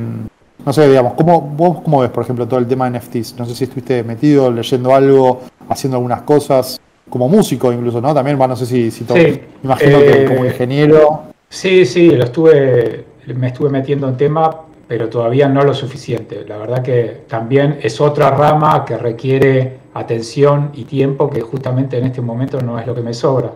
no 0.64 0.72
sé, 0.72 0.88
digamos, 0.88 1.14
¿cómo, 1.14 1.40
¿vos 1.40 1.78
cómo 1.82 2.00
ves, 2.00 2.10
por 2.10 2.24
ejemplo, 2.24 2.46
todo 2.46 2.60
el 2.60 2.66
tema 2.66 2.90
de 2.90 2.98
NFTs? 2.98 3.36
No 3.38 3.46
sé 3.46 3.54
si 3.54 3.64
estuviste 3.64 4.02
metido, 4.04 4.50
leyendo 4.50 4.94
algo, 4.94 5.40
haciendo 5.68 5.96
algunas 5.96 6.22
cosas, 6.22 6.80
como 7.08 7.28
músico 7.28 7.72
incluso, 7.72 8.00
¿no? 8.00 8.14
También, 8.14 8.38
bueno, 8.38 8.52
no 8.52 8.56
sé 8.56 8.66
si, 8.66 8.90
si 8.90 9.04
todo, 9.04 9.16
me 9.16 9.40
imagino 9.62 9.98
que 9.98 10.24
como 10.26 10.44
eh, 10.44 10.48
ingeniero. 10.48 11.22
Sí, 11.48 11.84
sí, 11.84 12.10
lo 12.10 12.24
estuve, 12.24 13.04
me 13.34 13.48
estuve 13.48 13.70
metiendo 13.70 14.08
en 14.08 14.16
tema, 14.16 14.62
pero 14.86 15.08
todavía 15.08 15.48
no 15.48 15.62
lo 15.62 15.74
suficiente. 15.74 16.44
La 16.46 16.56
verdad 16.58 16.82
que 16.82 17.22
también 17.26 17.78
es 17.82 18.00
otra 18.00 18.30
rama 18.30 18.84
que 18.84 18.96
requiere 18.96 19.79
atención 19.94 20.70
y 20.74 20.84
tiempo, 20.84 21.28
que 21.30 21.40
justamente 21.40 21.98
en 21.98 22.06
este 22.06 22.20
momento 22.20 22.60
no 22.60 22.78
es 22.78 22.86
lo 22.86 22.94
que 22.94 23.02
me 23.02 23.14
sobra. 23.14 23.50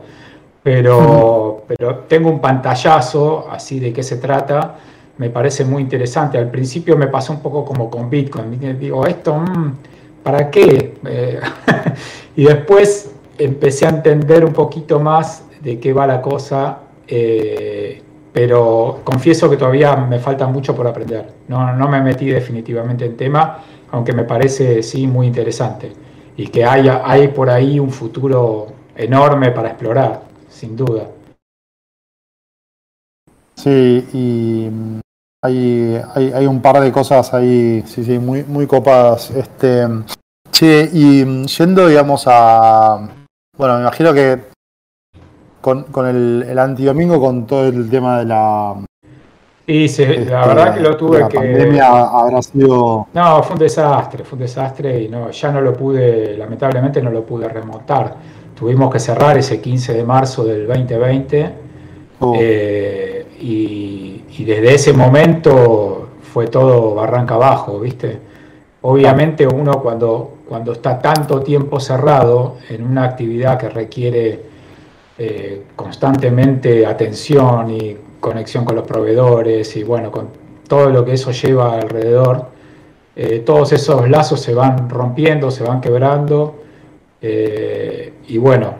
Pero, 0.62 1.64
pero 1.66 1.98
tengo 2.08 2.30
un 2.30 2.40
pantallazo 2.40 3.46
así 3.50 3.78
de 3.78 3.92
qué 3.92 4.02
se 4.02 4.16
trata, 4.16 4.76
me 5.18 5.30
parece 5.30 5.64
muy 5.64 5.82
interesante. 5.82 6.38
Al 6.38 6.50
principio 6.50 6.96
me 6.96 7.06
pasó 7.06 7.32
un 7.32 7.40
poco 7.40 7.64
como 7.64 7.90
con 7.90 8.08
Bitcoin, 8.08 8.78
digo, 8.78 9.06
esto, 9.06 9.36
mm, 9.36 9.72
¿para 10.22 10.50
qué? 10.50 10.94
Eh, 11.06 11.40
y 12.36 12.44
después 12.44 13.12
empecé 13.38 13.86
a 13.86 13.90
entender 13.90 14.44
un 14.44 14.52
poquito 14.52 14.98
más 15.00 15.44
de 15.60 15.78
qué 15.78 15.92
va 15.92 16.06
la 16.06 16.20
cosa, 16.22 16.78
eh, 17.06 18.02
pero 18.32 19.00
confieso 19.04 19.48
que 19.48 19.56
todavía 19.56 19.94
me 19.96 20.18
falta 20.18 20.46
mucho 20.46 20.74
por 20.74 20.86
aprender. 20.86 21.26
No, 21.46 21.76
no 21.76 21.88
me 21.88 22.00
metí 22.00 22.26
definitivamente 22.26 23.04
en 23.04 23.16
tema, 23.16 23.58
aunque 23.92 24.12
me 24.12 24.24
parece 24.24 24.82
sí 24.82 25.06
muy 25.06 25.26
interesante 25.26 26.03
y 26.36 26.48
que 26.48 26.64
haya, 26.64 27.02
hay 27.04 27.28
por 27.28 27.50
ahí 27.50 27.78
un 27.78 27.90
futuro 27.90 28.66
enorme 28.96 29.50
para 29.50 29.68
explorar, 29.68 30.22
sin 30.48 30.76
duda. 30.76 31.08
Sí, 33.54 34.08
y 34.12 34.68
mm, 34.70 35.00
hay, 35.42 36.00
hay, 36.14 36.46
un 36.46 36.60
par 36.60 36.80
de 36.80 36.90
cosas 36.90 37.32
ahí, 37.34 37.82
sí, 37.86 38.04
sí, 38.04 38.18
muy, 38.18 38.42
muy 38.44 38.66
copadas. 38.66 39.30
Este, 39.30 39.86
che, 40.50 40.90
y 40.92 41.24
mm, 41.24 41.44
yendo, 41.46 41.86
digamos, 41.86 42.24
a. 42.26 43.08
Bueno, 43.56 43.74
me 43.76 43.82
imagino 43.82 44.12
que 44.12 44.40
con, 45.60 45.84
con 45.84 46.06
el, 46.06 46.44
el 46.48 46.58
antidomingo, 46.58 47.20
con 47.20 47.46
todo 47.46 47.68
el 47.68 47.88
tema 47.88 48.18
de 48.18 48.24
la, 48.24 48.74
Y 49.66 49.88
la 50.26 50.46
verdad 50.46 50.74
que 50.74 50.80
lo 50.80 50.96
tuve 50.96 51.20
la 51.20 51.28
que. 51.28 51.36
La 51.36 51.42
pandemia 51.42 51.86
habrá 51.88 52.42
sido. 52.42 53.06
No, 53.14 53.42
fue 53.42 53.54
un 53.54 53.58
desastre, 53.60 54.24
fue 54.24 54.36
un 54.36 54.42
desastre 54.42 55.02
y 55.02 55.08
no, 55.08 55.30
ya 55.30 55.50
no 55.50 55.60
lo 55.60 55.72
pude, 55.72 56.36
lamentablemente 56.36 57.00
no 57.00 57.10
lo 57.10 57.24
pude 57.24 57.48
remontar. 57.48 58.14
Tuvimos 58.54 58.92
que 58.92 59.00
cerrar 59.00 59.38
ese 59.38 59.60
15 59.60 59.94
de 59.94 60.04
marzo 60.04 60.44
del 60.44 60.66
2020 60.66 61.54
eh, 62.36 63.26
y, 63.40 64.24
y, 64.38 64.44
desde 64.44 64.74
ese 64.74 64.92
momento 64.92 66.10
fue 66.20 66.46
todo 66.46 66.94
barranca 66.94 67.34
abajo, 67.34 67.80
¿viste? 67.80 68.18
Obviamente 68.82 69.46
uno 69.46 69.80
cuando, 69.80 70.34
cuando 70.46 70.72
está 70.72 70.98
tanto 70.98 71.40
tiempo 71.40 71.80
cerrado 71.80 72.58
en 72.68 72.84
una 72.84 73.04
actividad 73.04 73.58
que 73.58 73.70
requiere 73.70 74.42
eh, 75.16 75.62
constantemente 75.74 76.84
atención 76.84 77.70
y 77.70 77.96
conexión 78.24 78.64
con 78.64 78.74
los 78.74 78.86
proveedores 78.86 79.76
y 79.76 79.84
bueno, 79.84 80.10
con 80.10 80.28
todo 80.66 80.88
lo 80.88 81.04
que 81.04 81.12
eso 81.12 81.30
lleva 81.30 81.74
alrededor, 81.74 82.46
eh, 83.14 83.40
todos 83.40 83.72
esos 83.72 84.08
lazos 84.08 84.40
se 84.40 84.54
van 84.54 84.88
rompiendo, 84.88 85.50
se 85.50 85.62
van 85.62 85.82
quebrando 85.82 86.62
eh, 87.20 88.14
y 88.26 88.38
bueno, 88.38 88.76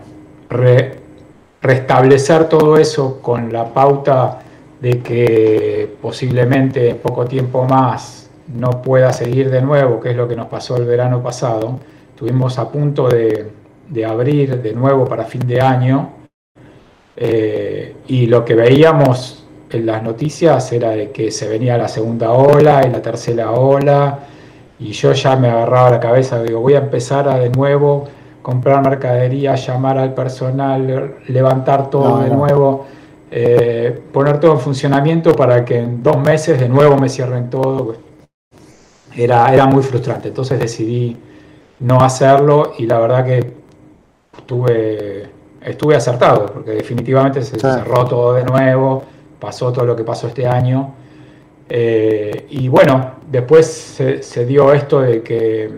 restablecer 1.60 2.48
todo 2.48 2.78
eso 2.78 3.20
con 3.20 3.52
la 3.52 3.66
pauta 3.74 4.40
de 4.80 5.00
que 5.02 5.94
posiblemente 6.00 6.88
en 6.88 6.96
poco 6.96 7.26
tiempo 7.26 7.64
más 7.64 8.30
no 8.48 8.82
pueda 8.82 9.12
seguir 9.12 9.50
de 9.50 9.60
nuevo, 9.60 10.00
que 10.00 10.10
es 10.12 10.16
lo 10.16 10.26
que 10.26 10.36
nos 10.36 10.46
pasó 10.46 10.78
el 10.78 10.86
verano 10.86 11.22
pasado, 11.22 11.78
estuvimos 12.08 12.58
a 12.58 12.70
punto 12.70 13.08
de, 13.08 13.50
de 13.90 14.06
abrir 14.06 14.62
de 14.62 14.72
nuevo 14.72 15.04
para 15.04 15.24
fin 15.24 15.46
de 15.46 15.60
año 15.60 16.23
eh, 17.16 17.96
y 18.08 18.26
lo 18.26 18.44
que 18.44 18.54
veíamos 18.54 19.44
en 19.70 19.86
las 19.86 20.02
noticias 20.02 20.72
era 20.72 20.90
de 20.90 21.10
que 21.10 21.30
se 21.30 21.48
venía 21.48 21.76
la 21.76 21.88
segunda 21.88 22.32
ola 22.32 22.84
y 22.86 22.90
la 22.90 23.02
tercera 23.02 23.50
ola, 23.52 24.20
y 24.78 24.92
yo 24.92 25.12
ya 25.12 25.36
me 25.36 25.48
agarraba 25.48 25.90
la 25.90 26.00
cabeza, 26.00 26.42
digo, 26.42 26.60
voy 26.60 26.74
a 26.74 26.78
empezar 26.78 27.28
a 27.28 27.38
de 27.38 27.50
nuevo 27.50 28.04
comprar 28.42 28.84
mercadería, 28.84 29.54
llamar 29.54 29.98
al 29.98 30.12
personal, 30.12 31.16
levantar 31.28 31.88
todo 31.88 32.20
de 32.20 32.28
nuevo, 32.28 32.84
eh, 33.30 34.02
poner 34.12 34.38
todo 34.38 34.52
en 34.52 34.60
funcionamiento 34.60 35.34
para 35.34 35.64
que 35.64 35.78
en 35.78 36.02
dos 36.02 36.18
meses 36.18 36.60
de 36.60 36.68
nuevo 36.68 36.98
me 36.98 37.08
cierren 37.08 37.48
todo. 37.48 37.96
Era, 39.16 39.52
era 39.52 39.64
muy 39.64 39.82
frustrante, 39.82 40.28
entonces 40.28 40.60
decidí 40.60 41.16
no 41.80 42.00
hacerlo 42.00 42.72
y 42.78 42.86
la 42.86 42.98
verdad 42.98 43.24
que 43.24 43.54
tuve 44.44 45.30
estuve 45.64 45.96
acertado, 45.96 46.46
porque 46.46 46.72
definitivamente 46.72 47.42
se 47.42 47.58
cerró 47.58 48.04
todo 48.04 48.34
de 48.34 48.44
nuevo, 48.44 49.02
pasó 49.40 49.72
todo 49.72 49.84
lo 49.84 49.96
que 49.96 50.04
pasó 50.04 50.28
este 50.28 50.46
año. 50.46 50.94
Eh, 51.68 52.46
y 52.50 52.68
bueno, 52.68 53.12
después 53.30 53.66
se, 53.66 54.46
dio 54.46 54.72
esto 54.72 55.00
de 55.00 55.22
que, 55.22 55.70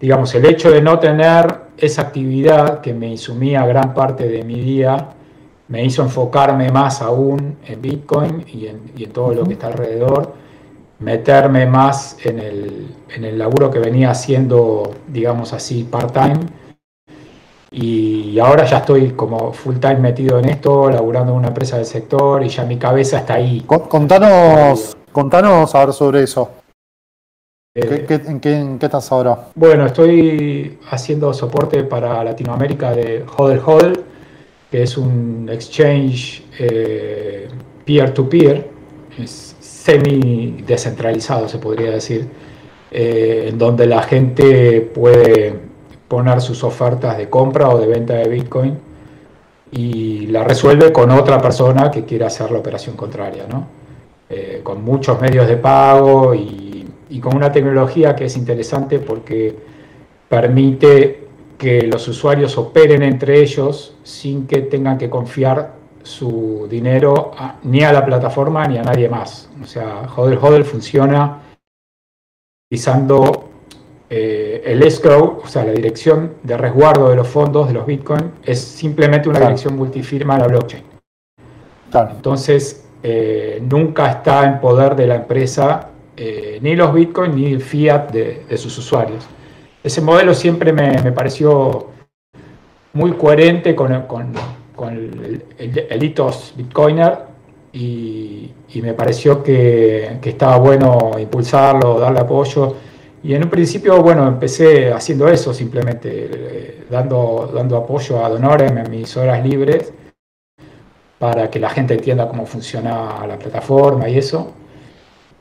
digamos, 0.00 0.34
el 0.34 0.46
hecho 0.46 0.70
de 0.70 0.80
no 0.80 0.98
tener 0.98 1.64
esa 1.76 2.02
actividad 2.02 2.80
que 2.80 2.94
me 2.94 3.08
insumía 3.08 3.66
gran 3.66 3.92
parte 3.92 4.28
de 4.28 4.44
mi 4.44 4.60
día, 4.60 5.10
me 5.66 5.84
hizo 5.84 6.02
enfocarme 6.02 6.70
más 6.70 7.02
aún 7.02 7.56
en 7.66 7.82
Bitcoin 7.82 8.44
y 8.46 8.66
en, 8.66 9.10
todo 9.12 9.34
lo 9.34 9.44
que 9.44 9.54
está 9.54 9.66
alrededor, 9.66 10.34
meterme 11.00 11.66
más 11.66 12.16
en 12.24 12.38
el, 12.38 12.94
en 13.14 13.24
el 13.24 13.38
laburo 13.38 13.70
que 13.70 13.80
venía 13.80 14.10
haciendo, 14.10 14.92
digamos 15.08 15.52
así, 15.52 15.84
part-time 15.90 16.63
y 17.76 18.38
ahora 18.38 18.64
ya 18.64 18.78
estoy 18.78 19.10
como 19.10 19.52
full 19.52 19.76
time 19.76 19.96
metido 19.96 20.38
en 20.38 20.48
esto, 20.48 20.88
laburando 20.90 21.32
en 21.32 21.38
una 21.38 21.48
empresa 21.48 21.76
del 21.76 21.86
sector 21.86 22.44
y 22.44 22.48
ya 22.48 22.64
mi 22.64 22.78
cabeza 22.78 23.18
está 23.18 23.34
ahí. 23.34 23.62
Contanos, 23.62 24.96
contanos 25.10 25.74
ahora 25.74 25.92
sobre 25.92 26.22
eso. 26.22 26.50
Eh, 27.74 28.06
en, 28.08 28.38
qué, 28.38 28.78
estás 28.80 29.10
ahora? 29.10 29.48
Bueno, 29.56 29.86
estoy 29.86 30.78
haciendo 30.90 31.34
soporte 31.34 31.82
para 31.82 32.22
Latinoamérica 32.22 32.92
de 32.92 33.24
Hodel 33.36 33.60
Hodel, 33.66 34.04
que 34.70 34.84
es 34.84 34.96
un 34.96 35.48
exchange 35.52 36.44
eh, 36.60 37.48
peer-to-peer, 37.84 38.70
es 39.18 39.56
semi 39.58 40.62
descentralizado 40.64 41.48
se 41.48 41.58
podría 41.58 41.90
decir, 41.90 42.28
eh, 42.92 43.46
en 43.48 43.58
donde 43.58 43.86
la 43.86 44.02
gente 44.02 44.80
puede 44.80 45.73
poner 46.08 46.40
sus 46.40 46.62
ofertas 46.64 47.16
de 47.16 47.28
compra 47.28 47.68
o 47.68 47.78
de 47.78 47.86
venta 47.86 48.14
de 48.14 48.28
Bitcoin 48.28 48.78
y 49.72 50.26
la 50.26 50.44
resuelve 50.44 50.92
con 50.92 51.10
otra 51.10 51.40
persona 51.40 51.90
que 51.90 52.04
quiera 52.04 52.28
hacer 52.28 52.50
la 52.50 52.58
operación 52.58 52.96
contraria, 52.96 53.46
¿no? 53.48 53.66
Eh, 54.28 54.60
con 54.62 54.82
muchos 54.82 55.20
medios 55.20 55.46
de 55.46 55.56
pago 55.56 56.34
y, 56.34 56.86
y, 57.10 57.20
con 57.20 57.36
una 57.36 57.52
tecnología 57.52 58.16
que 58.16 58.24
es 58.24 58.36
interesante 58.36 58.98
porque 58.98 59.54
permite 60.28 61.28
que 61.58 61.82
los 61.82 62.08
usuarios 62.08 62.56
operen 62.56 63.02
entre 63.02 63.40
ellos 63.40 63.94
sin 64.02 64.46
que 64.46 64.62
tengan 64.62 64.96
que 64.96 65.10
confiar 65.10 65.74
su 66.02 66.66
dinero 66.70 67.32
ni 67.64 67.82
a 67.82 67.92
la 67.92 68.04
plataforma 68.04 68.66
ni 68.66 68.78
a 68.78 68.82
nadie 68.82 69.08
más. 69.08 69.48
O 69.62 69.66
sea, 69.66 70.02
Hodel 70.14 70.38
Hodel 70.40 70.64
funciona 70.64 71.40
utilizando 72.66 73.50
eh, 74.10 74.62
el 74.66 74.82
escrow, 74.82 75.40
o 75.42 75.48
sea, 75.48 75.64
la 75.64 75.72
dirección 75.72 76.34
de 76.42 76.56
resguardo 76.56 77.08
de 77.08 77.16
los 77.16 77.26
fondos 77.26 77.68
de 77.68 77.74
los 77.74 77.86
Bitcoin, 77.86 78.32
es 78.44 78.60
simplemente 78.60 79.28
una 79.28 79.40
dirección 79.40 79.76
multifirma 79.76 80.36
a 80.36 80.40
la 80.40 80.46
blockchain. 80.48 80.82
Entonces, 82.10 82.86
eh, 83.02 83.62
nunca 83.68 84.10
está 84.10 84.44
en 84.44 84.60
poder 84.60 84.96
de 84.96 85.06
la 85.06 85.16
empresa 85.16 85.90
eh, 86.16 86.58
ni 86.60 86.76
los 86.76 86.92
Bitcoin 86.92 87.34
ni 87.34 87.52
el 87.52 87.60
fiat 87.60 88.10
de, 88.10 88.56
sus 88.56 88.76
usuarios. 88.78 89.26
Ese 89.82 90.00
modelo 90.00 90.34
siempre 90.34 90.72
me, 90.72 91.12
pareció 91.12 91.90
muy 92.92 93.12
coherente 93.12 93.74
con, 93.74 93.92
el, 93.92 95.44
el, 95.58 95.98
Bitcoiner 96.56 97.18
y, 97.72 98.52
me 98.82 98.92
pareció 98.92 99.42
que, 99.42 100.18
que 100.20 100.30
estaba 100.30 100.56
bueno 100.58 101.12
impulsarlo, 101.18 101.98
darle 101.98 102.20
apoyo 102.20 102.74
y 103.24 103.34
en 103.34 103.42
un 103.42 103.48
principio, 103.48 104.02
bueno, 104.02 104.28
empecé 104.28 104.92
haciendo 104.92 105.26
eso, 105.28 105.54
simplemente 105.54 106.28
eh, 106.30 106.84
dando, 106.90 107.50
dando 107.54 107.78
apoyo 107.78 108.22
a 108.22 108.28
Donorem 108.28 108.76
en 108.76 108.90
mis 108.90 109.16
horas 109.16 109.42
libres 109.42 109.94
para 111.18 111.48
que 111.48 111.58
la 111.58 111.70
gente 111.70 111.94
entienda 111.94 112.28
cómo 112.28 112.44
funciona 112.44 113.26
la 113.26 113.38
plataforma 113.38 114.10
y 114.10 114.18
eso. 114.18 114.52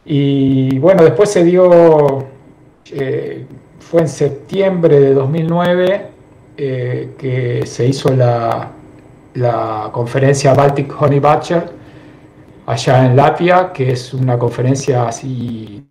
Y 0.05 0.79
bueno, 0.79 1.03
después 1.03 1.29
se 1.29 1.43
dio, 1.43 2.25
eh, 2.89 3.45
fue 3.79 4.01
en 4.01 4.07
septiembre 4.07 5.01
de 5.01 5.13
2009 5.13 6.07
eh, 6.55 7.15
que 7.17 7.65
se 7.65 7.85
hizo 7.85 8.15
la, 8.15 8.71
la 9.33 9.89
conferencia 9.91 10.53
Baltic 10.53 11.01
Honey 11.01 11.19
Butcher 11.19 11.65
allá 12.65 13.05
en 13.05 13.17
Latvia, 13.17 13.73
que 13.73 13.91
es 13.91 14.13
una 14.13 14.39
conferencia 14.39 15.05
así 15.09 15.85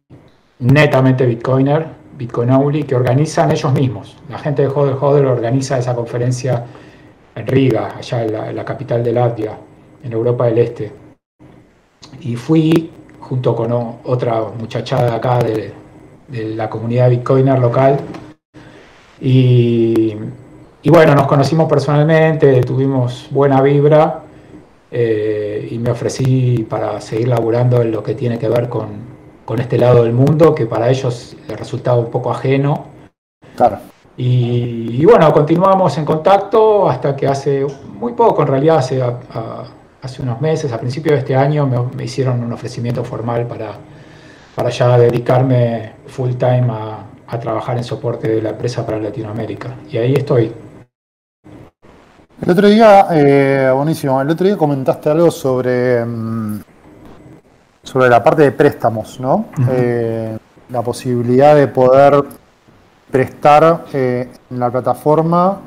netamente 0.63 1.27
Bitcoiner, 1.27 1.87
Bitcoin 2.17 2.51
only, 2.51 2.85
que 2.85 2.95
organizan 2.95 3.51
ellos 3.51 3.73
mismos. 3.73 4.17
La 4.29 4.39
gente 4.39 4.63
de 4.63 4.69
Hodel 4.69 4.97
Hodel 5.01 5.27
organiza 5.27 5.79
esa 5.79 5.95
conferencia 5.95 6.65
en 7.35 7.47
Riga, 7.47 7.97
allá 7.97 8.25
en 8.25 8.57
la, 8.57 8.65
capital 8.65 9.03
de 9.03 9.13
Latvia, 9.13 9.59
en 10.03 10.13
Europa 10.13 10.47
del 10.47 10.59
Este. 10.59 10.93
Y 12.21 12.37
fui 12.37 12.91
junto 13.19 13.57
con 13.57 13.73
otra 14.05 14.43
muchachada 14.59 15.11
de 15.11 15.17
acá 15.17 15.39
de, 15.39 15.75
la 16.55 16.71
comunidad 16.71 17.11
Bitcoiner 17.11 17.59
local. 17.59 17.99
Y, 19.21 20.17
bueno, 20.85 21.15
nos 21.15 21.27
conocimos 21.27 21.69
personalmente, 21.69 22.61
tuvimos 22.63 23.27
buena 23.31 23.61
vibra 23.61 24.23
eh, 24.91 25.69
y 25.71 25.79
me 25.79 25.91
ofrecí 25.91 26.67
para 26.69 27.01
seguir 27.01 27.29
laburando 27.29 27.83
en 27.83 27.91
lo 27.91 28.03
que 28.03 28.15
tiene 28.15 28.39
que 28.39 28.49
ver 28.49 28.69
con, 28.69 29.12
con 29.45 29.61
este 29.61 29.79
lado 29.79 30.05
del 30.05 30.13
mundo 30.13 30.55
que 30.55 30.67
para 30.67 30.89
ellos 30.89 31.37
les 31.49 31.59
resultaba 31.59 31.99
un 31.99 32.11
poco 32.11 32.31
ajeno. 32.31 32.87
Claro. 33.57 33.79
Y, 34.17 35.05
bueno, 35.07 35.33
continuamos 35.33 35.97
en 35.97 36.05
contacto 36.05 36.89
hasta 36.89 37.17
que 37.17 37.27
hace 37.27 37.67
muy 37.95 38.13
poco, 38.13 38.43
en 38.43 38.49
realidad 38.49 38.79
hace, 38.79 39.03
hace 40.03 40.23
unos 40.23 40.41
meses, 40.41 40.71
a 40.73 40.79
principios 40.79 41.15
de 41.15 41.19
este 41.21 41.35
año, 41.35 41.67
me, 41.67 42.05
hicieron 42.05 42.43
un 42.43 42.53
ofrecimiento 42.53 43.03
formal 43.05 43.47
para, 43.47 43.73
para 44.55 44.69
ya 44.69 44.99
dedicarme 44.99 45.95
full 46.07 46.33
time 46.33 46.67
a, 46.71 47.07
trabajar 47.41 47.79
en 47.79 47.85
soporte 47.85 48.29
de 48.29 48.43
la 48.43 48.51
empresa 48.51 48.85
para 48.85 48.99
Latinoamérica. 48.99 49.75
Y 49.91 49.97
ahí 49.97 50.13
estoy. 50.13 50.53
El 52.43 52.51
otro 52.51 52.69
día, 52.69 53.07
eh, 53.11 53.73
buenísimo, 53.75 54.21
el 54.21 54.29
otro 54.29 54.47
día 54.47 54.57
comentaste 54.59 55.09
algo 55.09 55.31
sobre... 55.31 56.05
Mm, 56.05 56.61
sobre 57.83 58.09
la 58.09 58.23
parte 58.23 58.43
de 58.43 58.53
préstamos, 58.53 59.19
¿no? 59.21 59.47
Eh, 59.71 60.37
la 60.71 60.83
posibilidad 60.83 61.55
de 61.55 61.69
poder 61.69 62.25
prestar 63.11 63.85
eh, 63.93 64.29
en 64.51 64.59
la 64.59 64.71
plataforma 64.71 65.61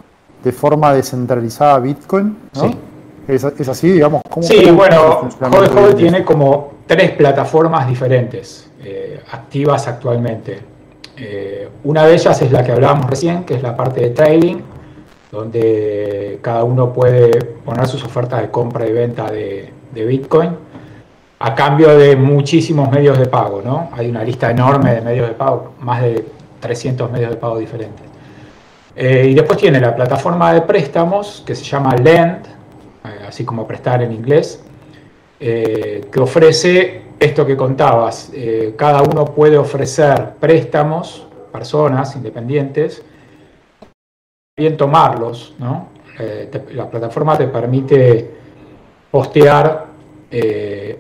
de 0.44 0.52
forma 0.52 0.94
descentralizada 0.94 1.80
Bitcoin, 1.80 2.38
¿no? 2.56 2.96
¿Es, 3.28 3.44
así, 3.44 3.92
digamos? 3.92 4.22
sí, 4.42 4.70
bueno, 4.70 5.28
Hodl 5.42 5.96
tiene 5.96 6.24
como 6.24 6.74
tres 6.86 7.12
plataformas 7.12 7.88
diferentes, 7.88 8.70
eh, 8.84 9.20
activas 9.32 9.88
actualmente. 9.88 10.60
Eh, 11.18 11.70
una 11.86 12.06
de 12.06 12.14
ellas 12.14 12.40
es 12.42 12.52
la 12.52 12.64
que 12.64 12.72
hablábamos 12.72 13.10
recién, 13.10 13.44
que 13.44 13.56
es 13.56 13.64
la 13.64 13.76
parte 13.76 14.02
de 14.02 14.10
trading, 14.12 14.58
donde 15.32 16.40
cada 16.42 16.64
uno 16.64 16.94
puede 16.94 17.44
poner 17.44 17.88
sus 17.88 18.04
ofertas 18.04 18.42
de 18.42 18.52
compra 18.52 18.86
y 18.86 18.94
venta 18.94 19.32
de, 19.32 19.72
Bitcoin 19.94 20.52
a 21.40 21.54
cambio 21.54 21.98
de 21.98 22.16
muchísimos 22.16 22.90
medios 22.90 23.18
de 23.18 23.26
pago, 23.26 23.62
¿no? 23.64 23.90
Hay 23.94 24.10
una 24.10 24.24
lista 24.24 24.50
enorme 24.50 24.96
de 24.96 25.02
medios 25.02 25.28
de 25.28 25.34
pago, 25.34 25.74
más 25.82 26.02
de 26.02 26.26
300 26.60 27.12
medios 27.12 27.32
de 27.32 27.38
pago 27.38 27.58
diferentes. 27.58 28.06
Eh, 28.96 29.28
y 29.30 29.34
después 29.34 29.60
tiene 29.60 29.80
la 29.82 29.94
plataforma 29.94 30.54
de 30.54 30.62
préstamos 30.62 31.44
que 31.46 31.54
se 31.54 31.66
llama 31.66 31.94
Lend, 31.96 32.46
eh, 32.46 33.26
así 33.28 33.44
como 33.44 33.68
prestar 33.68 34.02
en 34.02 34.14
inglés, 34.14 34.64
eh, 35.40 36.08
que 36.10 36.20
ofrece 36.20 37.02
esto 37.20 37.46
que 37.46 37.58
contabas. 37.58 38.32
Cada 38.78 39.02
uno 39.02 39.26
puede 39.26 39.58
ofrecer 39.58 40.36
préstamos, 40.40 41.28
personas 41.52 42.16
independientes, 42.16 43.04
bien 44.58 44.78
tomarlos. 44.78 45.54
¿no? 45.60 45.94
la 46.72 46.90
plataforma 46.90 47.38
te 47.38 47.48
permite 47.48 48.32
postear 49.12 49.95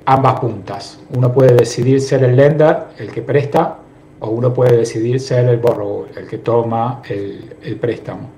ambas 0.05 0.39
puntas. 0.39 0.99
Uno 1.15 1.31
puede 1.31 1.55
decidir 1.55 1.99
ser 2.01 2.23
el 2.23 2.35
lender, 2.35 2.77
el 2.97 3.11
que 3.11 3.21
presta, 3.21 3.79
o 4.19 4.29
uno 4.29 4.53
puede 4.53 4.77
decidir 4.77 5.19
ser 5.19 5.47
el 5.49 5.57
borrower, 5.57 6.17
el 6.17 6.27
que 6.27 6.37
toma 6.37 7.01
el, 7.09 7.77
préstamo. 7.79 8.29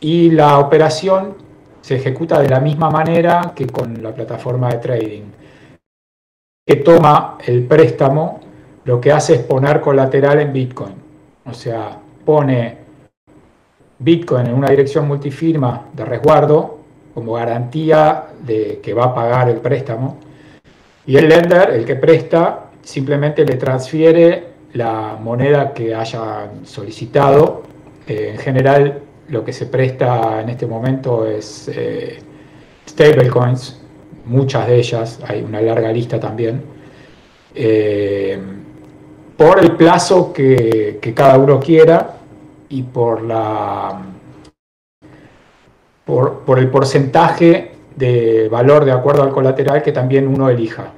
Y 0.00 0.30
la 0.30 0.58
operación 0.58 1.36
se 1.80 1.96
ejecuta 1.96 2.40
de 2.40 2.48
la 2.48 2.60
misma 2.60 2.90
manera 2.90 3.52
que 3.54 3.66
con 3.66 4.02
la 4.02 4.14
plataforma 4.14 4.70
de 4.70 4.78
trading. 4.78 5.22
Que 6.66 6.76
toma 6.76 7.38
el 7.44 7.64
préstamo, 7.66 8.40
lo 8.84 9.00
que 9.00 9.12
hace 9.12 9.34
es 9.34 9.40
poner 9.42 9.80
colateral 9.80 10.40
en 10.40 10.52
Bitcoin. 10.52 10.94
O 11.44 11.52
sea, 11.52 11.98
pone 12.24 12.78
Bitcoin 13.98 14.46
en 14.46 14.54
una 14.54 14.70
dirección 14.70 15.06
multifirma 15.06 15.88
de 15.92 16.04
resguardo 16.04 16.81
como 17.14 17.34
garantía 17.34 18.24
de 18.40 18.80
que 18.82 18.94
va 18.94 19.04
a 19.04 19.14
pagar 19.14 19.48
el 19.48 19.58
préstamo. 19.58 20.18
Y 21.06 21.16
el 21.16 21.28
lender, 21.28 21.70
el 21.70 21.84
que 21.84 21.96
presta, 21.96 22.70
simplemente 22.82 23.44
le 23.44 23.56
transfiere 23.56 24.52
la 24.74 25.18
moneda 25.20 25.72
que 25.74 25.94
haya 25.94 26.50
solicitado. 26.64 27.62
Eh, 28.06 28.30
en 28.34 28.38
general, 28.38 29.02
lo 29.28 29.44
que 29.44 29.52
se 29.52 29.66
presta 29.66 30.40
en 30.40 30.48
este 30.48 30.66
momento 30.66 31.26
es 31.26 31.70
eh, 31.74 32.18
stablecoins, 32.88 33.80
muchas 34.26 34.66
de 34.66 34.76
ellas, 34.76 35.20
hay 35.26 35.42
una 35.42 35.60
larga 35.60 35.92
lista 35.92 36.20
también, 36.20 36.62
eh, 37.54 38.38
por 39.36 39.58
el 39.58 39.76
plazo 39.76 40.32
que, 40.32 41.00
cada 41.14 41.38
uno 41.38 41.58
quiera 41.58 42.14
y 42.68 42.82
por, 42.82 43.22
la, 43.22 44.00
por, 46.44 46.58
el 46.58 46.68
porcentaje 46.68 47.72
de 47.96 48.46
valor 48.50 48.84
de 48.84 48.92
acuerdo 48.92 49.22
al 49.22 49.30
colateral 49.30 49.82
que 49.82 49.92
también 49.92 50.28
uno 50.28 50.50
elija. 50.50 50.92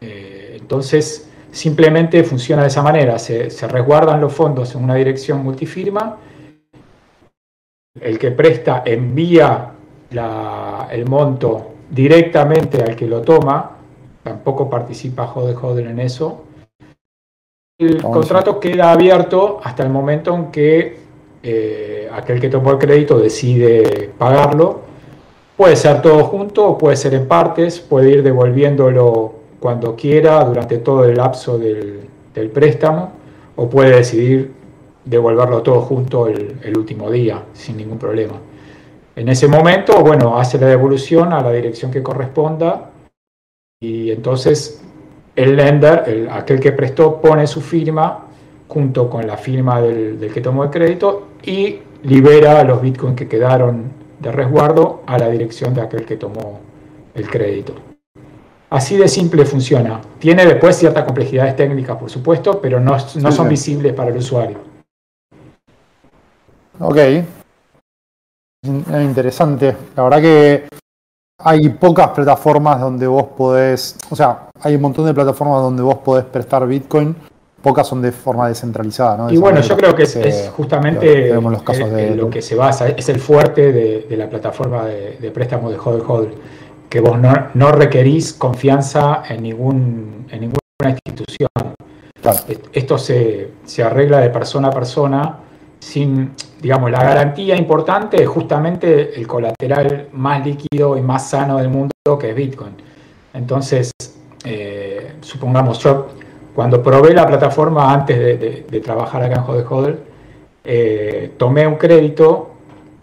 Eh, 0.00 0.56
entonces, 0.58 1.28
simplemente 1.50 2.24
funciona 2.24 2.62
de 2.62 2.68
esa 2.68 2.82
manera, 2.82 3.18
se, 3.18 3.50
se 3.50 3.68
resguardan 3.68 4.22
los 4.22 4.32
fondos 4.32 4.74
en 4.74 4.82
una 4.82 4.94
dirección 4.94 5.42
multifirma, 5.42 6.16
el 8.00 8.18
que 8.18 8.30
presta 8.30 8.82
envía 8.86 9.70
el 10.90 11.08
monto 11.08 11.74
directamente 11.90 12.82
al 12.82 12.96
que 12.96 13.06
lo 13.06 13.20
toma, 13.20 13.76
tampoco 14.22 14.70
participa 14.70 15.26
Jode 15.26 15.54
Hodel 15.54 15.88
en 15.88 16.00
eso. 16.00 16.44
El 17.78 18.02
contrato 18.02 18.58
queda 18.58 18.92
abierto 18.92 19.60
hasta 19.62 19.82
el 19.82 19.90
momento 19.90 20.34
en 20.34 20.50
que 20.50 21.04
eh, 21.42 22.03
aquel 22.14 22.40
que 22.40 22.48
tomó 22.48 22.72
el 22.72 22.78
crédito 22.78 23.18
decide 23.18 24.10
pagarlo. 24.16 24.80
Puede 25.56 25.76
ser 25.76 26.02
todo 26.02 26.24
junto 26.24 26.66
o 26.66 26.78
puede 26.78 26.96
ser 26.96 27.14
en 27.14 27.28
partes, 27.28 27.80
puede 27.80 28.10
ir 28.10 28.22
devolviéndolo 28.22 29.34
cuando 29.60 29.94
quiera 29.94 30.44
durante 30.44 30.78
todo 30.78 31.04
el 31.04 31.16
lapso 31.16 31.58
del, 31.58 32.08
préstamo 32.52 33.12
o 33.56 33.68
puede 33.70 33.96
decidir 33.96 34.52
devolverlo 35.04 35.62
todo 35.62 35.80
junto 35.80 36.26
el, 36.26 36.76
último 36.76 37.10
día, 37.10 37.44
sin 37.52 37.76
ningún 37.76 37.98
problema. 37.98 38.34
En 39.16 39.28
ese 39.28 39.46
momento, 39.46 40.00
bueno, 40.00 40.36
hace 40.38 40.58
la 40.58 40.66
devolución 40.66 41.32
a 41.32 41.40
la 41.40 41.52
dirección 41.52 41.90
que 41.92 42.02
corresponda 42.02 42.90
y 43.80 44.10
entonces 44.10 44.82
el 45.36 45.54
lender, 45.56 46.02
el, 46.08 46.28
aquel 46.28 46.58
que 46.58 46.72
prestó, 46.72 47.20
pone 47.20 47.46
su 47.46 47.60
firma 47.60 48.26
junto 48.66 49.08
con 49.08 49.24
la 49.26 49.36
firma 49.36 49.80
del, 49.80 50.18
del, 50.18 50.32
que 50.32 50.40
tomó 50.40 50.64
el 50.64 50.70
crédito 50.70 51.28
y 51.44 51.78
libera 52.04 52.62
los 52.64 52.80
bitcoins 52.80 53.16
que 53.16 53.28
quedaron 53.28 53.92
de 54.20 54.30
resguardo 54.32 55.02
a 55.06 55.18
la 55.18 55.28
dirección 55.28 55.74
de 55.74 55.82
aquel 55.82 56.04
que 56.04 56.16
tomó 56.16 56.60
el 57.14 57.28
crédito. 57.28 57.74
Así 58.70 58.96
de 58.96 59.08
simple 59.08 59.44
funciona. 59.44 60.00
Tiene 60.18 60.46
después 60.46 60.76
ciertas 60.76 61.04
complejidades 61.04 61.54
técnicas, 61.56 61.96
por 61.96 62.10
supuesto, 62.10 62.60
pero 62.60 62.80
no, 62.80 62.96
no 63.16 63.32
son 63.32 63.48
visibles 63.48 63.92
para 63.92 64.10
el 64.10 64.16
usuario. 64.16 64.58
Ok. 66.80 66.96
Interesante. 68.66 69.76
La 69.94 70.02
verdad 70.02 70.20
que 70.20 70.68
hay 71.38 71.68
pocas 71.68 72.08
plataformas 72.10 72.80
donde 72.80 73.06
vos 73.06 73.24
podés, 73.36 73.96
o 74.10 74.16
sea, 74.16 74.48
hay 74.60 74.74
un 74.74 74.82
montón 74.82 75.06
de 75.06 75.14
plataformas 75.14 75.60
donde 75.60 75.82
vos 75.82 75.98
podés 75.98 76.24
prestar 76.24 76.66
Bitcoin, 76.66 77.14
pocas 77.64 77.88
son 77.88 78.02
de 78.02 78.12
forma 78.12 78.46
descentralizada, 78.46 79.16
¿no? 79.16 79.32
y 79.32 79.38
bueno, 79.38 79.62
yo 79.62 79.74
creo 79.74 79.96
que 79.96 80.02
es, 80.02 80.52
justamente 80.54 81.32
los 81.32 81.62
casos 81.62 81.90
de, 81.90 82.14
lo 82.14 82.28
que 82.28 82.42
se 82.42 82.54
basa, 82.54 82.88
es 82.88 83.08
el 83.08 83.18
fuerte 83.18 83.72
de, 83.72 84.16
la 84.18 84.28
plataforma 84.28 84.84
de, 84.84 85.30
préstamo 85.30 85.70
de 85.70 85.78
Hodl 85.78 86.02
Hodl, 86.06 86.34
que 86.90 87.00
vos 87.00 87.16
no, 87.54 87.72
requerís 87.72 88.34
confianza 88.34 89.22
en, 89.26 89.42
ningún, 89.44 90.26
en 90.30 90.40
ninguna 90.40 90.98
institución. 91.06 91.48
Esto 92.74 92.98
se, 92.98 93.52
se 93.64 93.82
arregla 93.82 94.20
de 94.20 94.28
persona 94.28 94.68
a 94.68 94.70
persona 94.70 95.38
sin, 95.80 96.32
digamos, 96.60 96.90
la 96.90 97.02
garantía 97.02 97.56
importante 97.56 98.22
es 98.22 98.28
justamente 98.28 99.18
el 99.18 99.26
colateral 99.26 100.08
más 100.12 100.44
líquido 100.44 100.98
y 100.98 101.00
más 101.00 101.30
sano 101.30 101.56
del 101.56 101.70
mundo 101.70 101.92
que 102.20 102.30
es 102.30 102.36
Bitcoin. 102.36 102.74
Entonces, 103.32 103.90
eh, 104.44 105.14
supongamos, 105.20 105.78
yo 105.78 106.08
cuando 106.54 106.82
probé 106.82 107.12
la 107.12 107.26
plataforma 107.26 107.92
antes 107.92 108.18
de, 108.18 108.80
trabajar 108.80 109.22
acá 109.22 109.36
en 109.36 109.42
Hodel 109.42 109.66
Hodel, 109.68 109.98
eh, 110.64 111.32
tomé 111.36 111.66
un 111.66 111.76
crédito 111.76 112.50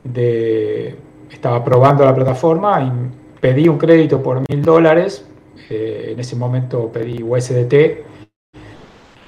de, 0.04 0.96
estaba 1.30 1.64
probando 1.64 2.06
la 2.06 2.16
plataforma 2.16 2.82
y 2.82 2.92
pedí 3.40 3.68
un 3.68 3.78
crédito 3.78 4.22
por 4.22 4.42
mil 4.50 4.62
dólares, 4.62 5.26
eh, 5.70 6.10
en 6.14 6.20
ese 6.20 6.36
momento 6.36 6.90
pedí 6.92 7.22
USDT, 7.22 8.06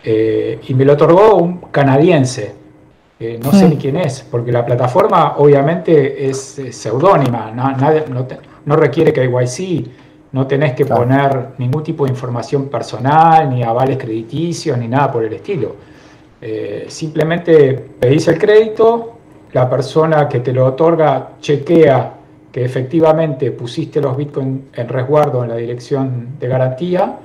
y 0.05 0.73
me 0.73 0.83
lo 0.83 0.93
otorgó 0.93 1.36
un 1.36 1.59
canadiense 1.71 2.63
no 3.41 3.51
sé 3.51 3.69
ni 3.69 3.77
quién 3.77 3.97
es, 3.97 4.25
porque 4.29 4.51
la 4.51 4.65
plataforma 4.65 5.36
obviamente 5.38 6.27
es, 6.29 6.59
seudónima, 6.71 7.51
no, 7.51 8.27
no, 8.65 8.75
requiere 8.75 9.13
KYC, 9.13 9.88
no 10.34 10.48
tenés 10.48 10.74
que 10.74 10.86
poner 10.86 11.50
ningún 11.60 11.84
tipo 11.84 12.06
de 12.06 12.12
información 12.12 12.67
personal, 12.67 13.50
ni 13.50 13.63
avales 13.63 13.98
crediticios, 13.98 14.78
ni 14.78 14.88
nada 14.88 15.12
por 15.12 15.24
el 15.24 15.34
estilo. 15.34 15.76
Eh, 16.41 16.86
simplemente 16.89 17.74
pedís 18.00 18.28
el 18.28 18.38
crédito, 18.38 19.13
la 19.54 19.69
persona 19.69 20.28
que 20.28 20.39
te 20.39 20.52
lo 20.52 20.65
otorga 20.65 21.34
chequea 21.39 22.13
que 22.52 22.65
efectivamente 22.65 23.52
pusiste 23.52 24.02
los 24.02 24.17
bitcoins 24.17 24.62
en 24.74 24.88
resguardo 24.88 25.43
en 25.43 25.50
la 25.50 25.56
dirección 25.56 26.38
de 26.39 26.48
garantía, 26.48 27.17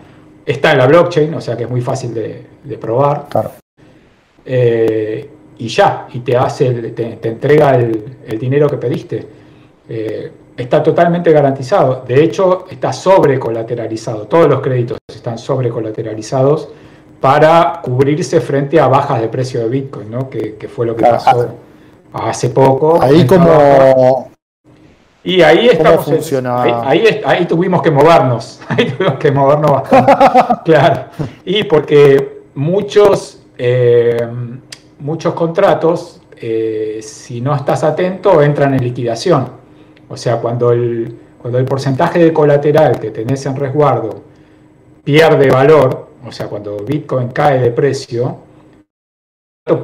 está 0.44 0.72
en 0.72 0.78
la 0.78 0.86
blockchain, 0.86 1.34
o 1.34 1.40
sea 1.40 1.56
que 1.56 1.64
es 1.64 1.70
muy 1.70 1.80
fácil 1.80 2.14
de, 2.14 2.78
probar. 2.78 3.26
Claro. 3.28 3.50
Eh, 4.44 5.30
y 5.58 5.68
ya, 5.68 6.08
y 6.12 6.20
te 6.20 6.36
hace, 6.36 6.72
te, 6.92 7.28
entrega 7.28 7.76
el, 7.76 8.38
dinero 8.38 8.68
que 8.68 8.76
pediste. 8.76 9.26
Eh, 9.88 10.30
está 10.58 10.82
totalmente 10.82 11.32
garantizado. 11.32 12.04
De 12.06 12.22
hecho, 12.22 12.66
está 12.70 12.92
sobrecolateralizado. 12.92 14.26
Todos 14.26 14.46
los 14.48 14.60
créditos 14.60 14.98
están 15.08 15.38
sobrecolateralizados 15.38 16.68
para 17.20 17.80
cubrirse 17.82 18.40
frente 18.40 18.78
a 18.78 18.88
bajas 18.88 19.22
de 19.22 19.28
precio 19.28 19.60
de 19.60 19.68
Bitcoin, 19.68 20.10
¿no? 20.10 20.28
que, 20.28 20.68
fue 20.68 20.84
lo 20.84 20.94
que 20.94 21.04
pasó 21.04 21.54
hace 22.12 22.50
poco. 22.50 23.00
Ahí 23.00 23.26
como... 23.26 24.28
Y 25.24 25.42
ahí 25.42 25.68
estamos. 25.68 26.08
Ahí, 26.84 27.20
ahí, 27.24 27.44
tuvimos 27.46 27.82
que 27.82 27.90
movernos. 27.90 28.60
Ahí 28.68 28.86
tuvimos 28.86 29.18
que 29.18 29.30
movernos 29.30 29.72
bastante. 29.72 30.12
claro. 30.64 31.04
Y 31.44 31.64
porque 31.64 32.42
muchos 32.54 33.38
eh, 33.58 34.26
muchos 35.00 35.34
contratos, 35.34 36.20
eh, 36.36 37.00
si 37.02 37.40
no 37.40 37.54
estás 37.54 37.84
atento, 37.84 38.42
entran 38.42 38.74
en 38.74 38.82
liquidación. 38.82 39.57
O 40.08 40.16
sea, 40.16 40.40
cuando 40.40 40.72
el, 40.72 41.14
cuando 41.40 41.58
el 41.58 41.64
porcentaje 41.64 42.18
de 42.18 42.32
colateral 42.32 42.98
que 42.98 43.10
tenés 43.10 43.44
en 43.46 43.56
resguardo 43.56 44.22
pierde 45.04 45.50
valor, 45.50 46.08
o 46.26 46.32
sea, 46.32 46.46
cuando 46.48 46.76
Bitcoin 46.78 47.28
cae 47.28 47.60
de 47.60 47.70
precio, 47.70 48.38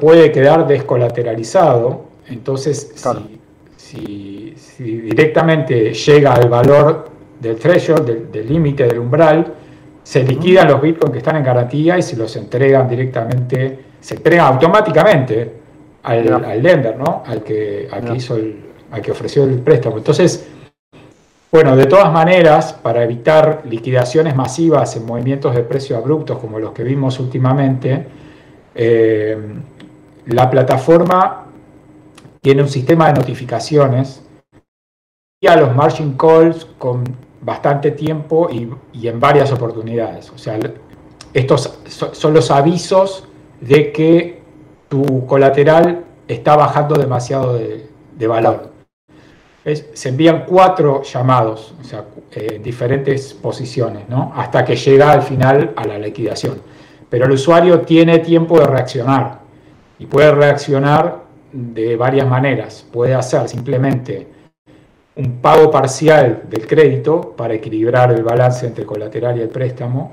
puede 0.01 0.33
quedar 0.33 0.67
descolateralizado. 0.67 2.07
Entonces, 2.29 2.93
si, 3.77 4.55
directamente 4.79 5.93
llega 5.93 6.35
al 6.35 6.49
valor 6.49 7.11
del 7.41 7.57
threshold, 7.57 8.31
del 8.31 8.49
límite, 8.49 8.85
del, 8.85 8.99
umbral, 8.99 9.55
se 10.03 10.23
liquidan 10.23 10.69
los 10.69 10.83
bitcoins 10.83 11.13
que 11.13 11.19
están 11.19 11.37
en 11.37 11.45
garantía 11.45 11.97
y 11.97 12.03
se 12.03 12.17
los 12.17 12.35
entregan 12.37 12.89
directamente, 12.89 13.79
se 14.01 14.17
entregan 14.17 14.53
automáticamente 14.55 15.53
al, 16.03 16.63
lender, 16.63 16.97
¿no? 16.99 17.23
Al 17.25 17.43
que, 17.43 17.89
al 17.91 18.15
hizo 18.15 18.37
el, 18.37 18.74
al 18.95 19.03
que 19.03 19.11
ofreció 19.11 19.45
el 19.45 19.59
préstamo. 19.59 19.99
Entonces, 19.99 20.49
bueno, 21.51 21.77
de 21.77 21.87
todas 21.87 22.13
maneras, 22.13 22.73
para 22.73 23.03
evitar 23.03 23.63
liquidaciones 23.65 24.35
masivas 24.35 24.97
en 24.97 25.05
movimientos 25.05 25.55
de 25.55 25.63
precio 25.63 25.97
abruptos 25.97 26.39
como 26.39 26.59
los 26.59 26.73
que 26.73 26.85
vimos 26.85 27.19
últimamente, 27.19 28.07
eh, 28.75 29.37
la 30.27 30.49
plataforma 30.49 31.47
tiene 32.41 32.63
un 32.63 32.69
sistema 32.69 33.09
de 33.09 33.15
notificaciones 33.15 34.23
y 35.41 35.47
a 35.47 35.57
los 35.57 35.75
margin 35.75 36.17
calls 36.17 36.67
con 36.79 37.05
bastante 37.41 37.91
tiempo 37.91 38.49
y, 38.51 39.09
en 39.09 39.21
varias 39.21 39.53
oportunidades. 39.53 40.31
O 40.31 40.39
sea, 40.39 40.59
estos 41.33 41.79
son 42.13 42.33
los 42.33 42.51
avisos 42.51 43.29
de 43.61 43.93
que 43.93 44.43
tu 44.89 45.27
colateral 45.27 46.05
está 46.29 46.57
bajando 46.57 46.95
demasiado 46.97 47.59
de, 47.59 48.27
valor. 48.27 48.74
Se 49.65 50.09
envían 50.11 50.45
cuatro 50.47 51.03
llamados, 51.03 51.75
o 51.81 52.39
en 52.39 52.63
diferentes 52.63 53.33
posiciones, 53.33 54.05
hasta 54.35 54.65
que 54.65 54.77
llega 54.77 55.11
al 55.13 55.23
final 55.23 55.73
a 55.75 55.87
la 55.87 55.99
liquidación. 55.99 56.61
Pero 57.09 57.25
el 57.25 57.33
usuario 57.33 57.81
tiene 57.81 58.19
tiempo 58.19 58.59
de 58.59 58.67
reaccionar 58.67 59.41
y 59.99 60.07
puede 60.07 60.33
reaccionar 60.33 61.23
de 61.53 61.97
varias 61.97 62.27
maneras. 62.27 62.87
Puede 62.93 63.15
hacer 63.15 63.49
simplemente 63.49 64.27
un 65.17 65.41
pago 65.41 65.71
parcial 65.71 66.43
del 66.51 66.67
crédito 66.67 67.35
para 67.37 67.55
equilibrar 67.55 68.13
el 68.13 68.23
balance 68.23 68.67
entre 68.67 68.85
colateral 68.85 69.39
y 69.39 69.43
el 69.43 69.49
préstamo. 69.49 70.13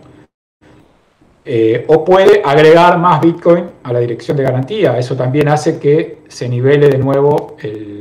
Eh, 1.43 1.85
o 1.87 2.05
puede 2.05 2.41
agregar 2.45 2.99
más 2.99 3.19
Bitcoin 3.19 3.65
a 3.83 3.91
la 3.91 3.99
dirección 3.99 4.37
de 4.37 4.43
garantía. 4.43 4.97
Eso 4.97 5.15
también 5.15 5.49
hace 5.49 5.79
que 5.79 6.19
se 6.27 6.47
nivele 6.47 6.87
de 6.87 6.99
nuevo 6.99 7.57
el 7.59 8.00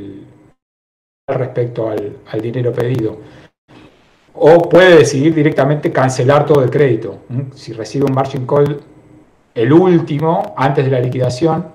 respecto 1.35 1.89
al, 1.89 2.41
dinero 2.41 2.73
pedido. 2.73 3.19
O 4.35 4.69
puede 4.69 4.99
decidir 4.99 5.35
directamente 5.35 5.91
cancelar 5.91 6.47
todo 6.47 6.63
el 6.63 6.71
crédito. 6.71 7.19
Si 7.55 7.73
recibe 7.73 8.07
un 8.07 8.15
margin 8.15 8.47
call 8.47 8.81
el 9.55 9.73
último, 9.73 10.55
antes 10.57 10.85
de 10.85 10.91
la 10.91 11.01
liquidación, 11.01 11.67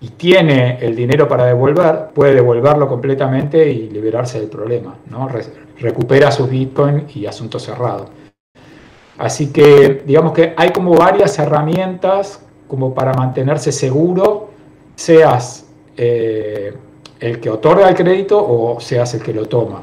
y 0.00 0.08
tiene 0.08 0.78
el 0.80 0.96
dinero 0.96 1.28
para 1.28 1.46
devolver, 1.46 2.08
puede 2.12 2.34
devolverlo 2.34 2.88
completamente 2.88 3.70
y 3.70 3.88
liberarse 3.88 4.40
del 4.40 4.48
problema. 4.48 4.96
¿no? 5.08 5.28
recupera 5.78 6.30
sus 6.30 6.48
bitcoins 6.48 7.16
y 7.16 7.26
asunto 7.26 7.58
cerrado. 7.58 8.06
Así 9.18 9.52
que 9.52 10.02
digamos 10.04 10.32
que 10.32 10.54
hay 10.56 10.70
como 10.70 10.94
varias 10.94 11.38
herramientas 11.38 12.44
como 12.66 12.94
para 12.94 13.12
mantenerse 13.12 13.70
seguro, 13.70 14.50
seas 14.94 15.66
eh, 15.96 16.74
el 17.22 17.38
que 17.38 17.48
otorga 17.48 17.88
el 17.88 17.94
crédito 17.94 18.44
o 18.44 18.80
seas 18.80 19.14
el 19.14 19.22
que 19.22 19.32
lo 19.32 19.46
toma. 19.46 19.80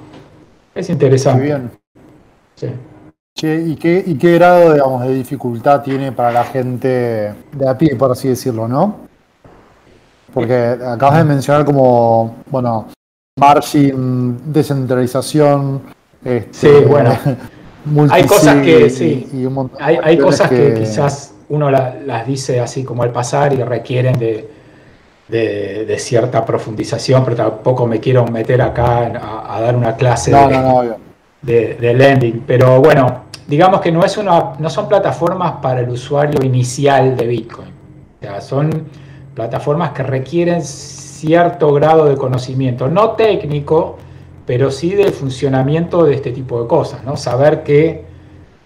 Es 0.76 0.90
interesante. 0.90 1.40
Muy 1.40 1.48
bien. 1.48 1.72
Sí. 2.56 2.68
¿y, 3.48 3.76
qué, 3.78 4.04
¿y 4.06 4.16
qué 4.16 4.34
grado 4.34 4.74
digamos, 4.74 5.04
de 5.04 5.14
dificultad 5.16 5.82
tiene 5.82 6.12
para 6.12 6.32
la 6.32 6.44
gente 6.44 7.34
de 7.54 7.68
a 7.68 7.78
pie, 7.78 7.96
por 7.96 8.12
así 8.12 8.28
decirlo, 8.28 8.68
no? 8.68 9.08
Porque 10.34 10.54
acabas 10.54 11.20
de 11.20 11.24
mencionar 11.24 11.64
como, 11.64 12.36
bueno, 12.48 12.88
margin, 13.38 14.52
descentralización. 14.52 15.82
Este, 16.24 16.80
sí, 16.80 16.86
bueno. 16.86 17.18
hay 18.12 18.26
cosas 18.26 18.62
que, 18.62 18.90
sí. 18.90 19.30
hay, 19.80 20.18
cosas 20.18 20.50
que, 20.50 20.74
quizás 20.74 21.36
uno 21.48 21.72
las 21.72 22.28
dice 22.28 22.60
así 22.60 22.84
como 22.84 23.04
al 23.04 23.14
pasar 23.14 23.54
y 23.54 23.64
requieren 23.64 24.20
de, 24.20 24.59
cierta 25.98 26.44
profundización, 26.46 27.24
pero 27.24 27.36
tampoco 27.36 27.86
me 27.86 28.00
quiero 28.00 28.26
meter 28.26 28.62
acá 28.62 29.12
a, 29.48 29.62
dar 29.62 29.76
una 29.76 29.96
clase 29.96 30.32
de, 31.42 31.76
de, 31.76 31.94
lending. 31.94 32.44
Pero 32.46 32.82
bueno, 32.82 33.26
digamos 33.48 33.82
que 33.82 33.92
no, 33.92 34.04
es 34.04 34.18
una, 34.18 34.54
no 34.58 34.70
son 34.70 34.88
plataformas 34.88 35.54
para 35.62 35.82
el 35.82 35.90
usuario 35.90 36.44
inicial 36.44 37.16
de 37.16 37.28
Bitcoin. 37.28 37.70
O 37.70 38.22
sea, 38.22 38.42
son 38.42 38.86
plataformas 39.36 39.92
que 39.92 40.04
requieren 40.04 40.62
cierto 40.62 41.72
grado 41.74 42.06
de 42.06 42.16
conocimiento, 42.18 42.88
no 42.88 43.12
técnico, 43.12 43.98
pero 44.46 44.72
sí 44.72 44.96
del 44.96 45.12
funcionamiento 45.12 46.04
de 46.06 46.16
este 46.16 46.32
tipo 46.32 46.62
de 46.62 46.68
cosas, 46.68 47.04
¿no? 47.04 47.16
Saber 47.16 47.64
qué, 47.64 48.06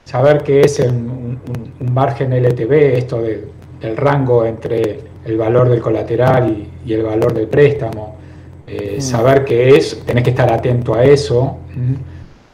saber 0.05 0.43
qué 0.43 0.61
es 0.61 0.79
un, 0.79 1.39
margen 1.91 2.31
LTV, 2.31 2.97
esto 2.97 3.21
del 3.21 3.97
rango 3.97 4.45
entre 4.45 5.12
el 5.25 5.37
valor 5.37 5.69
del 5.69 5.81
colateral 5.81 6.67
y, 6.85 6.93
el 6.93 7.03
valor 7.03 7.33
del 7.33 7.47
préstamo, 7.47 8.15
eh, 8.67 8.95
mm. 8.97 9.01
saber 9.01 9.45
qué 9.45 9.75
es, 9.75 10.03
tenés 10.05 10.23
que 10.23 10.31
estar 10.31 10.51
atento 10.51 10.93
a 10.93 11.03
eso. 11.03 11.57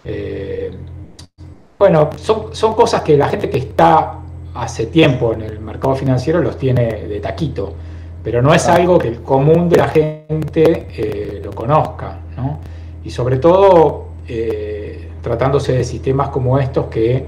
Eh, 0.05 0.71
bueno, 1.77 2.10
son, 2.17 2.53
son 2.53 2.73
cosas 2.73 3.01
que 3.01 3.17
la 3.17 3.27
gente 3.27 3.49
que 3.49 3.58
está 3.58 4.15
hace 4.53 4.88
tiempo 4.88 5.34
en 5.34 5.41
el 5.41 5.60
mercado 5.60 5.95
financiero 5.95 6.41
los 6.41 6.58
tiene 6.58 7.08
de 7.08 7.19
taquito 7.19 7.73
pero 8.21 8.41
no 8.41 8.53
es 8.53 8.67
algo 8.67 8.99
que 8.99 9.08
el 9.08 9.21
común 9.21 9.69
de 9.69 9.77
la 9.77 9.88
gente 9.88 10.88
eh, 10.93 11.41
lo 11.41 11.51
conozca, 11.51 12.19
¿no? 12.36 12.60
Y 13.03 13.10
sobre 13.12 13.38
todo 13.38 14.10
tratándose 15.21 15.73
de 15.73 15.84
sistemas 15.84 16.29
como 16.29 16.60
estos 16.60 16.88
que 16.88 17.25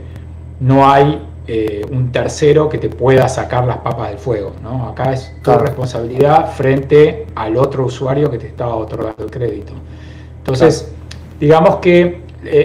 no 0.60 0.88
hay 0.90 1.20
eh, 1.48 1.86
un 1.92 2.12
tercero 2.12 2.70
que 2.70 2.78
te 2.78 2.90
pueda 2.90 3.28
sacar 3.28 3.66
las 3.66 3.78
papas 3.78 4.10
del 4.10 4.20
fuego, 4.20 4.54
¿no? 4.62 4.88
Acá 4.88 5.14
es 5.14 5.34
tu 5.42 5.52
responsabilidad 5.54 6.52
frente 6.52 7.28
al 7.36 7.58
otro 7.58 7.86
usuario 7.86 8.30
que 8.30 8.38
te 8.38 8.48
está 8.48 8.68
otorgando 8.68 9.24
el 9.24 9.32
crédito. 9.32 9.74
Entonces, 10.38 10.92
digamos 11.40 11.78
que 11.78 12.22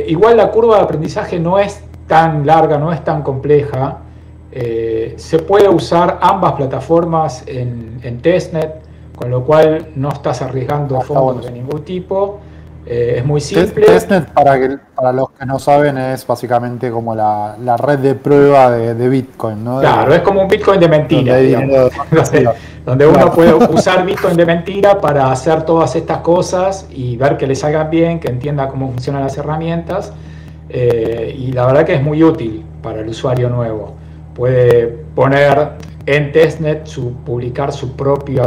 igual 0.06 0.38
la 0.38 0.50
curva 0.50 0.76
de 0.76 0.82
aprendizaje 0.82 1.38
no 1.38 1.58
es 1.58 1.82
tan 2.06 2.46
larga, 2.46 2.78
no 2.78 2.92
es 2.92 3.02
tan 3.04 3.22
compleja, 3.22 3.98
eh, 4.58 5.12
se 5.18 5.38
puede 5.40 5.68
usar 5.68 6.18
ambas 6.22 6.52
plataformas 6.52 7.44
en, 7.46 8.20
testnet, 8.22 8.80
con 9.14 9.30
lo 9.30 9.44
cual 9.44 9.88
no 9.96 10.08
estás 10.08 10.40
arriesgando 10.40 10.98
fondos 11.02 11.44
de 11.44 11.50
ningún 11.52 11.82
tipo. 11.82 12.40
Eh, 12.86 13.16
es 13.18 13.24
muy 13.24 13.40
simple. 13.40 13.84
Testnet, 13.84 14.26
para, 14.32 14.58
que, 14.58 14.78
para 14.94 15.12
los 15.12 15.30
que 15.30 15.44
no 15.44 15.58
saben, 15.58 15.98
es 15.98 16.26
básicamente 16.26 16.90
como 16.90 17.14
la, 17.14 17.76
red 17.76 17.98
de 17.98 18.14
prueba 18.14 18.70
de, 18.70 19.08
Bitcoin. 19.08 19.64
¿no? 19.64 19.80
Claro, 19.80 20.14
es 20.14 20.20
como 20.20 20.42
un 20.42 20.48
Bitcoin 20.48 20.78
de 20.78 20.88
mentira. 20.88 21.36
Donde, 22.84 23.06
uno 23.08 23.32
puede 23.32 23.54
usar 23.72 24.06
Bitcoin 24.06 24.36
de 24.36 24.46
mentira 24.46 25.00
para 25.00 25.32
hacer 25.32 25.64
todas 25.64 25.96
estas 25.96 26.18
cosas 26.18 26.86
y 26.90 27.16
ver 27.16 27.36
que 27.36 27.46
le 27.46 27.56
salgan 27.56 27.90
bien, 27.90 28.20
que 28.20 28.28
entienda 28.28 28.68
cómo 28.68 28.88
funcionan 28.92 29.22
las 29.22 29.36
herramientas. 29.36 30.12
Eh, 30.68 31.34
y 31.36 31.52
la 31.52 31.66
verdad 31.66 31.84
que 31.84 31.94
es 31.94 32.02
muy 32.02 32.22
útil 32.22 32.64
para 32.82 33.00
el 33.00 33.08
usuario 33.08 33.48
nuevo 33.48 33.94
puede 34.36 34.86
poner 35.14 35.70
en 36.04 36.30
testnet, 36.30 36.86
su, 36.86 37.14
publicar 37.14 37.72
su 37.72 37.96
propia 37.96 38.44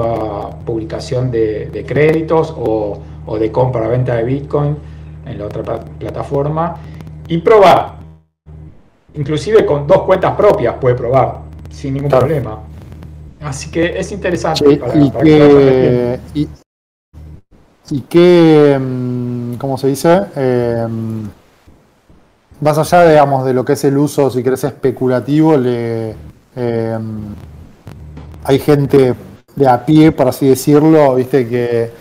publicación 0.65 1.31
de, 1.31 1.83
créditos 1.85 2.53
o, 2.55 2.99
de 3.37 3.51
compra-venta 3.51 4.15
de 4.15 4.23
Bitcoin 4.23 4.77
en 5.25 5.37
la 5.37 5.45
otra 5.45 5.63
plataforma 5.99 6.75
y 7.27 7.37
probar. 7.39 7.97
Inclusive 9.13 9.65
con 9.65 9.85
dos 9.85 10.03
cuentas 10.03 10.35
propias 10.35 10.75
puede 10.79 10.95
probar 10.95 11.41
sin 11.69 11.93
ningún 11.93 12.09
problema. 12.09 12.59
Así 13.41 13.71
que 13.71 13.97
es 13.97 14.11
interesante 14.11 14.65
y, 14.69 15.11
que, 15.11 16.19
y, 17.89 18.01
que, 18.01 18.77
mm, 18.79 19.53
¿cómo 19.55 19.77
se 19.77 19.87
dice? 19.87 20.23
Eh, 20.35 20.87
más 22.61 22.77
allá, 22.77 23.07
digamos, 23.09 23.45
de 23.45 23.53
lo 23.53 23.63
que 23.63 23.73
es 23.73 23.83
el 23.85 23.97
uso, 23.97 24.29
si 24.29 24.43
querés, 24.43 24.65
especulativo, 24.65 25.55
le, 25.55 26.15
em, 26.55 27.33
hay 28.43 28.59
gente 28.59 29.15
de 29.55 29.67
a 29.67 29.85
pie, 29.85 30.11
por 30.11 30.27
así 30.27 30.49
decirlo, 30.49 31.15
viste, 31.15 31.47
que, 31.47 31.91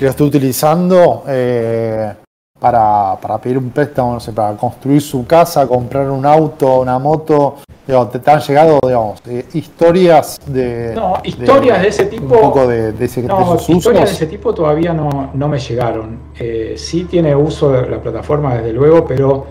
que 0.00 0.06
lo 0.06 0.12
está 0.12 0.24
utilizando 0.24 1.24
eh, 1.28 2.10
para, 2.58 3.18
pedir 3.42 3.58
un 3.58 3.68
préstamo, 3.68 4.14
no 4.14 4.20
sé, 4.20 4.32
para 4.32 4.56
construir 4.56 5.02
su 5.02 5.26
casa, 5.26 5.66
comprar 5.66 6.08
un 6.10 6.24
auto, 6.24 6.80
una 6.80 6.98
moto, 6.98 7.56
te, 7.86 8.30
han 8.30 8.40
llegado, 8.40 8.78
digamos, 8.82 9.20
eh, 9.26 9.44
historias 9.52 10.40
de. 10.46 10.94
No, 10.94 11.18
historias 11.22 11.82
de, 11.82 11.88
ese 11.88 12.06
tipo. 12.06 12.34
Un 12.34 12.40
poco 12.40 12.66
de, 12.66 12.94
ese, 12.98 13.24
no, 13.24 13.58
historias 13.68 14.08
de 14.08 14.14
ese 14.14 14.26
tipo 14.26 14.54
todavía 14.54 14.94
no, 14.94 15.32
no 15.34 15.48
me 15.48 15.58
llegaron. 15.58 16.18
Eh, 16.38 16.76
sí 16.78 17.04
tiene 17.04 17.36
uso 17.36 17.70
de 17.70 17.86
la 17.86 18.00
plataforma, 18.00 18.54
desde 18.54 18.72
luego, 18.72 19.04
pero 19.04 19.48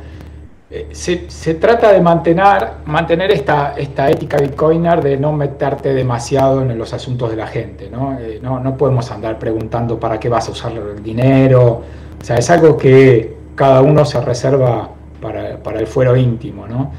se, 0.92 1.30
se, 1.30 1.56
trata 1.56 1.92
de 1.92 2.00
mantener, 2.00 2.68
mantener 2.86 3.32
esta, 3.32 3.74
esta 3.76 4.10
ética 4.10 4.38
bitcoiner 4.38 5.02
de 5.02 5.18
no 5.18 5.34
meterte 5.34 5.96
demasiado 5.96 6.62
en 6.62 6.78
los 6.78 6.94
asuntos 6.94 7.32
de 7.32 7.38
la 7.38 7.48
gente. 7.48 7.90
¿no? 7.90 8.18
no, 8.42 8.60
no 8.60 8.78
podemos 8.78 9.10
andar 9.10 9.40
preguntando 9.40 10.00
para 10.00 10.20
qué 10.20 10.30
vas 10.30 10.48
a 10.48 10.52
usar 10.52 10.74
el 10.74 11.02
dinero. 11.02 11.82
O 12.22 12.24
sea, 12.24 12.38
es 12.38 12.50
algo 12.52 12.78
que 12.78 13.36
cada 13.56 13.82
uno 13.82 14.06
se 14.06 14.22
reserva 14.22 14.90
para, 15.20 15.58
para 15.58 15.80
el 15.80 15.88
fuero 15.88 16.16
íntimo. 16.16 16.68
¿no? 16.68 16.92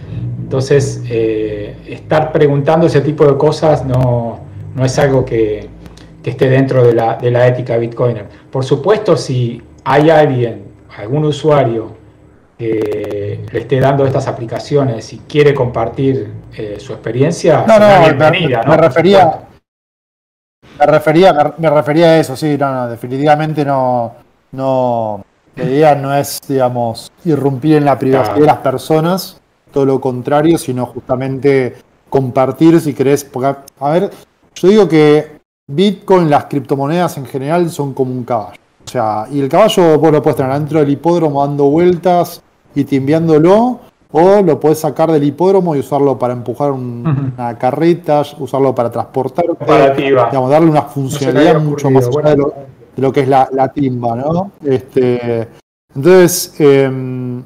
Entonces, 0.43 1.05
eh, 1.09 1.77
estar 1.87 2.33
preguntando 2.33 2.89
ese 2.89 3.03
tipo 3.03 3.25
de 3.25 3.37
cosas 3.37 3.87
no, 3.87 4.41
es 4.83 4.99
algo 4.99 5.25
que, 5.25 5.69
esté 6.25 6.51
dentro 6.51 6.85
de 6.85 6.93
la, 6.93 7.17
de 7.17 7.31
la, 7.31 7.47
ética 7.47 7.77
bitcoiner. 7.77 8.27
Por 8.51 8.65
supuesto, 8.65 9.17
si 9.17 9.63
hay 9.85 10.11
alguien, 10.11 10.65
algún 10.97 11.25
usuario 11.25 12.00
le 12.61 13.59
esté 13.59 13.81
dando 13.81 14.05
estas 14.07 14.27
aplicaciones 14.27 15.13
y 15.13 15.19
quiere 15.21 15.55
compartir 15.55 16.33
eh, 16.57 16.77
su 16.79 16.93
experiencia, 16.93 17.65
no, 17.67 17.79
no, 17.79 17.87
me, 17.87 18.09
refería, 18.13 18.61
me 18.67 18.77
refería, 20.87 21.55
me, 21.59 21.71
refería 21.71 22.07
a 22.07 22.19
eso, 22.19 22.37
sí, 22.37 22.57
no, 22.59 22.89
definitivamente 22.89 23.65
no, 23.65 24.15
no, 24.53 25.25
la 25.57 25.65
idea 25.65 25.95
no 25.95 26.15
es, 26.15 26.41
digamos, 26.47 27.11
irrumpir 27.25 27.77
en 27.77 27.85
la 27.85 27.99
privacidad 27.99 28.37
de 28.37 28.47
las 28.47 28.59
personas, 28.59 29.41
todo 29.73 29.87
lo 29.87 30.01
contrario, 30.01 30.59
sino 30.59 30.87
justamente 30.87 31.77
compartir 32.09 32.81
si 32.81 32.93
querés. 32.95 33.25
Porque, 33.25 33.55
a 33.79 33.91
ver, 33.91 34.11
yo 34.55 34.69
digo 34.69 34.89
que 34.89 35.41
Bitcoin, 35.69 36.29
las 36.29 36.47
criptomonedas 36.47 37.17
en 37.17 37.27
general 37.27 37.71
son 37.71 37.95
como 37.95 38.13
un 38.13 38.25
caballo. 38.25 38.61
O 38.85 38.89
sea, 38.89 39.27
y 39.31 39.41
el 39.41 39.49
caballo 39.49 39.99
vos 39.99 40.13
lo 40.13 40.23
puedes 40.23 40.37
tener 40.37 40.53
dentro 40.53 40.81
del 40.81 40.91
hipódromo 40.91 41.47
dando 41.47 41.65
vueltas 41.65 42.43
y 42.75 42.85
timbiándolo, 42.85 43.81
o 44.13 44.43
lo 44.43 44.59
puedes 44.59 44.81
sacar 44.81 45.13
del 45.13 45.25
hipódromo 45.25 45.77
y 45.77 45.81
usarlo 45.81 46.19
para 46.19 46.33
empujar 46.33 46.73
una 46.73 47.57
carreta, 47.59 48.23
usarlo 48.39 48.75
para 48.75 48.91
transportar, 48.91 49.47
digamos, 49.97 50.51
darle 50.51 50.71
una 50.71 50.83
funcionalidad 50.83 51.61
mucho 51.61 51.91
más 51.91 52.09
allá 52.09 52.35
de 52.35 53.03
lo, 53.03 53.13
que 53.13 53.21
es 53.21 53.29
la, 53.29 53.73
timba, 53.73 54.17
¿no? 54.17 54.53
Este, 54.65 55.49
entonces, 55.95 56.55
em, 56.59 57.43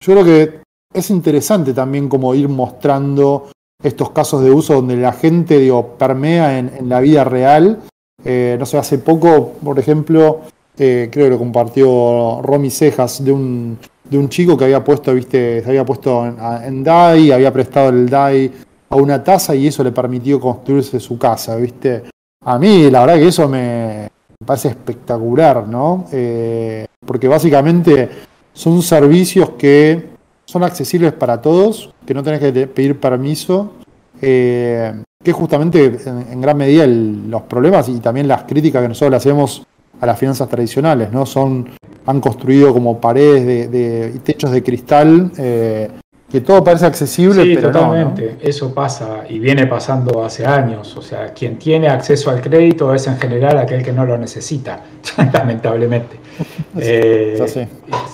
yo 0.00 0.12
creo 0.12 0.24
que 0.24 0.60
es 0.92 1.10
interesante 1.10 1.72
también 1.72 2.08
como 2.08 2.34
ir 2.34 2.48
mostrando 2.48 3.48
estos 3.82 4.10
casos 4.10 4.42
de 4.42 4.50
uso 4.50 4.74
donde 4.74 4.96
la 4.96 5.12
gente 5.12 5.58
digo, 5.58 5.96
permea 5.98 6.58
en, 6.58 6.88
la 6.88 7.00
vida 7.00 7.24
real. 7.24 7.80
Eh, 8.24 8.56
no 8.58 8.66
sé, 8.66 8.78
hace 8.78 8.98
poco, 8.98 9.54
por 9.64 9.78
ejemplo, 9.78 10.40
eh, 10.84 11.08
creo 11.12 11.26
que 11.26 11.30
lo 11.30 11.38
compartió 11.38 12.42
Romy 12.42 12.68
Cejas 12.68 13.24
de 13.24 13.30
un, 13.30 13.78
de 14.02 14.18
un 14.18 14.28
chico 14.28 14.56
que 14.56 14.64
había 14.64 14.82
puesto, 14.82 15.14
viste, 15.14 15.62
se 15.62 15.68
había 15.68 15.84
puesto 15.84 16.26
en, 16.26 16.82
DAI, 16.82 17.30
había 17.30 17.52
prestado 17.52 17.90
el 17.90 18.08
DAI 18.08 18.50
a 18.88 18.96
una 18.96 19.22
taza 19.22 19.54
y 19.54 19.68
eso 19.68 19.84
le 19.84 19.92
permitió 19.92 20.40
construirse 20.40 20.98
su 20.98 21.16
casa, 21.16 21.54
viste. 21.54 22.02
A 22.44 22.58
mí, 22.58 22.90
la 22.90 23.02
verdad 23.02 23.14
que 23.14 23.28
eso 23.28 23.48
me 23.48 24.08
parece 24.44 24.70
espectacular, 24.70 25.68
¿no? 25.68 26.06
Eh, 26.10 26.84
porque 27.06 27.28
básicamente 27.28 28.08
son 28.52 28.82
servicios 28.82 29.50
que 29.50 30.08
son 30.46 30.64
accesibles 30.64 31.12
para 31.12 31.40
todos, 31.40 31.94
que 32.04 32.12
no 32.12 32.24
tenés 32.24 32.40
que 32.40 32.66
pedir 32.66 32.98
permiso, 32.98 33.74
eh, 34.20 35.00
que 35.22 35.30
justamente 35.30 35.96
en, 36.04 36.40
gran 36.40 36.56
medida 36.56 36.88
los 36.88 37.42
problemas 37.42 37.88
y 37.88 38.00
también 38.00 38.26
las 38.26 38.42
críticas 38.42 38.82
que 38.82 38.88
nosotros 38.88 39.12
le 39.12 39.16
hacemos 39.18 39.64
a 40.02 40.06
las 40.06 40.18
finanzas 40.18 40.48
tradicionales, 40.48 41.12
¿no? 41.12 41.24
Son, 41.24 41.68
han 42.06 42.20
construido 42.20 42.72
como 42.72 43.00
paredes 43.00 43.70
de, 43.70 44.18
techos 44.24 44.50
de 44.50 44.60
cristal, 44.60 45.30
eh, 45.38 45.88
que 46.28 46.40
todo 46.40 46.64
parece 46.64 46.86
accesible, 46.86 47.44
sí, 47.44 47.56
totalmente. 47.56 48.36
Eso 48.40 48.74
pasa 48.74 49.24
y 49.28 49.38
viene 49.38 49.66
pasando 49.68 50.24
hace 50.24 50.44
años. 50.44 50.96
O 50.96 51.02
sea, 51.02 51.32
quien 51.32 51.56
tiene 51.56 51.88
acceso 51.88 52.30
al 52.30 52.40
crédito 52.40 52.92
es 52.92 53.06
en 53.06 53.16
general 53.16 53.58
aquel 53.58 53.84
que 53.84 53.92
no 53.92 54.04
lo 54.04 54.18
necesita, 54.18 54.82
lamentablemente. 55.32 56.16
es 56.76 57.40
así. 57.40 57.60
Eh, 57.60 57.68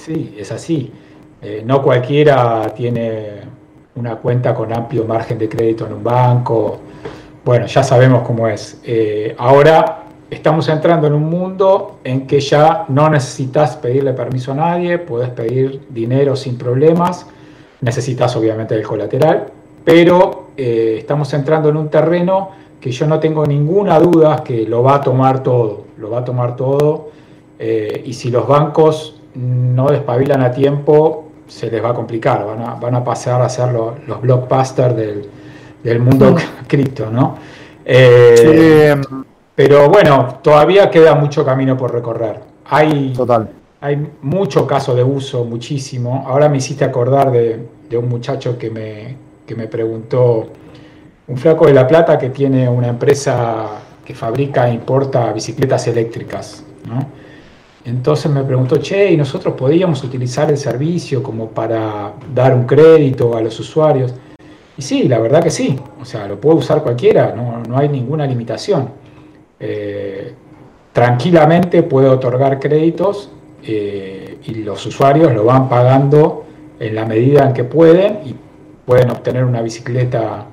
sí, 0.05 0.37
es 0.39 0.53
así. 0.53 0.93
Eh, 1.41 1.63
no 1.65 1.81
cualquiera 1.83 2.71
tiene 2.77 3.41
una 3.95 4.17
cuenta 4.17 4.53
con 4.53 4.75
amplio 4.75 5.05
margen 5.07 5.39
de 5.39 5.49
crédito 5.49 5.87
en 5.87 5.95
un 5.95 6.05
banco. 6.05 6.81
Bueno, 7.43 7.65
ya 7.65 7.83
sabemos 7.83 8.27
cómo 8.27 8.47
es. 8.47 8.79
Eh, 8.85 9.35
ahora 9.39 10.08
estamos 10.31 10.69
entrando 10.69 11.07
en 11.07 11.15
un 11.15 11.29
mundo 11.29 11.99
en 12.05 12.27
que 12.27 12.41
ya 12.41 12.85
no 12.89 13.09
necesitas 13.09 13.77
pedirle 13.77 14.13
permiso 14.13 14.53
a 14.53 14.55
nadie, 14.57 14.99
puedes 14.99 15.31
pedir 15.31 15.81
dinero 15.89 16.37
sin 16.37 16.59
problemas, 16.59 17.27
necesitas 17.81 18.35
obviamente 18.37 18.75
el 18.75 18.83
colateral, 18.83 19.47
pero 19.85 20.49
eh, 20.57 20.97
estamos 20.99 21.33
entrando 21.35 21.69
en 21.69 21.77
un 21.77 21.89
terreno 21.89 22.51
que 22.81 22.91
yo 22.91 23.07
no 23.07 23.19
tengo 23.19 23.45
ninguna 23.47 23.99
duda 23.99 24.45
que 24.45 24.67
lo 24.67 24.83
va 24.83 24.97
a 24.97 25.01
tomar 25.01 25.43
todo, 25.43 25.85
lo 25.97 26.11
va 26.11 26.21
a 26.21 26.25
tomar 26.25 26.57
todo, 26.57 27.11
y 27.61 28.13
si 28.13 28.31
los 28.31 28.47
bancos 28.47 29.21
no 29.35 29.89
despabilan 29.89 30.43
a 30.43 30.53
tiempo, 30.53 31.29
se 31.49 31.71
les 31.71 31.83
va 31.83 31.91
a 31.91 31.95
complicar, 31.95 32.45
van 32.45 32.63
a, 32.63 32.75
van 32.75 32.95
a 32.95 33.05
pasar 33.05 33.41
a 33.41 33.49
ser 33.49 33.73
los 33.73 34.21
blockbusters 34.21 34.95
del, 35.83 36.01
mundo 36.01 36.37
cripto, 36.69 37.11
¿no? 37.11 37.37
Eh, 37.85 38.95
pero 39.59 39.89
bueno, 39.89 40.39
todavía 40.41 40.89
queda 40.89 41.17
mucho 41.17 41.45
camino 41.45 41.77
por 41.77 41.93
recorrer. 41.93 42.39
Hay, 42.67 43.13
Total. 43.13 43.51
hay 43.81 44.09
mucho 44.23 44.65
caso 44.69 44.95
de 44.95 45.03
uso, 45.03 45.45
muchísimo. 45.45 46.25
Ahora 46.29 46.49
me 46.49 46.59
hiciste 46.59 46.85
acordar 46.85 47.33
de, 47.33 47.67
un 47.99 48.09
muchacho 48.09 48.57
que 48.57 48.71
me, 48.71 49.17
que 49.45 49.57
me 49.57 49.67
preguntó, 49.67 50.47
un 51.27 51.37
flaco 51.37 51.67
de 51.67 51.75
La 51.75 51.89
Plata 51.89 52.17
que 52.17 52.31
tiene 52.31 52.69
una 52.69 52.87
empresa 52.87 53.67
que 54.05 54.15
fabrica 54.15 54.69
e 54.69 54.75
importa 54.75 55.33
bicicletas 55.33 55.89
eléctricas, 55.89 56.63
¿no? 56.87 57.05
Entonces 57.85 58.31
me 58.31 58.45
preguntó, 58.45 58.77
che, 58.77 59.11
¿y 59.11 59.17
nosotros 59.17 59.55
podíamos 59.55 60.05
utilizar 60.05 60.49
el 60.53 60.57
servicio 60.57 61.21
como 61.21 61.49
para 61.49 62.13
dar 62.33 62.55
un 62.55 62.65
crédito 62.65 63.37
a 63.37 63.41
los 63.41 63.59
usuarios? 63.59 64.15
Y 64.77 64.83
sí, 64.83 65.09
la 65.09 65.19
verdad 65.19 65.43
que 65.43 65.51
sí, 65.51 65.77
o 66.01 66.05
sea, 66.05 66.29
lo 66.29 66.41
puede 66.41 66.59
usar 66.59 66.81
cualquiera, 66.81 67.35
no, 67.35 67.77
hay 67.77 67.89
ninguna 67.89 68.25
limitación. 68.25 69.08
Eh, 69.61 70.33
tranquilamente 70.93 71.83
puede 71.83 72.09
otorgar 72.09 72.59
créditos 72.59 73.31
eh, 73.63 74.39
y 74.45 74.55
los 74.55 74.85
usuarios 74.87 75.33
lo 75.35 75.45
van 75.45 75.69
pagando 75.69 76.45
en 76.79 76.95
la 76.95 77.05
medida 77.05 77.47
en 77.47 77.53
que 77.53 77.65
pueden 77.65 78.21
y 78.25 78.35
pueden 78.87 79.11
obtener 79.11 79.45
una 79.45 79.61
bicicleta 79.61 80.47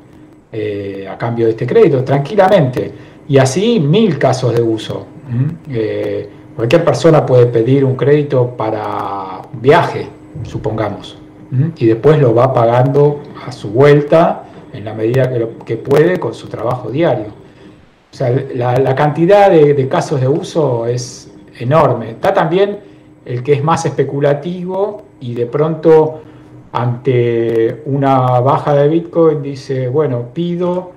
eh, 0.52 1.08
a 1.10 1.18
cambio 1.18 1.46
de 1.46 1.52
este 1.52 1.68
crédito, 1.68 2.04
tranquilamente. 2.04 2.92
Y 3.28 3.38
así 3.38 3.80
mil 3.80 4.18
casos 4.18 4.54
de 4.54 4.62
uso. 4.62 5.08
Cualquier 6.56 6.86
persona 6.86 7.26
puede 7.26 7.48
pedir 7.48 7.84
un 7.84 7.96
crédito 7.96 8.56
para 8.56 9.42
un 9.52 9.62
viaje, 9.62 10.08
supongamos, 10.44 11.18
y 11.76 11.86
después 11.86 12.20
lo 12.20 12.34
va 12.34 12.54
pagando 12.54 13.22
a 13.46 13.52
su 13.52 13.72
vuelta 13.72 14.46
en 14.72 14.86
la 14.86 14.94
medida 14.94 15.30
que, 15.66 15.78
puede 15.78 16.20
con 16.20 16.34
su 16.34 16.48
trabajo 16.48 16.90
diario. 16.90 17.28
O 18.16 18.18
sea, 18.18 18.30
la, 18.30 18.96
cantidad 18.96 19.52
de, 19.52 19.90
casos 19.90 20.22
de 20.22 20.28
uso 20.30 20.86
es 20.86 21.30
enorme. 21.60 22.12
Está 22.12 22.34
también 22.34 22.80
el 23.26 23.44
que 23.44 23.52
es 23.52 23.62
más 23.62 23.86
especulativo 23.86 25.04
y 25.20 25.34
de 25.34 25.46
pronto 25.48 26.22
ante 26.72 27.84
una 27.86 28.40
baja 28.40 28.74
de 28.74 28.88
Bitcoin 28.88 29.42
dice, 29.42 29.90
bueno, 29.90 30.30
pido, 30.34 30.94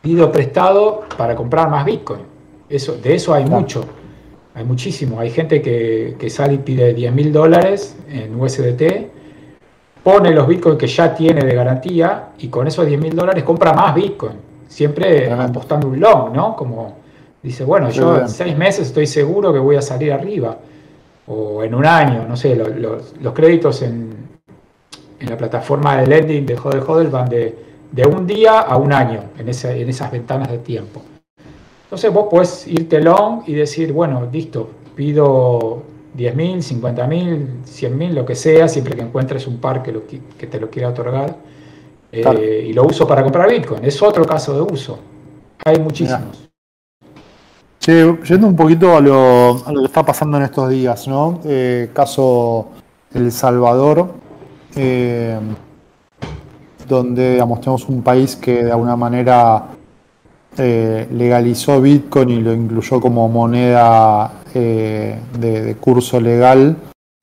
pido 0.00 0.32
prestado 0.32 1.02
para 1.18 1.36
comprar 1.36 1.68
más 1.68 1.84
Bitcoin. 1.84 2.22
Eso, 2.70 2.96
de 2.96 3.14
eso 3.14 3.34
hay 3.34 3.44
mucho. 3.44 3.84
Hay 4.54 4.64
muchísimo. 4.64 5.20
Hay 5.20 5.28
gente 5.28 5.60
que, 5.60 6.30
sale 6.30 6.54
y 6.54 6.58
pide 6.58 6.94
10 6.94 7.12
mil 7.12 7.34
dólares 7.34 7.98
en 8.08 8.40
USDT, 8.40 9.10
pone 10.02 10.30
los 10.30 10.48
bitcoins 10.48 10.78
que 10.78 10.86
ya 10.86 11.14
tiene 11.14 11.44
de 11.44 11.54
garantía 11.54 12.30
y 12.38 12.48
con 12.48 12.66
esos 12.66 12.86
10 12.86 12.98
mil 12.98 13.14
dólares 13.14 13.44
compra 13.44 13.74
más 13.74 13.94
bitcoin. 13.94 14.51
Siempre 14.72 15.30
apostando 15.30 15.88
un 15.88 16.00
long, 16.00 16.32
¿no? 16.32 16.56
Como 16.56 16.96
dice, 17.42 17.64
bueno, 17.64 17.90
yo 17.90 18.20
en 18.20 18.28
seis 18.28 18.56
meses 18.56 18.86
estoy 18.86 19.06
seguro 19.06 19.52
que 19.52 19.58
voy 19.58 19.76
a 19.76 19.82
salir 19.82 20.12
arriba. 20.12 20.56
O 21.26 21.62
en 21.62 21.74
un 21.74 21.84
año, 21.84 22.24
no 22.26 22.36
sé, 22.36 22.56
los, 22.56 23.32
créditos 23.34 23.82
en, 23.82 24.10
en, 25.20 25.30
la 25.30 25.36
plataforma 25.36 25.96
de 25.98 26.06
lending 26.06 26.46
de 26.46 26.56
Hodel 26.56 26.82
Hodel 26.86 27.08
van 27.08 27.28
de, 27.28 27.56
de 27.90 28.06
un 28.06 28.26
día 28.26 28.60
a 28.60 28.76
un 28.76 28.92
año 28.92 29.24
en, 29.38 29.48
en 29.48 29.88
esas 29.88 30.10
ventanas 30.10 30.50
de 30.50 30.58
tiempo. 30.58 31.02
Entonces 31.84 32.10
vos 32.10 32.28
podés 32.30 32.66
irte 32.66 33.00
long 33.00 33.42
y 33.46 33.52
decir, 33.52 33.92
bueno, 33.92 34.26
listo, 34.32 34.70
pido 34.96 35.82
10.000, 36.16 36.80
50.000, 36.80 37.64
100.000, 37.64 38.10
lo 38.12 38.26
que 38.26 38.34
sea, 38.34 38.68
siempre 38.68 38.94
que 38.94 39.02
encuentres 39.02 39.46
un 39.46 39.58
par 39.58 39.82
que, 39.82 39.92
te 40.46 40.60
lo 40.60 40.70
quiera 40.70 40.90
otorgar. 40.90 41.36
Eh, 42.12 42.66
y 42.68 42.72
lo 42.74 42.84
uso 42.84 43.06
para 43.06 43.22
comprar 43.22 43.48
Bitcoin. 43.50 43.82
Es 43.84 44.00
otro 44.02 44.24
caso 44.26 44.54
de 44.54 44.72
uso. 44.72 44.98
Hay 45.64 45.78
muchísimos. 45.80 46.48
yendo 47.86 48.46
un 48.46 48.54
poquito 48.54 48.94
a 48.94 49.00
lo, 49.00 49.62
que 49.64 49.84
está 49.86 50.04
pasando 50.04 50.36
en 50.36 50.42
estos 50.44 50.68
días, 50.68 51.08
¿no? 51.08 51.40
Eh, 51.44 51.90
caso 51.94 52.68
El 53.14 53.32
Salvador, 53.32 54.08
eh, 54.76 55.38
donde 56.86 57.32
digamos, 57.32 57.60
tenemos 57.60 57.88
un 57.88 58.02
país 58.02 58.36
que 58.36 58.64
de 58.64 58.72
alguna 58.72 58.96
manera 58.96 59.68
legalizó 60.54 61.80
Bitcoin 61.80 62.28
y 62.28 62.40
lo 62.42 62.52
incluyó 62.52 63.00
como 63.00 63.26
moneda 63.26 64.32
de, 64.52 65.76
curso 65.80 66.20
legal. 66.20 66.76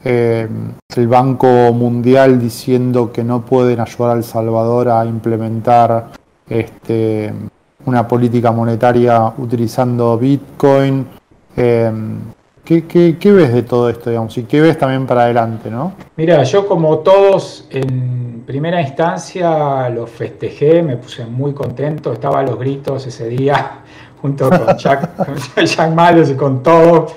El 0.03 1.07
Banco 1.07 1.47
Mundial 1.73 2.39
diciendo 2.39 3.11
que 3.11 3.23
no 3.23 3.45
pueden 3.45 3.79
ayudar 3.79 4.11
a 4.11 4.13
El 4.17 4.23
Salvador 4.23 4.89
a 4.89 5.05
implementar 5.05 6.07
este, 6.49 7.33
una 7.85 8.07
política 8.07 8.51
monetaria 8.51 9.33
utilizando 9.37 10.17
Bitcoin. 10.17 11.05
Em, 11.55 12.19
¿qué, 12.63 13.31
ves 13.31 13.53
de 13.53 13.63
todo 13.63 13.89
esto, 13.89 14.09
digamos? 14.09 14.37
Y 14.37 14.43
qué 14.43 14.61
ves 14.61 14.77
también 14.77 15.05
para 15.05 15.23
adelante, 15.23 15.69
no? 15.69 15.93
Mira, 16.15 16.43
yo 16.43 16.67
como 16.67 16.99
todos 16.99 17.67
en 17.71 18.43
primera 18.45 18.81
instancia 18.81 19.89
lo 19.89 20.07
festejé, 20.07 20.81
me 20.81 20.97
puse 20.97 21.25
muy 21.25 21.53
contento, 21.53 22.13
estaba 22.13 22.39
a 22.39 22.43
los 22.43 22.57
gritos 22.59 23.05
ese 23.07 23.27
día 23.27 23.79
junto 24.21 24.49
con 24.49 24.77
Jack, 24.77 25.15
con 25.55 25.65
Jack 25.65 26.29
y 26.29 26.33
con 26.35 26.63
todos 26.63 27.13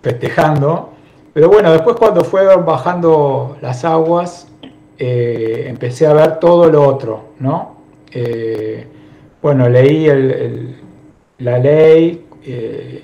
festejando. 0.00 0.91
Pero 1.32 1.48
bueno, 1.48 1.72
después 1.72 1.96
cuando 1.96 2.24
fueron 2.24 2.64
bajando 2.66 3.56
las 3.60 3.84
aguas, 3.84 4.48
eh, 4.98 5.64
empecé 5.68 6.06
a 6.06 6.12
ver 6.12 6.38
todo 6.38 6.70
lo 6.70 6.86
otro, 6.86 7.32
¿no? 7.40 7.76
Eh, 8.10 8.86
bueno, 9.40 9.68
leí 9.68 10.06
la 11.38 11.58
ley 11.58 12.26
eh, 12.44 13.02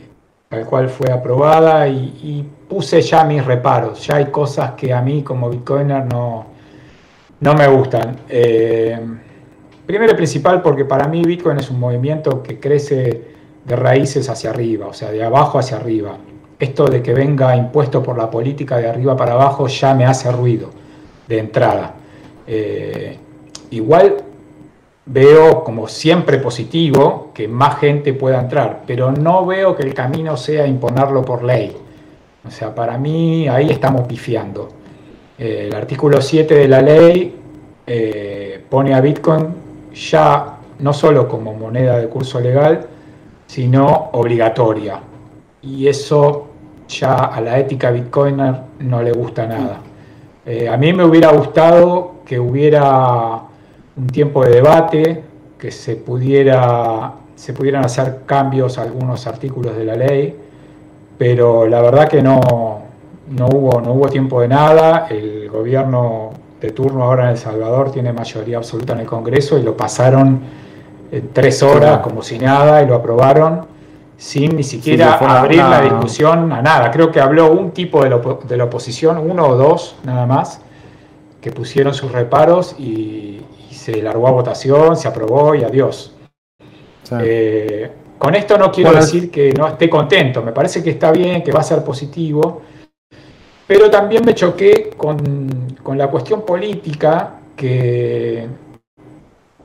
cual 0.68 0.88
fue 0.88 1.10
aprobada 1.10 1.88
y, 1.88 2.46
puse 2.68 3.00
ya 3.00 3.24
mis 3.24 3.42
reparos. 3.42 4.06
Ya 4.06 4.16
hay 4.16 4.26
cosas 4.26 4.72
que 4.72 4.92
a 4.92 5.00
mí 5.00 5.22
como 5.22 5.48
bitcoiner 5.48 6.04
no, 6.04 6.44
no 7.40 7.54
me 7.54 7.66
gustan. 7.66 8.16
Eh, 8.28 8.98
primero 9.86 10.12
y 10.12 10.16
principal 10.16 10.60
porque 10.60 10.84
para 10.84 11.08
mí 11.08 11.22
Bitcoin 11.22 11.58
es 11.58 11.70
un 11.70 11.80
movimiento 11.80 12.42
que 12.42 12.60
crece 12.60 13.22
de 13.64 13.76
raíces 13.76 14.28
hacia 14.28 14.50
arriba, 14.50 14.86
o 14.86 14.92
sea, 14.92 15.10
de 15.10 15.24
abajo 15.24 15.58
hacia 15.58 15.78
arriba. 15.78 16.18
Esto 16.58 16.86
de 16.86 17.02
que 17.02 17.14
venga 17.14 17.54
impuesto 17.56 18.02
por 18.02 18.18
la 18.18 18.30
política 18.30 18.78
de 18.78 18.88
arriba 18.88 19.16
para 19.16 19.32
abajo 19.32 19.68
ya 19.68 19.94
me 19.94 20.04
hace 20.04 20.30
ruido 20.32 20.70
de 21.28 21.38
entrada. 21.38 21.94
Eh, 22.46 23.16
igual 23.70 24.16
veo 25.06 25.62
como 25.62 25.88
siempre 25.88 26.38
positivo 26.38 27.30
que 27.32 27.46
más 27.46 27.78
gente 27.78 28.12
pueda 28.12 28.40
entrar, 28.40 28.82
pero 28.86 29.12
no 29.12 29.46
veo 29.46 29.76
que 29.76 29.82
el 29.82 29.94
camino 29.94 30.36
sea 30.36 30.66
imponerlo 30.66 31.24
por 31.24 31.44
ley. 31.44 31.76
O 32.46 32.50
sea, 32.50 32.74
para 32.74 32.98
mí 32.98 33.48
ahí 33.48 33.70
estamos 33.70 34.06
pifiando. 34.06 34.68
Eh, 35.38 35.66
el 35.68 35.74
artículo 35.74 36.20
7 36.20 36.54
de 36.54 36.68
la 36.68 36.82
ley 36.82 37.36
eh, 37.86 38.64
pone 38.68 38.94
a 38.94 39.00
Bitcoin 39.00 39.46
ya 39.94 40.58
no 40.80 40.92
solo 40.92 41.28
como 41.28 41.54
moneda 41.54 41.98
de 41.98 42.08
curso 42.08 42.40
legal, 42.40 42.86
sino 43.46 44.10
obligatoria. 44.12 45.00
Y 45.62 45.88
eso 45.88 46.47
ya 46.88 47.14
a 47.14 47.40
la 47.40 47.58
ética 47.58 47.90
bitcoiner 47.90 48.54
no 48.80 49.02
le 49.02 49.12
gusta 49.12 49.46
nada. 49.46 49.80
Eh, 50.44 50.68
a 50.68 50.76
mí 50.76 50.92
me 50.92 51.04
hubiera 51.04 51.30
gustado 51.30 52.22
que 52.24 52.40
hubiera 52.40 53.42
un 53.96 54.06
tiempo 54.06 54.44
de 54.44 54.50
debate, 54.50 55.22
que 55.58 55.70
se, 55.70 55.96
pudiera, 55.96 57.12
se 57.34 57.52
pudieran 57.52 57.84
hacer 57.84 58.20
cambios 58.24 58.78
a 58.78 58.82
algunos 58.82 59.26
artículos 59.26 59.76
de 59.76 59.84
la 59.84 59.96
ley, 59.96 60.36
pero 61.18 61.66
la 61.66 61.82
verdad 61.82 62.08
que 62.08 62.22
no, 62.22 62.40
no, 63.30 63.46
hubo, 63.46 63.80
no 63.80 63.92
hubo 63.92 64.08
tiempo 64.08 64.40
de 64.40 64.48
nada. 64.48 65.06
El 65.10 65.50
gobierno 65.50 66.30
de 66.60 66.70
turno 66.70 67.04
ahora 67.04 67.24
en 67.24 67.30
El 67.30 67.38
Salvador 67.38 67.90
tiene 67.90 68.12
mayoría 68.12 68.56
absoluta 68.56 68.94
en 68.94 69.00
el 69.00 69.06
Congreso 69.06 69.58
y 69.58 69.62
lo 69.62 69.76
pasaron 69.76 70.40
en 71.10 71.28
tres 71.32 71.62
horas 71.62 71.98
como 71.98 72.22
si 72.22 72.38
nada 72.38 72.82
y 72.82 72.86
lo 72.86 72.94
aprobaron 72.94 73.77
sin 74.18 74.56
ni 74.56 74.64
siquiera 74.64 75.14
abrir 75.14 75.62
la 75.62 75.80
discusión 75.80 76.52
a 76.52 76.60
nada. 76.60 76.90
Creo 76.90 77.10
que 77.10 77.20
habló 77.20 77.52
un 77.52 77.70
tipo 77.70 78.02
de, 78.02 78.10
de 78.48 78.56
la 78.56 78.64
oposición, 78.64 79.18
uno 79.18 79.46
o 79.46 79.56
dos 79.56 79.96
nada 80.04 80.26
más, 80.26 80.60
que 81.40 81.52
pusieron 81.52 81.94
sus 81.94 82.12
reparos 82.12 82.74
y, 82.78 83.40
se 83.70 84.02
largó 84.02 84.26
a 84.28 84.32
votación, 84.32 84.96
se 84.96 85.08
aprobó 85.08 85.54
y 85.54 85.62
adiós. 85.62 86.12
Eh, 87.22 87.90
con 88.18 88.34
esto 88.34 88.58
no 88.58 88.70
quiero 88.70 88.92
decir 88.92 89.30
que 89.30 89.52
no 89.52 89.66
esté 89.68 89.88
contento, 89.88 90.42
me 90.42 90.52
parece 90.52 90.82
que 90.82 90.90
está 90.90 91.10
bien, 91.10 91.42
que 91.42 91.52
va 91.52 91.60
a 91.60 91.62
ser 91.62 91.82
positivo, 91.84 92.60
pero 93.66 93.88
también 93.88 94.24
me 94.26 94.34
choqué 94.34 94.90
con, 94.94 95.68
la 95.96 96.08
cuestión 96.08 96.44
política 96.44 97.40
que, 97.56 98.46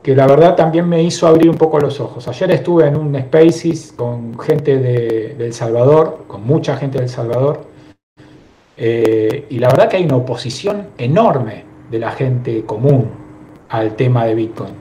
que 0.04 0.14
la 0.14 0.28
verdad 0.28 0.56
también 0.56 0.88
me 0.88 1.02
hizo 1.02 1.26
abrir 1.26 1.50
un 1.50 1.56
poco 1.56 1.80
los 1.80 2.02
ojos. 2.02 2.28
Ayer 2.28 2.52
estuve 2.52 2.86
en 2.86 2.98
un 2.98 3.18
Spaces 3.18 3.94
con 3.96 4.38
gente 4.38 4.78
de, 4.78 5.38
El 5.40 5.54
Salvador, 5.54 6.26
con 6.28 6.46
mucha 6.46 6.76
gente 6.76 7.00
del 7.00 7.08
Salvador, 7.08 7.62
eh, 8.76 9.46
y 9.50 9.60
la 9.60 9.70
verdad 9.70 9.88
que 9.88 9.98
hay 9.98 10.04
una 10.04 10.18
oposición 10.18 10.88
enorme 10.98 11.64
de 11.90 12.00
la 12.00 12.12
gente 12.12 12.66
común 12.66 13.10
al 13.70 13.96
tema 13.96 14.26
de 14.26 14.36
Bitcoin. 14.36 14.74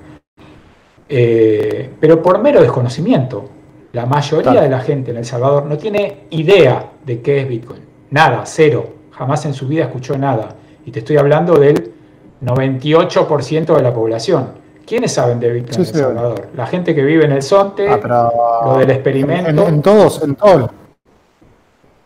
Eh, 1.08 1.90
pero 2.00 2.20
por 2.20 2.40
mero 2.40 2.60
desconocimiento. 2.60 3.48
La 3.92 4.06
mayoría 4.06 4.62
de 4.62 4.70
la 4.70 4.80
gente 4.80 5.10
en 5.10 5.18
El 5.18 5.26
Salvador 5.26 5.66
no 5.66 5.76
tiene 5.76 6.24
idea 6.30 6.92
de 7.04 7.20
qué 7.20 7.42
es 7.42 7.48
Bitcoin. 7.48 7.82
Nada, 8.10 8.42
cero. 8.46 8.94
Jamás 9.10 9.44
en 9.44 9.52
su 9.52 9.68
vida 9.68 9.84
escuchó 9.84 10.16
nada. 10.16 10.56
Y 10.86 10.90
te 10.90 11.00
estoy 11.00 11.18
hablando 11.18 11.56
del 11.56 11.92
98% 12.42 13.76
de 13.76 13.82
la 13.82 13.92
población. 13.92 14.61
¿Quiénes 14.92 15.14
saben 15.14 15.40
de 15.40 15.50
Bitcoin 15.50 15.74
en 15.74 15.80
El 15.80 15.86
Salvador? 15.86 16.48
La 16.54 16.66
gente 16.66 16.94
que 16.94 17.02
vive 17.02 17.24
en 17.24 17.32
el 17.32 17.40
Sonte, 17.40 17.88
ah, 17.88 18.62
lo 18.62 18.76
del 18.76 18.90
experimento. 18.90 19.66
En, 19.66 19.80
todos, 19.80 20.22
en 20.22 20.34
todos. 20.34 20.70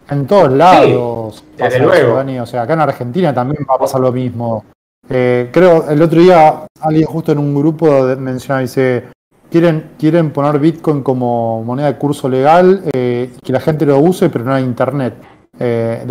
En 0.09 0.25
todos 0.25 0.53
lados. 0.53 1.45
desde 1.57 1.81
luego. 1.81 2.23
O 2.43 2.47
sea, 2.47 2.63
acá 2.63 2.75
en 2.75 2.81
Argentina 2.83 3.35
también 3.35 3.67
va 3.69 3.75
a 3.75 3.79
pasar 3.79 4.01
lo 4.01 4.13
mismo. 4.13 4.65
Eh, 5.11 5.51
creo, 5.53 5.91
el 5.91 6.01
otro 6.01 6.21
día 6.21 6.63
alguien 6.81 7.07
justo 7.07 7.33
en 7.33 7.39
un 7.39 7.57
grupo 7.57 7.91
mencionaba, 8.19 8.61
dice, 8.61 9.07
quieren, 9.51 9.91
quieren 9.99 10.31
poner 10.31 10.61
Bitcoin 10.61 11.03
como 11.03 11.65
moneda 11.65 11.89
de 11.89 11.99
curso 11.99 12.29
legal, 12.29 12.85
eh, 12.93 13.33
que 13.43 13.53
la 13.53 13.59
gente 13.59 13.85
lo 13.85 13.99
use, 13.99 14.31
pero 14.31 14.45
no 14.45 14.55
hay 14.55 14.63
internet. 14.63 15.15
Eh, 15.59 16.07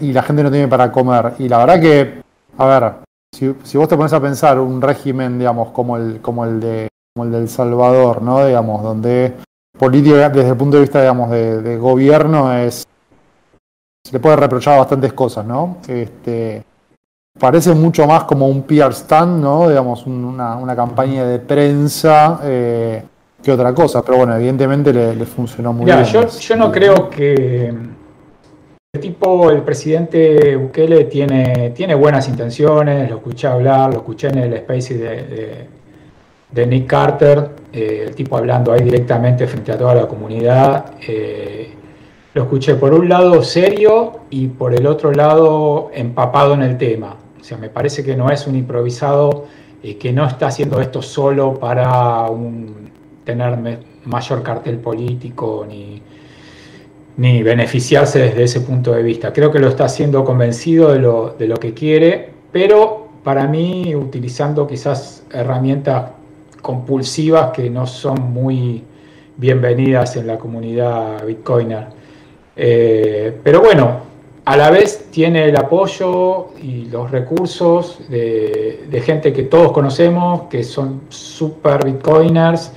y 0.00 0.12
la 0.12 0.22
gente 0.22 0.44
no 0.44 0.50
tiene 0.52 0.68
para 0.68 0.92
comer. 0.92 1.32
Y 1.40 1.48
la 1.48 1.58
verdad 1.58 1.80
que, 1.80 2.22
a 2.56 2.66
ver, 2.66 2.92
si, 3.62 3.78
vos 3.78 3.88
te 3.88 3.96
pones 3.96 4.12
a 4.12 4.20
pensar 4.20 4.58
un 4.58 4.80
régimen, 4.80 5.38
digamos, 5.38 5.70
como 5.70 5.96
el, 5.96 6.20
como 6.20 6.44
el 6.44 6.60
de 6.60 6.88
como 7.14 7.24
el 7.24 7.32
del 7.32 7.48
Salvador, 7.48 8.22
¿no? 8.22 8.44
Digamos, 8.46 8.82
donde 8.82 9.34
política 9.78 10.28
desde 10.28 10.50
el 10.50 10.56
punto 10.56 10.76
de 10.76 10.82
vista, 10.82 11.00
digamos, 11.00 11.30
de, 11.30 11.60
de 11.60 11.76
gobierno 11.76 12.52
es 12.52 12.86
se 14.04 14.12
le 14.12 14.20
puede 14.20 14.36
reprochar 14.36 14.78
bastantes 14.78 15.12
cosas, 15.12 15.44
¿no? 15.44 15.78
Este, 15.86 16.64
parece 17.38 17.74
mucho 17.74 18.06
más 18.06 18.24
como 18.24 18.48
un 18.48 18.62
PR 18.62 18.92
stand, 18.92 19.42
¿no? 19.42 19.68
Digamos, 19.68 20.06
una, 20.06 20.74
campaña 20.74 21.24
de 21.24 21.38
prensa 21.38 22.40
eh, 22.42 23.02
que 23.42 23.52
otra 23.52 23.74
cosa. 23.74 24.02
Pero 24.02 24.18
bueno, 24.18 24.34
evidentemente 24.36 24.92
le, 24.92 25.26
funcionó 25.26 25.72
muy 25.72 25.86
bien. 25.86 26.04
Yo, 26.04 26.26
yo 26.28 26.56
no 26.56 26.72
creo 26.72 27.10
que 27.10 27.74
tipo, 28.98 29.50
el 29.50 29.62
presidente 29.62 30.56
Bukele 30.56 31.04
tiene, 31.04 31.70
tiene 31.70 31.94
buenas 31.94 32.28
intenciones, 32.28 33.08
lo 33.08 33.18
escuché 33.18 33.46
hablar, 33.46 33.92
lo 33.92 33.98
escuché 33.98 34.28
en 34.28 34.38
el 34.38 34.52
space 34.54 35.68
de, 36.50 36.66
Nick 36.66 36.88
Carter, 36.88 37.50
eh, 37.72 38.06
el 38.08 38.16
tipo 38.16 38.36
hablando 38.36 38.72
ahí 38.72 38.82
directamente 38.82 39.46
frente 39.46 39.70
a 39.70 39.78
toda 39.78 39.94
la 39.94 40.08
comunidad. 40.08 40.94
Eh, 41.06 41.72
lo 42.34 42.42
escuché 42.42 42.74
por 42.74 42.92
un 42.92 43.08
lado 43.08 43.42
serio 43.44 44.22
y 44.28 44.48
por 44.48 44.74
el 44.74 44.84
otro 44.86 45.12
lado 45.12 45.90
empapado 45.94 46.54
en 46.54 46.62
el 46.62 46.76
tema. 46.76 47.16
O 47.40 47.44
sea, 47.44 47.58
me 47.58 47.68
parece 47.68 48.04
que 48.04 48.16
no 48.16 48.28
es 48.30 48.48
un 48.48 48.56
improvisado 48.56 49.46
y 49.84 49.94
que 49.94 50.12
no 50.12 50.26
está 50.26 50.48
haciendo 50.48 50.80
esto 50.80 51.00
solo 51.00 51.54
para 51.54 52.26
tener 53.24 53.78
mayor 54.04 54.42
cartel 54.42 54.78
político 54.78 55.64
ni, 55.68 56.02
ni 57.20 57.42
beneficiarse 57.42 58.18
desde 58.18 58.44
ese 58.44 58.60
punto 58.62 58.92
de 58.92 59.02
vista. 59.02 59.30
Creo 59.30 59.52
que 59.52 59.58
lo 59.58 59.68
está 59.68 59.84
haciendo 59.84 60.24
convencido 60.24 60.90
de 60.90 61.00
lo, 61.00 61.34
de 61.38 61.48
lo 61.48 61.58
que 61.58 61.74
quiere, 61.74 62.30
pero 62.50 63.08
para 63.22 63.46
mí 63.46 63.94
utilizando 63.94 64.66
quizás 64.66 65.22
herramientas 65.30 66.12
compulsivas 66.62 67.50
que 67.50 67.68
no 67.68 67.86
son 67.86 68.32
muy 68.32 68.82
bienvenidas 69.36 70.16
en 70.16 70.28
la 70.28 70.38
comunidad 70.38 71.22
bitcoiner. 71.26 71.88
Eh, 72.56 73.38
pero 73.44 73.60
bueno, 73.60 73.98
a 74.46 74.56
la 74.56 74.70
vez 74.70 75.08
tiene 75.10 75.44
el 75.44 75.56
apoyo 75.56 76.54
y 76.62 76.86
los 76.86 77.10
recursos 77.10 78.00
de, 78.08 79.02
gente 79.04 79.34
que 79.34 79.42
todos 79.42 79.72
conocemos, 79.72 80.44
que 80.48 80.64
son 80.64 81.02
super 81.10 81.84
bitcoiners, 81.84 82.72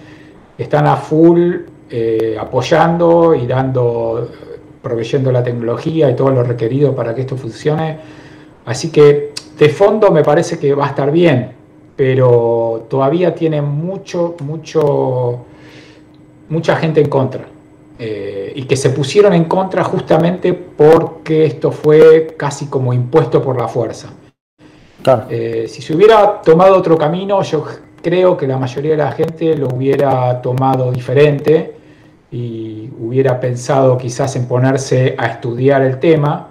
están 0.58 0.86
a 0.86 0.98
full 0.98 1.73
eh, 1.90 2.38
apoyando 2.40 3.36
y 3.36 3.46
dando, 3.48 4.30
proveyendo 4.82 5.32
la 5.32 5.44
tecnología 5.44 6.10
y 6.10 6.16
todo 6.16 6.32
lo 6.32 6.44
requerido 6.44 6.96
para 6.96 7.14
que 7.14 7.22
esto 7.22 7.38
funcione. 7.38 7.98
Así 8.66 8.92
que 8.92 9.34
de 9.58 9.70
fondo 9.70 10.12
me 10.12 10.24
parece 10.24 10.58
que 10.58 10.74
va 10.74 10.86
a 10.86 10.90
estar 10.90 11.12
bien, 11.12 11.52
pero 11.96 12.86
todavía 12.90 13.36
tiene 13.36 13.62
mucho, 13.62 14.36
mucho, 14.44 15.46
mucha 16.50 16.76
gente 16.78 17.02
en 17.02 17.10
contra. 17.10 17.46
Eh, 18.00 18.52
y 18.56 18.64
que 18.64 18.76
se 18.76 18.90
pusieron 18.90 19.34
en 19.34 19.46
contra 19.46 19.84
justamente 19.84 20.54
porque 20.54 21.46
esto 21.46 21.72
fue 21.72 22.36
casi 22.36 22.66
como 22.66 22.92
impuesto 22.92 23.42
por 23.42 23.58
la 23.58 23.68
fuerza. 23.68 24.10
Eh, 25.30 25.66
si 25.68 25.82
se 25.82 25.96
hubiera 25.96 26.42
tomado 26.42 26.76
otro 26.76 26.98
camino, 26.98 27.42
yo 27.44 27.66
creo 28.04 28.38
que 28.38 28.46
la 28.46 28.58
mayoría 28.58 28.92
de 28.92 28.98
la 28.98 29.12
gente 29.14 29.58
lo 29.58 29.70
hubiera 29.70 30.42
tomado 30.42 30.92
diferente 30.92 31.76
y 32.30 32.92
hubiera 33.00 33.40
pensado 33.40 33.98
quizás 33.98 34.36
en 34.36 34.48
ponerse 34.48 35.16
a 35.18 35.28
estudiar 35.28 35.82
el 35.82 36.00
tema, 36.00 36.50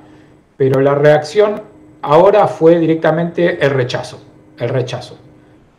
pero 0.56 0.80
la 0.80 0.94
reacción 0.94 1.62
ahora 2.00 2.48
fue 2.48 2.78
directamente 2.78 3.64
el 3.64 3.70
rechazo, 3.70 4.18
el 4.58 4.70
rechazo. 4.70 5.18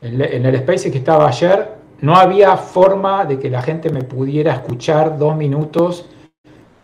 En, 0.02 0.22
el 0.22 0.56
Space 0.56 0.92
que 0.92 0.98
estaba 1.00 1.28
ayer 1.28 1.70
no 2.02 2.16
había 2.16 2.56
forma 2.58 3.26
de 3.26 3.40
que 3.40 3.50
la 3.50 3.62
gente 3.62 3.90
me 3.90 4.04
pudiera 4.04 4.54
escuchar 4.54 5.18
dos 5.18 5.36
minutos 5.36 6.10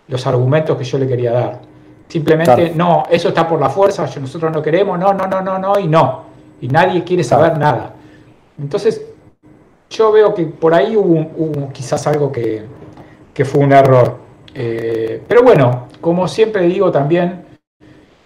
los 0.08 0.26
argumentos 0.26 0.78
que 0.78 0.84
yo 0.84 0.98
le 0.98 1.08
quería 1.08 1.32
dar. 1.32 1.60
Simplemente, 2.08 2.72
no, 2.74 3.04
eso 3.12 3.28
está 3.28 3.48
por 3.48 3.60
la 3.60 3.70
fuerza, 3.70 4.10
nosotros 4.20 4.52
no 4.52 4.62
queremos, 4.64 4.98
no, 4.98 5.14
no, 5.14 5.28
no, 5.28 5.42
no, 5.42 5.60
no, 5.60 5.78
y 5.78 5.88
no. 5.88 6.24
Y 6.62 6.68
nadie 6.70 7.04
quiere 7.04 7.24
saber 7.24 7.58
nada. 7.58 7.94
Entonces, 8.60 9.02
yo 9.90 10.12
veo 10.12 10.34
que 10.34 10.46
por 10.46 10.74
ahí 10.74 10.96
hubo, 10.96 11.70
quizás 11.74 12.06
algo 12.08 12.32
que, 12.32 12.66
fue 13.46 13.62
un 13.62 13.72
error. 13.72 14.18
Eh, 14.54 15.24
pero 15.26 15.44
bueno, 15.44 15.88
como 16.02 16.28
siempre 16.28 16.64
digo 16.64 16.92
también, 16.92 17.46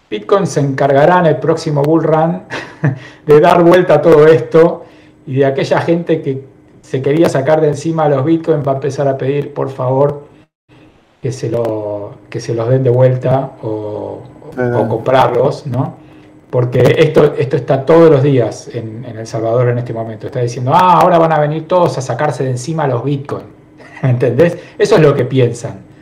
Bitcoin 0.09 0.47
se 0.47 0.59
encargará 0.59 1.19
en 1.19 1.27
el 1.27 1.37
próximo 1.37 1.83
bull 1.83 2.03
run 2.03 2.43
de 3.25 3.39
dar 3.39 3.63
vuelta 3.63 3.95
a 3.95 4.01
todo 4.01 4.25
esto 4.25 4.85
y 5.27 5.35
de 5.35 5.45
aquella 5.45 5.81
gente 5.81 6.21
que 6.21 6.45
se 6.81 7.01
quería 7.01 7.29
sacar 7.29 7.61
de 7.61 7.69
encima 7.69 8.05
a 8.05 8.09
los 8.09 8.25
Bitcoin 8.25 8.61
va 8.67 8.73
a 8.73 8.75
empezar 8.75 9.07
a 9.07 9.17
pedir 9.17 9.53
por 9.53 9.69
favor 9.69 10.25
que 11.21 11.31
se, 11.31 11.49
lo, 11.49 12.15
que 12.29 12.39
se 12.39 12.53
los 12.53 12.67
den 12.69 12.83
de 12.83 12.89
vuelta 12.89 13.53
o, 13.63 14.21
comprarlos, 14.87 15.65
¿no? 15.65 15.95
Porque 16.53 16.95
esto, 16.99 17.33
esto 17.35 17.55
está 17.55 17.83
todos 17.83 18.11
los 18.11 18.21
días 18.21 18.69
en, 18.71 19.05
El 19.05 19.25
Salvador 19.25 19.69
en 19.69 19.79
este 19.79 19.91
momento. 19.91 20.27
Está 20.27 20.39
diciendo, 20.39 20.71
ah, 20.71 20.99
ahora 21.01 21.17
van 21.17 21.33
a 21.33 21.39
venir 21.39 21.67
todos 21.67 21.97
a 21.97 22.01
sacarse 22.01 22.43
de 22.43 22.51
encima 22.51 22.85
los 22.85 23.03
Bitcoin. 23.03 23.45
¿Entendés? 24.03 24.57
Eso 24.77 24.95
es 24.95 25.01
lo 25.01 25.15
que 25.15 25.25
piensan 25.25 25.93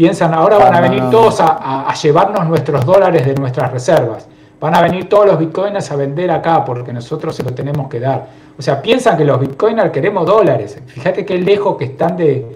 piensan, 0.00 0.32
ahora 0.32 0.56
van 0.56 0.74
a 0.74 0.80
venir 0.80 1.10
todos 1.10 1.40
a, 1.42 1.92
llevarnos 1.92 2.48
nuestros 2.48 2.86
dólares 2.86 3.26
de 3.26 3.34
nuestras 3.34 3.70
reservas. 3.70 4.26
Van 4.58 4.74
a 4.74 4.80
venir 4.80 5.10
todos 5.10 5.26
los 5.26 5.38
bitcoiners 5.38 5.92
a 5.92 5.96
vender 5.96 6.30
acá 6.30 6.64
porque 6.64 6.90
nosotros 6.90 7.36
se 7.36 7.42
lo 7.42 7.52
tenemos 7.52 7.86
que 7.90 8.00
dar. 8.00 8.26
O 8.58 8.62
sea, 8.62 8.80
piensan 8.80 9.18
que 9.18 9.26
los 9.26 9.38
bitcoiners 9.38 9.90
queremos 9.90 10.24
dólares. 10.24 10.80
Fíjate 10.86 11.26
qué 11.26 11.36
lejos 11.38 11.76
que 11.76 11.84
están 11.84 12.16
de, 12.16 12.46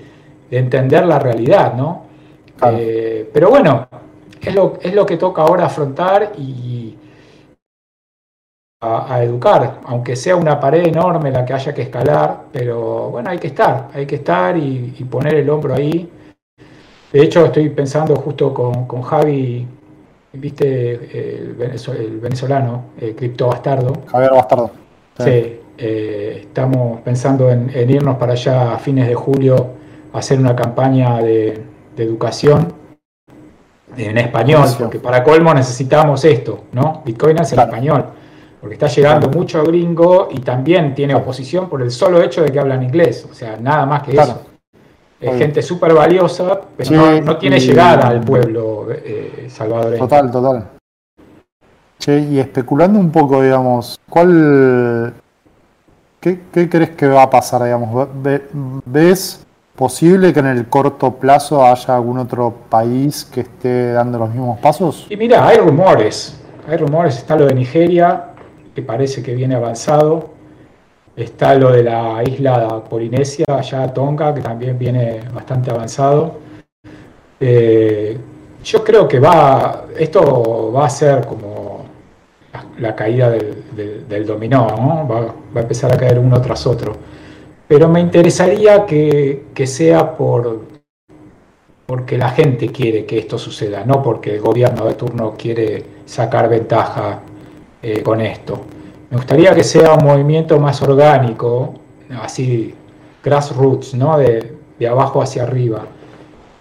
entender 0.50 1.04
la 1.04 1.18
realidad, 1.18 1.74
¿no? 1.74 2.04
Eh, 2.70 3.28
pero 3.30 3.50
bueno, 3.50 3.88
es 4.40 4.54
lo, 4.54 4.78
es 4.80 4.94
lo 4.94 5.04
que 5.04 5.18
toca 5.18 5.42
ahora 5.42 5.66
afrontar 5.66 6.32
y 6.38 6.96
a, 8.84 9.22
educar, 9.22 9.80
aunque 9.84 10.16
sea 10.16 10.36
una 10.36 10.58
pared 10.60 10.86
enorme 10.86 11.30
la 11.30 11.44
que 11.44 11.54
haya 11.54 11.72
que 11.74 11.82
escalar, 11.82 12.44
pero 12.52 13.10
bueno, 13.10 13.30
hay 13.30 13.38
que 13.38 13.48
estar, 13.48 13.88
hay 13.94 14.06
que 14.06 14.16
estar 14.16 14.56
y 14.56 15.04
poner 15.10 15.34
el 15.34 15.50
hombro 15.50 15.74
ahí 15.74 16.10
de 17.14 17.22
hecho, 17.22 17.44
estoy 17.44 17.68
pensando 17.68 18.16
justo 18.16 18.52
con, 18.52 19.02
Javi, 19.02 19.64
viste, 20.32 21.44
el, 21.44 21.54
venezolano, 22.20 22.86
el 23.00 23.14
cripto 23.14 23.46
bastardo. 23.46 23.92
Javier 24.08 24.32
Bastardo. 24.32 24.72
Sí, 25.20 25.60
eh, 25.78 26.38
estamos 26.40 27.02
pensando 27.02 27.52
en, 27.52 27.70
irnos 27.88 28.16
para 28.16 28.32
allá 28.32 28.72
a 28.74 28.78
fines 28.80 29.06
de 29.06 29.14
julio 29.14 29.54
a 30.12 30.18
hacer 30.18 30.40
una 30.40 30.56
campaña 30.56 31.22
de, 31.22 31.62
educación 31.96 32.72
en 33.96 34.18
español, 34.18 34.66
porque 34.76 34.98
para 34.98 35.22
colmo 35.22 35.54
necesitamos 35.54 36.24
esto, 36.24 36.64
¿no? 36.72 37.00
Bitcoin 37.04 37.38
es 37.38 37.52
en 37.52 37.60
español, 37.60 38.06
porque 38.64 38.76
está 38.76 38.86
llegando 38.86 39.28
mucho 39.28 39.62
gringo 39.62 40.28
y 40.30 40.40
también 40.40 40.94
tiene 40.94 41.14
oposición 41.14 41.68
por 41.68 41.82
el 41.82 41.90
solo 41.90 42.22
hecho 42.22 42.42
de 42.42 42.50
que 42.50 42.58
hablan 42.58 42.82
inglés, 42.82 43.28
o 43.30 43.34
sea, 43.34 43.58
nada 43.58 43.84
más 43.84 44.02
que 44.02 44.12
eso 44.12 44.40
es 45.20 45.36
gente 45.36 45.60
súper 45.60 45.92
valiosa, 45.92 46.62
pero 46.74 47.20
no, 47.20 47.36
tiene 47.36 47.60
llegada 47.60 48.08
al 48.08 48.22
pueblo 48.22 48.86
eh, 48.90 49.48
salvadoreño. 49.50 49.98
Total, 49.98 50.30
total. 50.30 50.68
y 52.06 52.38
especulando 52.38 52.98
un 52.98 53.10
poco, 53.10 53.42
digamos, 53.42 54.00
¿cuál. 54.08 55.12
¿Qué, 56.18 56.40
crees 56.50 56.92
que 56.92 57.06
va 57.06 57.24
a 57.24 57.28
pasar, 57.28 57.64
digamos? 57.64 58.08
¿Ves 58.86 59.44
posible 59.76 60.32
que 60.32 60.40
en 60.40 60.46
el 60.46 60.68
corto 60.68 61.16
plazo 61.16 61.66
haya 61.66 61.96
algún 61.96 62.16
otro 62.16 62.54
país 62.70 63.26
que 63.26 63.42
esté 63.42 63.92
dando 63.92 64.20
los 64.20 64.30
mismos 64.30 64.58
pasos? 64.58 65.06
Y 65.10 65.18
mira, 65.18 65.46
hay 65.46 65.58
rumores. 65.58 66.40
Hay 66.66 66.78
rumores, 66.78 67.18
está 67.18 67.36
lo 67.36 67.44
de 67.44 67.54
Nigeria, 67.54 68.30
que 68.74 68.82
parece 68.82 69.22
que 69.22 69.34
viene 69.34 69.54
avanzado. 69.54 70.30
Está 71.16 71.54
lo 71.54 71.70
de 71.70 71.84
la 71.84 72.22
isla 72.24 72.82
Polinesia, 72.88 73.44
allá 73.48 73.92
Tonga, 73.94 74.34
que 74.34 74.40
también 74.40 74.76
viene 74.78 75.20
bastante 75.32 75.70
avanzado. 75.70 76.40
Eh, 77.38 78.18
yo 78.64 78.82
creo 78.82 79.06
que 79.06 79.20
va, 79.20 79.84
esto 79.96 80.72
va 80.72 80.86
a 80.86 80.90
ser 80.90 81.26
como 81.26 81.84
la, 82.78 82.94
caída 82.96 83.30
del, 83.30 84.26
dominó, 84.26 84.66
¿no? 84.66 85.06
va, 85.06 85.34
a 85.54 85.60
empezar 85.60 85.92
a 85.92 85.96
caer 85.96 86.18
uno 86.18 86.40
tras 86.40 86.66
otro. 86.66 86.96
Pero 87.68 87.88
me 87.88 88.00
interesaría 88.00 88.84
que, 88.84 89.66
sea 89.66 90.16
por, 90.16 90.62
porque 91.86 92.18
la 92.18 92.30
gente 92.30 92.68
quiere 92.68 93.04
que 93.04 93.18
esto 93.18 93.38
suceda, 93.38 93.84
no 93.84 94.02
porque 94.02 94.34
el 94.34 94.40
gobierno 94.40 94.86
de 94.86 94.94
turno 94.94 95.34
quiere 95.36 95.84
sacar 96.06 96.48
ventaja 96.48 97.20
eh, 97.86 98.02
con 98.02 98.18
esto. 98.22 98.62
Me 99.10 99.18
gustaría 99.18 99.54
que 99.54 99.62
sea 99.62 99.92
un 99.92 100.06
movimiento 100.06 100.58
más 100.58 100.80
orgánico, 100.80 101.74
así, 102.18 102.74
grassroots, 103.22 103.92
¿no? 103.94 104.16
de, 104.16 104.56
abajo 104.88 105.20
hacia 105.20 105.42
arriba. 105.42 105.82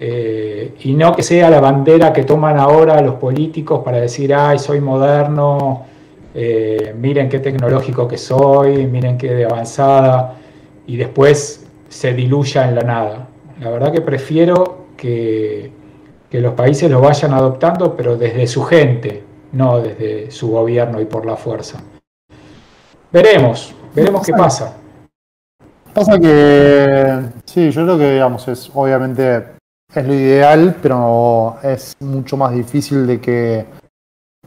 Eh, 0.01 0.73
y 0.81 0.93
no 0.95 1.15
que 1.15 1.23
sea 1.23 1.49
la 1.49 1.61
bandera 1.61 2.11
que 2.11 2.25
toman 2.25 2.59
ahora 2.59 2.99
los 3.01 3.15
políticos 3.15 3.79
para 3.85 4.01
decir, 4.01 4.33
ay, 4.33 4.59
soy 4.59 4.81
moderno, 4.81 5.85
eh, 6.35 6.93
miren 6.99 7.29
qué 7.29 7.39
tecnológico 7.39 8.05
que 8.05 8.17
soy, 8.17 8.85
miren 8.87 9.17
qué 9.17 9.33
de 9.33 9.45
avanzada, 9.45 10.35
y 10.85 10.97
después 10.97 11.65
se 11.87 12.13
diluya 12.13 12.67
en 12.67 12.75
la 12.75 12.81
nada. 12.81 13.27
La 13.61 13.69
verdad 13.69 13.93
que 13.93 14.01
prefiero 14.01 14.87
que, 14.97 15.71
que 16.29 16.41
los 16.41 16.53
países 16.53 16.91
lo 16.91 16.99
vayan 16.99 17.33
adoptando, 17.33 17.95
pero 17.95 18.17
desde 18.17 18.45
su 18.45 18.63
gente, 18.63 19.23
no 19.53 19.79
desde 19.79 20.29
su 20.31 20.49
gobierno 20.49 20.99
y 20.99 21.05
por 21.05 21.25
la 21.25 21.35
fuerza. 21.35 21.81
Veremos, 23.11 23.73
veremos 23.95 24.25
qué 24.25 24.33
pasa. 24.33 24.75
Pasa 25.93 26.19
que, 26.19 27.19
sí, 27.45 27.69
yo 27.69 27.83
creo 27.83 27.97
que, 27.97 28.13
digamos, 28.13 28.47
es 28.47 28.71
obviamente 28.73 29.45
es 29.93 30.07
lo 30.07 30.13
ideal, 30.13 30.75
pero 30.81 31.57
es 31.61 31.95
mucho 31.99 32.35
más 32.35 32.51
difícil 32.53 33.05
de 33.05 33.21
que 33.21 33.65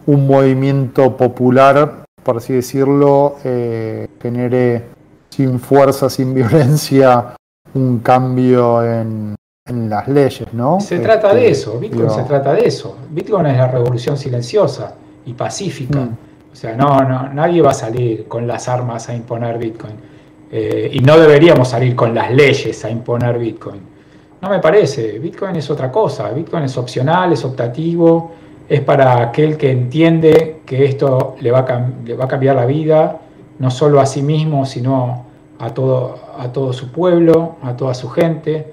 un 0.07 0.27
movimiento 0.27 1.17
popular, 1.17 2.05
por 2.23 2.39
así 2.39 2.53
decirlo, 2.53 3.37
eh, 3.45 4.09
genere 4.21 4.85
sin 5.31 5.61
fuerza, 5.61 6.11
sin 6.11 6.35
violencia, 6.35 7.37
un 7.75 8.01
cambio 8.01 8.85
en, 8.85 9.37
las 9.67 10.07
leyes, 10.07 10.53
¿no? 10.53 10.81
Se 10.81 10.99
trata 11.01 11.35
de 11.35 11.51
este, 11.51 11.51
eso, 11.51 11.79
Bitcoin 11.79 12.11
se 12.11 12.23
trata 12.23 12.53
de 12.53 12.67
eso. 12.67 12.97
Bitcoin 13.11 13.47
es 13.47 13.57
la 13.57 13.69
revolución 13.69 14.17
silenciosa 14.17 14.95
y 15.25 15.33
pacífica. 15.33 15.99
Mm. 15.99 16.17
O 16.53 16.57
sea, 16.57 16.77
no, 16.77 17.03
no, 17.03 17.33
nadie 17.33 17.61
va 17.61 17.73
a 17.73 17.75
salir 17.75 18.27
con 18.29 18.47
las 18.47 18.69
armas 18.69 19.09
a 19.09 19.15
imponer 19.15 19.59
Bitcoin. 19.59 19.95
Eh, 20.51 20.91
y 20.93 21.01
no 21.01 21.19
deberíamos 21.19 21.69
salir 21.69 21.97
con 21.97 22.15
las 22.15 22.31
leyes 22.31 22.85
a 22.85 22.91
imponer 22.91 23.39
Bitcoin. 23.39 23.81
No 24.41 24.49
me 24.49 24.61
parece. 24.61 25.19
Bitcoin 25.19 25.57
es 25.57 25.69
otra 25.69 25.91
cosa. 25.91 26.31
Bitcoin 26.31 26.63
es 26.63 26.79
opcional, 26.79 27.33
es 27.33 27.45
optativo, 27.45 28.31
es 28.69 28.81
para 28.83 29.21
aquel 29.21 29.57
que 29.57 29.71
entiende 29.73 30.61
que 30.65 30.85
esto 30.85 31.35
le 31.41 31.51
va 31.51 31.61
a, 31.61 31.91
le 32.05 32.15
va 32.15 32.27
a 32.27 32.29
cambiar 32.29 32.55
la 32.57 32.67
vida, 32.67 33.21
no 33.59 33.71
solo 33.71 34.01
a 34.01 34.07
sí 34.07 34.23
mismo, 34.23 34.65
sino 34.65 35.27
a 35.59 35.71
todo, 35.71 36.19
a 36.39 36.53
todo 36.53 36.73
su 36.73 36.93
pueblo, 36.93 37.57
a 37.63 37.77
toda 37.77 37.95
su 37.95 38.09
gente. 38.09 38.73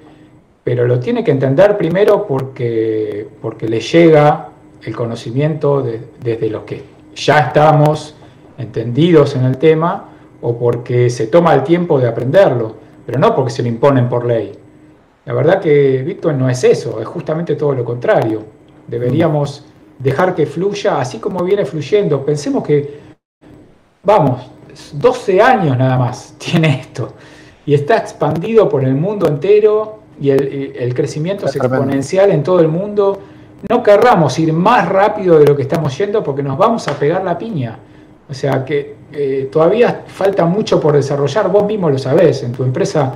Pero 0.63 0.87
lo 0.87 0.99
tiene 0.99 1.23
que 1.23 1.31
entender 1.31 1.77
primero 1.77 2.25
porque, 2.25 3.27
porque 3.41 3.67
le 3.67 3.79
llega 3.81 4.49
el 4.81 4.95
conocimiento 4.95 5.81
desde 5.81 6.49
los 6.49 6.63
que 6.63 6.83
ya 7.15 7.39
estamos 7.39 8.15
entendidos 8.57 9.35
en 9.35 9.45
el 9.45 9.57
tema 9.57 10.09
o 10.41 10.57
porque 10.57 11.09
se 11.09 11.27
toma 11.27 11.53
el 11.53 11.63
tiempo 11.63 11.99
de 11.99 12.07
aprenderlo, 12.07 12.75
pero 13.05 13.19
no 13.19 13.35
porque 13.35 13.51
se 13.51 13.61
lo 13.61 13.69
imponen 13.69 14.09
por 14.09 14.25
ley. 14.25 14.51
La 15.25 15.33
verdad 15.33 15.61
que 15.61 16.03
Bitcoin 16.03 16.37
no 16.37 16.49
es 16.49 16.63
eso, 16.63 16.99
es 16.99 17.07
justamente 17.07 17.55
todo 17.55 17.73
lo 17.73 17.85
contrario. 17.85 18.43
Deberíamos 18.87 19.65
dejar 19.99 20.35
que 20.35 20.45
fluya 20.45 20.99
así 20.99 21.19
como 21.19 21.43
viene 21.43 21.65
fluyendo. 21.65 22.25
Pensemos 22.25 22.63
que, 22.63 22.99
vamos, 24.03 24.51
12 24.93 25.41
años 25.41 25.77
nada 25.77 25.97
más 25.97 26.35
tiene 26.37 26.81
esto 26.81 27.13
y 27.65 27.73
está 27.73 27.97
expandido 27.97 28.67
por 28.67 28.83
el 28.83 28.95
mundo 28.95 29.27
entero 29.27 30.02
y 30.19 30.29
el, 30.29 30.93
crecimiento 30.93 31.45
es 31.45 31.55
exponencial 31.55 32.31
en 32.31 32.43
todo 32.43 32.59
el 32.59 32.67
mundo. 32.67 33.19
No 33.69 33.81
querramos 33.81 34.37
ir 34.39 34.53
más 34.53 34.87
rápido 34.87 35.39
de 35.39 35.45
lo 35.45 35.55
que 35.55 35.63
estamos 35.63 35.97
yendo 35.97 36.23
porque 36.23 36.43
nos 36.43 36.57
vamos 36.57 36.87
a 36.87 36.93
pegar 36.93 37.23
la 37.23 37.37
piña. 37.37 37.77
O 38.29 38.33
sea 38.33 38.63
que 38.63 38.95
eh, 39.11 39.49
todavía 39.51 40.03
falta 40.07 40.45
mucho 40.45 40.79
por 40.79 40.95
desarrollar, 40.95 41.51
vos 41.51 41.65
mismo 41.65 41.89
lo 41.89 41.97
sabés, 41.97 42.43
en 42.43 42.51
tu 42.51 42.63
empresa 42.63 43.15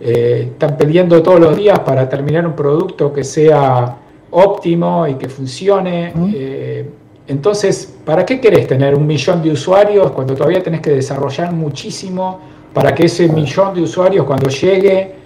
eh, 0.00 0.48
están 0.52 0.76
pidiendo 0.76 1.22
todos 1.22 1.40
los 1.40 1.56
días 1.56 1.78
para 1.80 2.08
terminar 2.08 2.46
un 2.46 2.54
producto 2.54 3.12
que 3.12 3.24
sea 3.24 3.96
óptimo 4.30 5.06
y 5.06 5.14
que 5.14 5.28
funcione. 5.28 6.12
Eh, 6.34 6.88
entonces, 7.26 7.94
¿para 8.04 8.24
qué 8.24 8.40
querés 8.40 8.66
tener 8.66 8.94
un 8.94 9.06
millón 9.06 9.42
de 9.42 9.50
usuarios 9.50 10.10
cuando 10.12 10.34
todavía 10.34 10.62
tenés 10.62 10.80
que 10.80 10.90
desarrollar 10.90 11.52
muchísimo 11.52 12.40
para 12.72 12.94
que 12.94 13.06
ese 13.06 13.28
millón 13.28 13.74
de 13.74 13.82
usuarios 13.82 14.26
cuando 14.26 14.48
llegue 14.50 15.23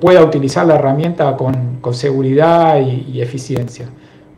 pueda 0.00 0.24
utilizar 0.24 0.66
la 0.66 0.76
herramienta 0.76 1.36
con, 1.36 1.80
seguridad 1.92 2.80
y 2.80 3.20
eficiencia? 3.20 3.88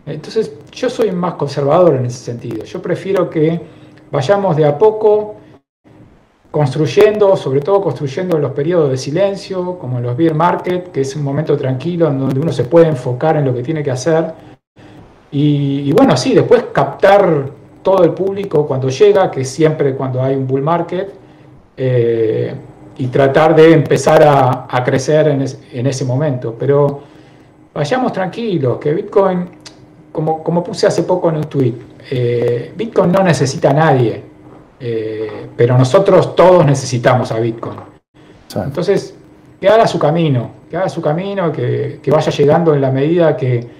Entonces, 0.06 0.52
yo 0.72 0.88
soy 0.88 1.12
más 1.12 1.34
conservador 1.34 1.96
en 1.96 2.06
ese 2.06 2.24
sentido. 2.24 2.64
Yo 2.64 2.80
prefiero 2.80 3.28
que 3.28 3.60
vayamos 4.10 4.56
de 4.56 4.64
a 4.64 4.78
poco 4.78 5.36
construyendo, 6.50 7.36
sobre 7.36 7.60
todo 7.60 7.82
construyendo 7.82 8.36
en 8.36 8.42
los 8.42 8.52
periodos 8.52 8.90
de 8.90 8.96
silencio, 8.96 9.78
como 9.78 10.00
los 10.00 10.16
beer 10.16 10.34
market, 10.34 10.90
que 10.90 11.02
es 11.02 11.14
un 11.14 11.22
momento 11.22 11.56
tranquilo 11.58 12.08
en 12.08 12.18
donde 12.18 12.40
uno 12.40 12.52
se 12.52 12.64
puede 12.64 12.88
enfocar 12.88 13.36
en 13.36 13.44
lo 13.44 13.54
que 13.54 13.62
tiene 13.62 13.82
que 13.82 13.90
hacer. 13.90 14.32
Y, 15.30 15.92
bueno, 15.92 16.16
sí, 16.16 16.34
después 16.34 16.64
captar 16.72 17.50
todo 17.82 18.02
el 18.02 18.12
público 18.12 18.66
cuando 18.66 18.88
llega, 18.88 19.30
que 19.30 19.44
siempre 19.44 19.94
cuando 19.94 20.22
hay 20.22 20.34
un 20.34 20.46
bull 20.46 20.62
market, 20.62 21.12
eh, 21.76 22.54
y 22.98 23.06
tratar 23.06 23.54
de 23.54 23.72
empezar 23.72 24.22
a, 24.22 24.84
crecer 24.84 25.28
en, 25.28 25.86
ese 25.86 26.04
momento. 26.04 26.54
Pero 26.58 27.00
vayamos 27.72 28.12
tranquilos, 28.12 28.78
que 28.78 28.92
Bitcoin 28.92 29.48
como, 30.12 30.64
puse 30.64 30.86
hace 30.86 31.04
poco 31.04 31.28
en 31.28 31.36
un 31.36 31.44
tweet, 31.44 31.74
eh, 32.10 32.72
Bitcoin 32.76 33.12
no 33.12 33.22
necesita 33.22 33.70
a 33.70 33.72
nadie, 33.72 34.20
eh, 34.80 35.48
pero 35.56 35.78
nosotros 35.78 36.34
todos 36.34 36.66
necesitamos 36.66 37.30
a 37.30 37.38
Bitcoin. 37.38 37.78
Entonces, 38.64 39.14
que 39.60 39.68
haga 39.68 39.86
su 39.86 39.98
camino, 39.98 40.50
que 40.68 40.76
haga 40.76 40.88
su 40.88 41.00
camino, 41.00 41.52
que, 41.52 42.00
vaya 42.10 42.32
llegando 42.32 42.74
en 42.74 42.80
la 42.80 42.90
medida 42.90 43.36
que, 43.36 43.78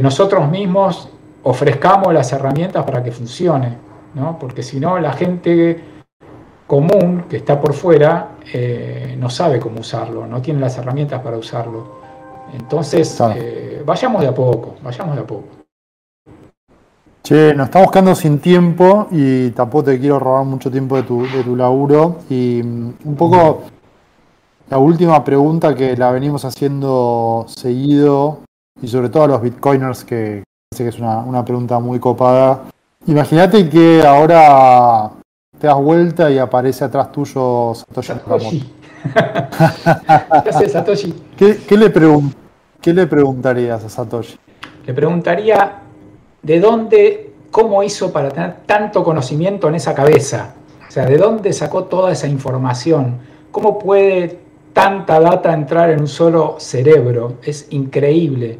nosotros 0.00 0.48
mismos 0.48 1.10
ofrezcamos 1.42 2.14
las 2.14 2.32
herramientas 2.32 2.84
para 2.84 3.02
que 3.02 3.10
funcione, 3.10 3.76
¿no? 4.14 4.38
porque 4.38 4.62
si 4.62 4.80
no, 4.80 4.98
la 4.98 5.12
gente 5.12 5.91
común 6.66 7.24
que 7.28 7.38
está 7.38 7.60
por 7.60 7.74
fuera 7.74 8.30
eh, 8.52 9.16
no 9.18 9.30
sabe 9.30 9.60
cómo 9.60 9.80
usarlo, 9.80 10.26
no 10.26 10.40
tiene 10.40 10.60
las 10.60 10.76
herramientas 10.78 11.20
para 11.20 11.36
usarlo. 11.36 12.02
Entonces, 12.52 13.22
vayamos 13.84 14.20
de 14.22 14.28
a 14.28 14.34
poco, 14.34 14.74
vayamos 14.82 15.16
de 15.16 15.22
a 15.22 15.26
poco. 15.26 15.44
Che, 17.22 17.54
nos 17.54 17.66
estamos 17.66 17.90
quedando 17.90 18.14
sin 18.14 18.40
tiempo 18.40 19.06
y 19.10 19.50
tampoco 19.50 19.84
te 19.84 20.00
quiero 20.00 20.18
robar 20.18 20.44
mucho 20.44 20.70
tiempo 20.70 20.96
de 20.96 21.04
tu, 21.04 21.22
de 21.22 21.44
tu 21.44 21.54
laburo. 21.54 22.16
Y 22.28 22.60
mm, 22.62 22.94
un 23.04 23.16
poco 23.16 23.62
la 24.68 24.78
última 24.78 25.22
pregunta 25.22 25.74
que 25.74 25.96
la 25.96 26.10
venimos 26.10 26.44
haciendo 26.44 27.44
seguido, 27.46 28.40
y 28.80 28.88
sobre 28.88 29.08
todo 29.08 29.24
a 29.24 29.28
los 29.28 29.42
bitcoiners, 29.42 30.04
que 30.04 30.44
sé 30.74 30.82
que 30.82 30.88
es 30.88 30.98
una, 30.98 31.44
pregunta 31.44 31.78
muy 31.78 32.00
copada. 32.00 32.64
Imagínate 33.06 33.68
que 33.68 34.02
ahora 34.04 35.10
te 35.62 35.68
das 35.68 35.76
vuelta 35.76 36.28
y 36.28 36.38
aparece 36.38 36.84
atrás 36.84 37.12
tuyo 37.12 37.72
Satoshi 37.72 38.08
Satoshi. 38.08 38.72
¿Qué 40.58 40.68
Satoshi? 40.68 41.14
¿Qué, 41.36 41.76
le 41.76 41.92
¿Qué 42.80 42.92
le 42.92 43.06
preguntarías 43.06 43.84
a 43.84 43.88
Satoshi? 43.88 44.36
Le 44.84 44.92
preguntaría 44.92 45.74
de 46.42 46.58
dónde, 46.58 47.34
cómo 47.52 47.84
hizo 47.84 48.12
para 48.12 48.30
tener 48.30 48.56
tanto 48.66 49.04
conocimiento 49.04 49.68
en 49.68 49.76
esa 49.76 49.94
cabeza. 49.94 50.54
O 50.88 50.90
sea, 50.90 51.06
de 51.06 51.16
dónde 51.16 51.52
sacó 51.52 51.84
toda 51.84 52.10
esa 52.10 52.26
información. 52.26 53.18
¿Cómo 53.52 53.78
puede 53.78 54.40
tanta 54.72 55.20
data 55.20 55.54
entrar 55.54 55.90
en 55.90 56.00
un 56.00 56.08
solo 56.08 56.56
cerebro? 56.58 57.34
Es 57.44 57.68
increíble. 57.70 58.58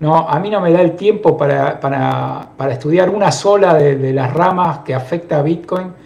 No, 0.00 0.28
a 0.28 0.38
mí 0.38 0.50
no 0.50 0.60
me 0.60 0.70
da 0.70 0.82
el 0.82 0.96
tiempo 0.96 1.34
para, 1.34 2.50
estudiar 2.68 3.08
una 3.08 3.32
sola 3.32 3.72
de, 3.72 4.12
las 4.12 4.34
ramas 4.34 4.80
que 4.80 4.94
afecta 4.94 5.38
a 5.38 5.42
Bitcoin. 5.42 6.02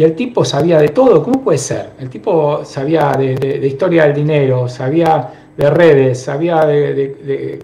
Y 0.00 0.02
el 0.02 0.16
tipo 0.16 0.46
sabía 0.46 0.78
de 0.78 0.88
todo. 0.88 1.22
¿Cómo 1.22 1.42
puede 1.42 1.58
ser? 1.58 1.90
El 1.98 2.08
tipo 2.08 2.64
sabía 2.64 3.12
de, 3.12 3.66
historia 3.66 4.04
del 4.04 4.14
dinero, 4.14 4.66
sabía 4.66 5.30
de 5.54 5.68
redes, 5.68 6.22
sabía 6.22 6.64
de 6.64 7.62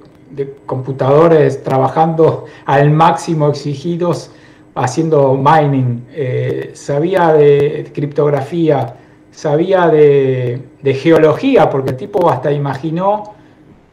computadores 0.67 1.63
trabajando 1.63 2.45
al 2.67 2.91
máximo 2.91 3.49
exigidos 3.49 4.31
haciendo 4.75 5.33
mining, 5.35 6.05
eh, 6.13 6.73
sabía 6.75 7.33
de 7.33 7.91
criptografía, 7.95 8.97
sabía 9.31 9.89
de, 9.89 10.61
geología, 11.03 11.71
porque 11.71 11.93
el 11.93 11.97
tipo 11.97 12.29
hasta 12.29 12.53
imaginó 12.53 13.33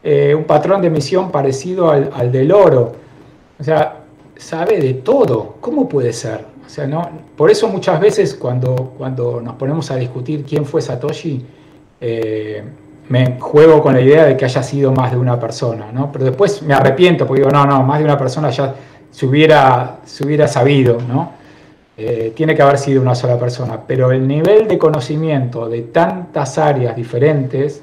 eh, 0.02 0.34
un 0.34 0.44
patrón 0.44 0.82
de 0.82 0.88
emisión 0.88 1.30
parecido 1.30 1.90
al, 1.90 2.30
del 2.30 2.52
oro. 2.52 2.92
O 3.58 3.64
sea, 3.64 4.02
sabe 4.36 4.80
de 4.80 4.92
todo. 4.92 5.54
¿Cómo 5.62 5.88
puede 5.88 6.12
ser? 6.12 6.52
O 6.66 6.68
sea, 6.68 6.86
no, 6.86 7.08
por 7.36 7.50
eso 7.50 7.68
muchas 7.68 8.00
veces 8.00 8.34
cuando, 8.34 8.94
cuando 8.96 9.40
nos 9.40 9.54
ponemos 9.54 9.90
a 9.90 9.96
discutir 9.96 10.44
quién 10.44 10.64
fue 10.64 10.80
Satoshi, 10.80 11.44
eh, 12.00 12.62
me 13.08 13.38
juego 13.38 13.82
con 13.82 13.94
la 13.94 14.00
idea 14.00 14.24
de 14.24 14.36
que 14.36 14.44
haya 14.44 14.62
sido 14.62 14.92
más 14.92 15.10
de 15.10 15.18
una 15.18 15.38
persona, 15.38 15.92
¿no? 15.92 16.10
Pero 16.10 16.24
después 16.24 16.62
me 16.62 16.74
arrepiento 16.74 17.26
porque 17.26 17.42
digo, 17.42 17.52
no, 17.52 17.66
no, 17.66 17.82
más 17.82 17.98
de 17.98 18.04
una 18.04 18.16
persona 18.16 18.50
ya 18.50 18.74
se 19.10 19.26
hubiera, 19.26 19.98
sabido, 20.46 20.98
¿no? 21.06 21.32
Eh, 21.96 22.32
tiene 22.34 22.54
que 22.54 22.62
haber 22.62 22.78
sido 22.78 23.02
una 23.02 23.14
sola 23.14 23.38
persona, 23.38 23.80
pero 23.86 24.10
el 24.10 24.26
nivel 24.26 24.66
de 24.66 24.78
conocimiento 24.78 25.68
de 25.68 25.82
tantas 25.82 26.58
áreas 26.58 26.96
diferentes 26.96 27.82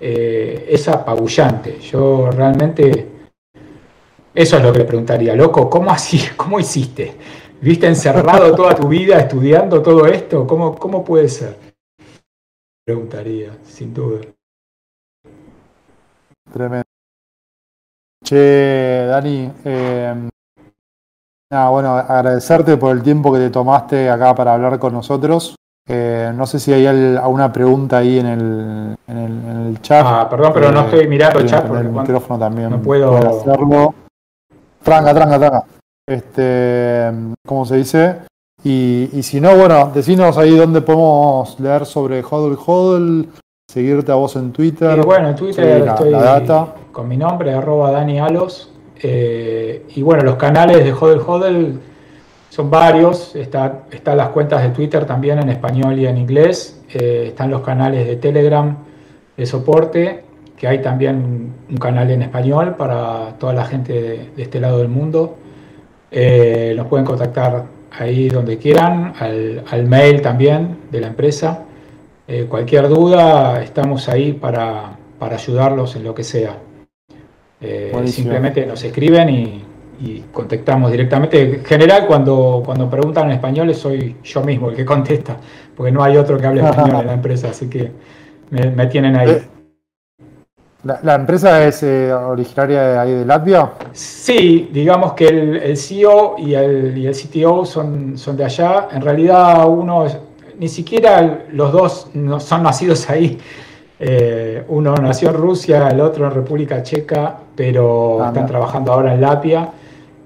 eh, 0.00 0.66
es 0.70 0.88
apabullante. 0.88 1.78
Yo 1.80 2.30
realmente, 2.30 3.06
eso 4.34 4.56
es 4.56 4.62
lo 4.62 4.72
que 4.72 4.78
le 4.78 4.84
preguntaría, 4.84 5.34
loco, 5.34 5.68
¿cómo 5.68 5.90
así? 5.90 6.22
¿Cómo 6.36 6.58
hiciste? 6.58 7.14
¿Viste 7.60 7.86
encerrado 7.86 8.54
toda 8.54 8.74
tu 8.74 8.88
vida 8.88 9.18
estudiando 9.18 9.82
todo 9.82 10.06
esto? 10.06 10.46
¿Cómo, 10.46 10.76
cómo 10.76 11.04
puede 11.04 11.28
ser? 11.28 11.56
preguntaría, 12.88 13.50
sin 13.64 13.92
duda. 13.92 14.20
Tremendo. 16.50 16.84
Che, 18.24 19.04
Dani, 19.06 19.52
eh, 19.62 20.28
bueno, 21.50 21.96
agradecerte 21.96 22.78
por 22.78 22.96
el 22.96 23.02
tiempo 23.02 23.30
que 23.30 23.40
te 23.40 23.50
tomaste 23.50 24.08
acá 24.08 24.34
para 24.34 24.54
hablar 24.54 24.78
con 24.78 24.94
nosotros. 24.94 25.54
Eh, 25.86 26.32
no 26.34 26.46
sé 26.46 26.58
si 26.58 26.72
hay 26.72 26.86
alguna 26.86 27.52
pregunta 27.52 27.98
ahí 27.98 28.18
en 28.18 28.26
el, 28.26 28.96
en 29.06 29.66
el, 29.66 29.82
chat. 29.82 30.06
Ah, 30.06 30.26
perdón, 30.28 30.52
pero 30.54 30.72
no 30.72 30.80
eh, 30.80 30.84
estoy 30.84 31.08
mirando 31.08 31.40
el 31.40 31.46
chat. 31.46 31.70
el 31.70 31.90
micrófono 31.90 32.38
también. 32.38 32.70
No 32.70 32.80
puedo 32.80 33.16
hacerlo. 33.16 33.94
Tranca, 34.82 35.12
tranca, 35.12 35.38
tranca. 35.38 35.77
Este, 36.08 37.10
¿cómo 37.46 37.66
se 37.66 37.76
dice? 37.76 38.16
Y, 38.64 39.08
si 39.22 39.40
no, 39.40 39.54
bueno, 39.56 39.92
decinos 39.94 40.38
ahí 40.38 40.56
dónde 40.56 40.80
podemos 40.80 41.60
leer 41.60 41.84
sobre 41.84 42.22
Hodl 42.22 42.58
Hodl, 42.66 43.28
seguirte 43.70 44.10
a 44.10 44.14
vos 44.14 44.34
en 44.36 44.50
Twitter. 44.52 45.04
bueno, 45.04 45.28
en 45.28 45.36
Twitter 45.36 45.86
estoy 45.86 46.14
con 46.90 47.06
mi 47.06 47.16
nombre, 47.16 47.52
arroba 47.52 47.90
Dani 47.92 48.18
Alos. 48.18 48.72
Eh, 49.00 49.86
y 49.94 50.02
bueno, 50.02 50.24
los 50.24 50.36
canales 50.36 50.82
de 50.82 50.92
Hodl 50.92 51.20
Hodl 51.24 51.78
son 52.48 52.70
varios. 52.70 53.36
Está, 53.36 53.84
están 53.90 54.16
las 54.16 54.30
cuentas 54.30 54.62
de 54.62 54.70
Twitter 54.70 55.04
también 55.04 55.38
en 55.38 55.50
español 55.50 55.98
y 55.98 56.06
en 56.06 56.16
inglés. 56.16 56.82
Eh, 56.92 57.26
están 57.28 57.50
los 57.50 57.60
canales 57.60 58.06
de 58.06 58.16
Telegram 58.16 58.76
de 59.36 59.46
soporte, 59.46 60.24
que 60.56 60.66
hay 60.66 60.80
también 60.80 61.52
un 61.70 61.76
canal 61.76 62.10
en 62.10 62.22
español 62.22 62.74
para 62.76 63.34
toda 63.38 63.52
la 63.52 63.66
gente 63.66 63.92
de, 63.92 64.42
este 64.42 64.58
lado 64.58 64.78
del 64.78 64.88
mundo. 64.88 65.36
Eh, 66.10 66.74
nos 66.76 66.86
pueden 66.86 67.04
contactar 67.04 67.64
ahí 67.90 68.28
donde 68.28 68.58
quieran, 68.58 69.14
al, 69.18 69.86
mail 69.86 70.22
también 70.22 70.78
de 70.90 71.00
la 71.00 71.08
empresa. 71.08 71.64
Eh, 72.26 72.46
cualquier 72.48 72.88
duda, 72.88 73.62
estamos 73.62 74.08
ahí 74.08 74.32
para, 74.32 74.96
ayudarlos 75.20 75.96
en 75.96 76.04
lo 76.04 76.14
que 76.14 76.24
sea. 76.24 76.58
Eh, 77.60 77.92
simplemente 78.06 78.64
nos 78.66 78.84
escriben 78.84 79.28
y, 79.30 79.64
y 80.00 80.24
contestamos 80.32 80.90
directamente. 80.90 81.56
En 81.56 81.64
general, 81.64 82.06
cuando, 82.06 82.62
cuando 82.64 82.88
preguntan 82.88 83.26
en 83.26 83.32
español, 83.32 83.74
soy 83.74 84.16
yo 84.22 84.42
mismo 84.42 84.70
el 84.70 84.76
que 84.76 84.84
contesta, 84.84 85.36
porque 85.76 85.90
no 85.90 86.02
hay 86.02 86.16
otro 86.16 86.38
que 86.38 86.46
hable 86.46 86.60
español 86.68 87.00
en 87.00 87.06
la 87.06 87.14
empresa, 87.14 87.48
así 87.50 87.68
que 87.68 87.90
me, 88.50 88.86
tienen 88.86 89.16
ahí. 89.16 89.38
¿La, 90.84 91.16
empresa 91.16 91.66
es 91.66 91.82
eh, 91.82 92.12
originaria 92.12 92.82
de 92.82 92.98
ahí 92.98 93.12
de 93.12 93.24
Latvia? 93.24 93.72
Sí, 93.92 94.70
digamos 94.72 95.14
que 95.14 95.26
el, 95.26 95.76
CEO 95.76 96.36
y 96.38 96.54
el, 96.54 96.96
y 96.96 97.06
el, 97.08 97.14
CTO 97.14 97.66
son, 97.66 98.16
son 98.16 98.36
de 98.36 98.44
allá. 98.44 98.88
En 98.92 99.02
realidad, 99.02 99.68
uno, 99.68 100.06
ni 100.56 100.68
siquiera 100.68 101.46
los 101.50 101.72
dos 101.72 102.10
no 102.14 102.38
son 102.38 102.62
nacidos 102.62 103.10
ahí. 103.10 103.38
Eh, 103.98 104.62
uno 104.68 104.94
nació 104.94 105.30
en 105.30 105.34
Rusia, 105.34 105.88
el 105.88 106.00
otro 106.00 106.26
en 106.26 106.30
República 106.32 106.80
Checa, 106.80 107.36
pero 107.56 108.22
ah, 108.22 108.28
están 108.28 108.46
trabajando 108.46 108.92
ahora 108.92 109.14
en 109.14 109.20
Latvia. 109.20 109.68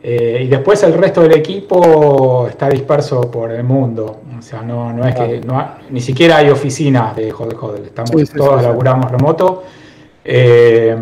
Eh, 0.03 0.43
y 0.45 0.49
después 0.49 0.83
el 0.83 0.93
resto 0.93 1.23
del 1.23 1.33
equipo 1.33 2.47
está 2.47 2.69
disperso 2.69 3.23
por 3.23 3.51
el 3.53 3.65
mundo. 3.65 4.21
O 4.39 4.43
sea, 4.43 4.61
no, 4.61 4.93
no 4.93 5.07
es 5.07 5.15
que 5.15 5.41
ni 5.89 6.01
siquiera 6.03 6.37
hay 6.37 6.51
oficinas 6.51 7.17
de 7.17 7.33
Hodel 7.33 7.57
Hodel. 7.59 7.85
Estamos 7.85 8.11
todos 8.37 8.63
laburamos 8.63 9.11
remoto. 9.11 9.63
Eh, 10.25 10.97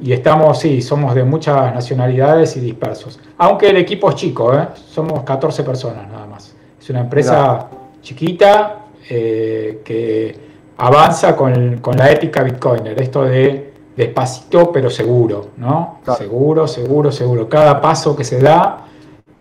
y 0.00 0.12
estamos, 0.12 0.58
sí, 0.58 0.82
somos 0.82 1.14
de 1.14 1.24
muchas 1.24 1.72
nacionalidades 1.74 2.56
y 2.56 2.60
dispersos. 2.60 3.20
Aunque 3.38 3.70
el 3.70 3.76
equipo 3.76 4.10
es 4.10 4.16
chico, 4.16 4.54
¿eh? 4.54 4.68
somos 4.74 5.22
14 5.22 5.62
personas 5.62 6.08
nada 6.08 6.26
más. 6.26 6.54
Es 6.80 6.90
una 6.90 7.00
empresa 7.00 7.68
chiquita 8.02 8.80
que 9.06 10.36
avanza 10.76 11.36
con, 11.36 11.78
con 11.78 11.96
la 11.96 12.10
ética 12.10 12.42
bitcoiner. 12.42 13.00
Esto 13.00 13.24
de 13.24 13.74
despacito 13.96 14.72
pero 14.72 14.90
seguro, 14.90 15.50
¿no? 15.56 16.00
Seguro, 16.16 16.66
seguro, 16.66 17.12
seguro. 17.12 17.48
Cada 17.48 17.80
paso 17.80 18.16
que 18.16 18.24
se 18.24 18.40
da 18.40 18.86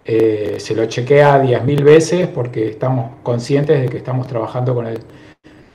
eh, 0.06 0.58
se 0.60 0.76
lo 0.76 0.86
chequea 0.86 1.42
10.000 1.42 1.84
veces 1.84 2.28
porque 2.28 2.70
estamos 2.70 3.12
conscientes 3.24 3.82
de 3.82 3.88
que 3.88 3.98
estamos 3.98 4.28
trabajando 4.28 4.76
con, 4.76 4.88
el, 4.88 5.00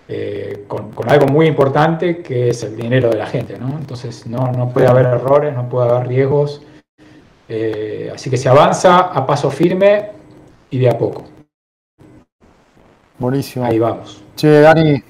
eh, 0.08 0.64
con, 0.66 0.90
algo 1.06 1.26
muy 1.26 1.46
importante 1.46 2.22
que 2.22 2.48
es 2.48 2.62
el 2.62 2.76
dinero 2.76 3.10
de 3.10 3.18
la 3.18 3.26
gente, 3.26 3.58
¿no? 3.58 3.76
Entonces 3.78 4.26
no, 4.26 4.50
no 4.52 4.70
puede 4.70 4.86
haber 4.86 5.06
errores, 5.06 5.54
no 5.54 5.68
puede 5.68 5.90
haber 5.90 6.08
riesgos. 6.08 6.62
Eh, 7.48 8.10
así 8.14 8.30
que 8.30 8.36
se 8.36 8.48
avanza 8.48 8.98
a 8.98 9.26
paso 9.26 9.50
firme 9.50 10.10
y 10.70 10.78
de 10.78 10.88
a 10.88 10.96
poco. 10.96 11.24
Buenísimo. 13.18 13.64
Ahí 13.64 13.78
vamos. 13.78 14.22
Che, 14.36 14.60
Dani, 14.60 15.02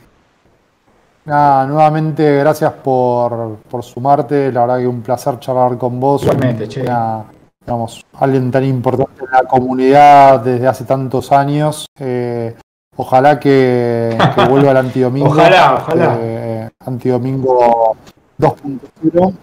Nada, 1.28 1.66
nuevamente 1.66 2.38
gracias 2.38 2.72
por, 2.72 3.58
sumarte. 3.82 4.50
La 4.50 4.62
verdad 4.62 4.78
que 4.78 4.86
un 4.86 5.02
placer 5.02 5.38
charlar 5.38 5.76
con 5.76 6.00
vos. 6.00 6.22
Igualmente, 6.22 6.66
che. 6.66 6.80
digamos, 6.80 8.02
alguien 8.14 8.50
tan 8.50 8.64
importante 8.64 9.24
en 9.24 9.30
la 9.30 9.42
comunidad 9.42 10.40
desde 10.40 10.66
hace 10.66 10.84
tantos 10.84 11.30
años. 11.30 11.84
Eh, 12.00 12.56
ojalá 12.98 13.38
que, 13.38 14.16
vuelva 14.50 14.72
el 14.72 14.76
antidomingo. 14.86 15.28
ojalá, 15.28 15.74
ojalá. 15.74 16.18
Eh, 16.20 16.68
antidomingo 16.84 17.96
2.0. 18.38 19.34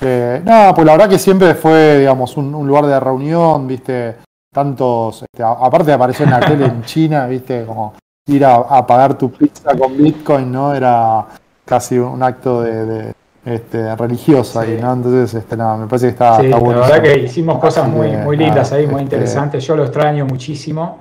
Eh, 0.00 0.42
nada, 0.44 0.74
pues 0.74 0.84
la 0.84 0.92
verdad 0.92 1.08
que 1.08 1.18
siempre 1.18 1.54
fue, 1.54 2.00
digamos, 2.00 2.36
un, 2.36 2.66
lugar 2.66 2.86
de 2.86 2.98
reunión, 2.98 3.66
viste, 3.66 4.16
tantos, 4.52 5.22
este, 5.22 5.42
aparte 5.42 5.86
de 5.86 5.92
aparecer 5.92 6.26
en 6.26 6.32
la 6.32 6.40
tele 6.40 6.66
en 6.66 6.82
China, 6.84 7.26
viste, 7.26 7.64
como 7.64 7.94
ir 8.26 8.44
a, 8.44 8.84
pagar 8.86 9.16
tu 9.16 9.30
pizza 9.30 9.76
con 9.76 9.96
Bitcoin, 9.96 10.50
¿no? 10.50 10.74
Era 10.74 11.26
casi 11.64 11.96
un 11.98 12.22
acto 12.22 12.62
de, 12.62 13.14
este, 13.44 13.94
religioso 13.94 14.58
ahí, 14.58 14.78
¿no? 14.80 14.92
Entonces, 14.92 15.34
este, 15.34 15.56
nada, 15.56 15.76
me 15.76 15.86
parece 15.86 16.06
que 16.06 16.12
está, 16.12 16.40
sí, 16.40 16.48
bueno. 16.48 16.80
La 16.80 16.88
verdad 16.88 17.02
que 17.02 17.18
hicimos 17.20 17.58
cosas 17.58 17.88
muy, 17.88 18.10
muy 18.16 18.36
lindas 18.36 18.72
ahí, 18.72 18.86
muy 18.86 19.02
este, 19.02 19.16
interesantes. 19.16 19.64
Yo 19.64 19.76
lo 19.76 19.84
extraño 19.84 20.26
muchísimo, 20.26 20.98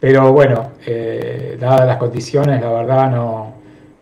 pero 0.00 0.32
bueno, 0.32 0.70
eh, 0.86 1.56
dadas 1.60 1.86
las 1.86 1.96
condiciones, 1.96 2.60
la 2.60 2.70
verdad 2.70 3.10
no, 3.10 3.52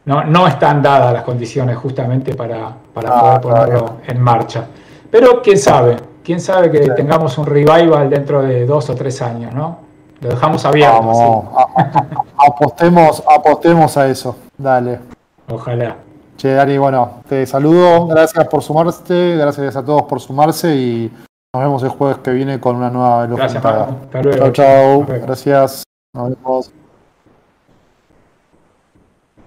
no, 0.04 0.24
no 0.24 0.48
están 0.48 0.82
dadas 0.82 1.12
las 1.12 1.22
condiciones 1.22 1.76
justamente 1.76 2.34
para, 2.34 2.74
para 2.92 3.08
ah, 3.10 3.40
poder 3.40 3.40
ponerlo 3.40 3.96
en 4.06 4.20
marcha. 4.20 4.66
Pero 5.10 5.42
quién 5.42 5.58
sabe, 5.58 5.96
quién 6.24 6.40
sabe 6.40 6.70
que 6.70 6.80
tengamos 6.90 7.36
un 7.38 7.46
revival 7.46 8.10
dentro 8.10 8.42
de 8.42 8.66
dos 8.66 8.90
o 8.90 8.94
tres 8.94 9.22
años, 9.22 9.54
¿no? 9.54 9.78
Lo 10.20 10.28
dejamos 10.30 10.64
abierto. 10.64 11.02
Vamos, 11.02 11.44
apostemos, 12.36 13.22
apostemos 13.28 13.96
a 13.96 14.08
eso. 14.08 14.36
Dale. 14.56 15.00
Ojalá. 15.48 15.96
Che, 16.36 16.54
Dani, 16.54 16.78
bueno, 16.78 17.22
te 17.28 17.44
saludo. 17.44 18.06
Gracias 18.06 18.46
por 18.46 18.62
sumarte. 18.62 19.36
Gracias 19.36 19.76
a 19.76 19.84
todos 19.84 20.02
por 20.02 20.20
sumarse 20.20 20.74
y 20.74 21.12
nos 21.54 21.64
vemos 21.64 21.82
el 21.82 21.90
jueves 21.90 22.18
que 22.18 22.30
viene 22.30 22.58
con 22.58 22.76
una 22.76 22.88
nueva 22.88 23.26
Gracias, 23.26 23.62
Hasta 23.62 24.22
luego. 24.22 24.38
Chao, 24.38 24.52
chao. 24.52 25.06
Gracias. 25.06 25.84
Nos 26.14 26.30
vemos. 26.30 26.72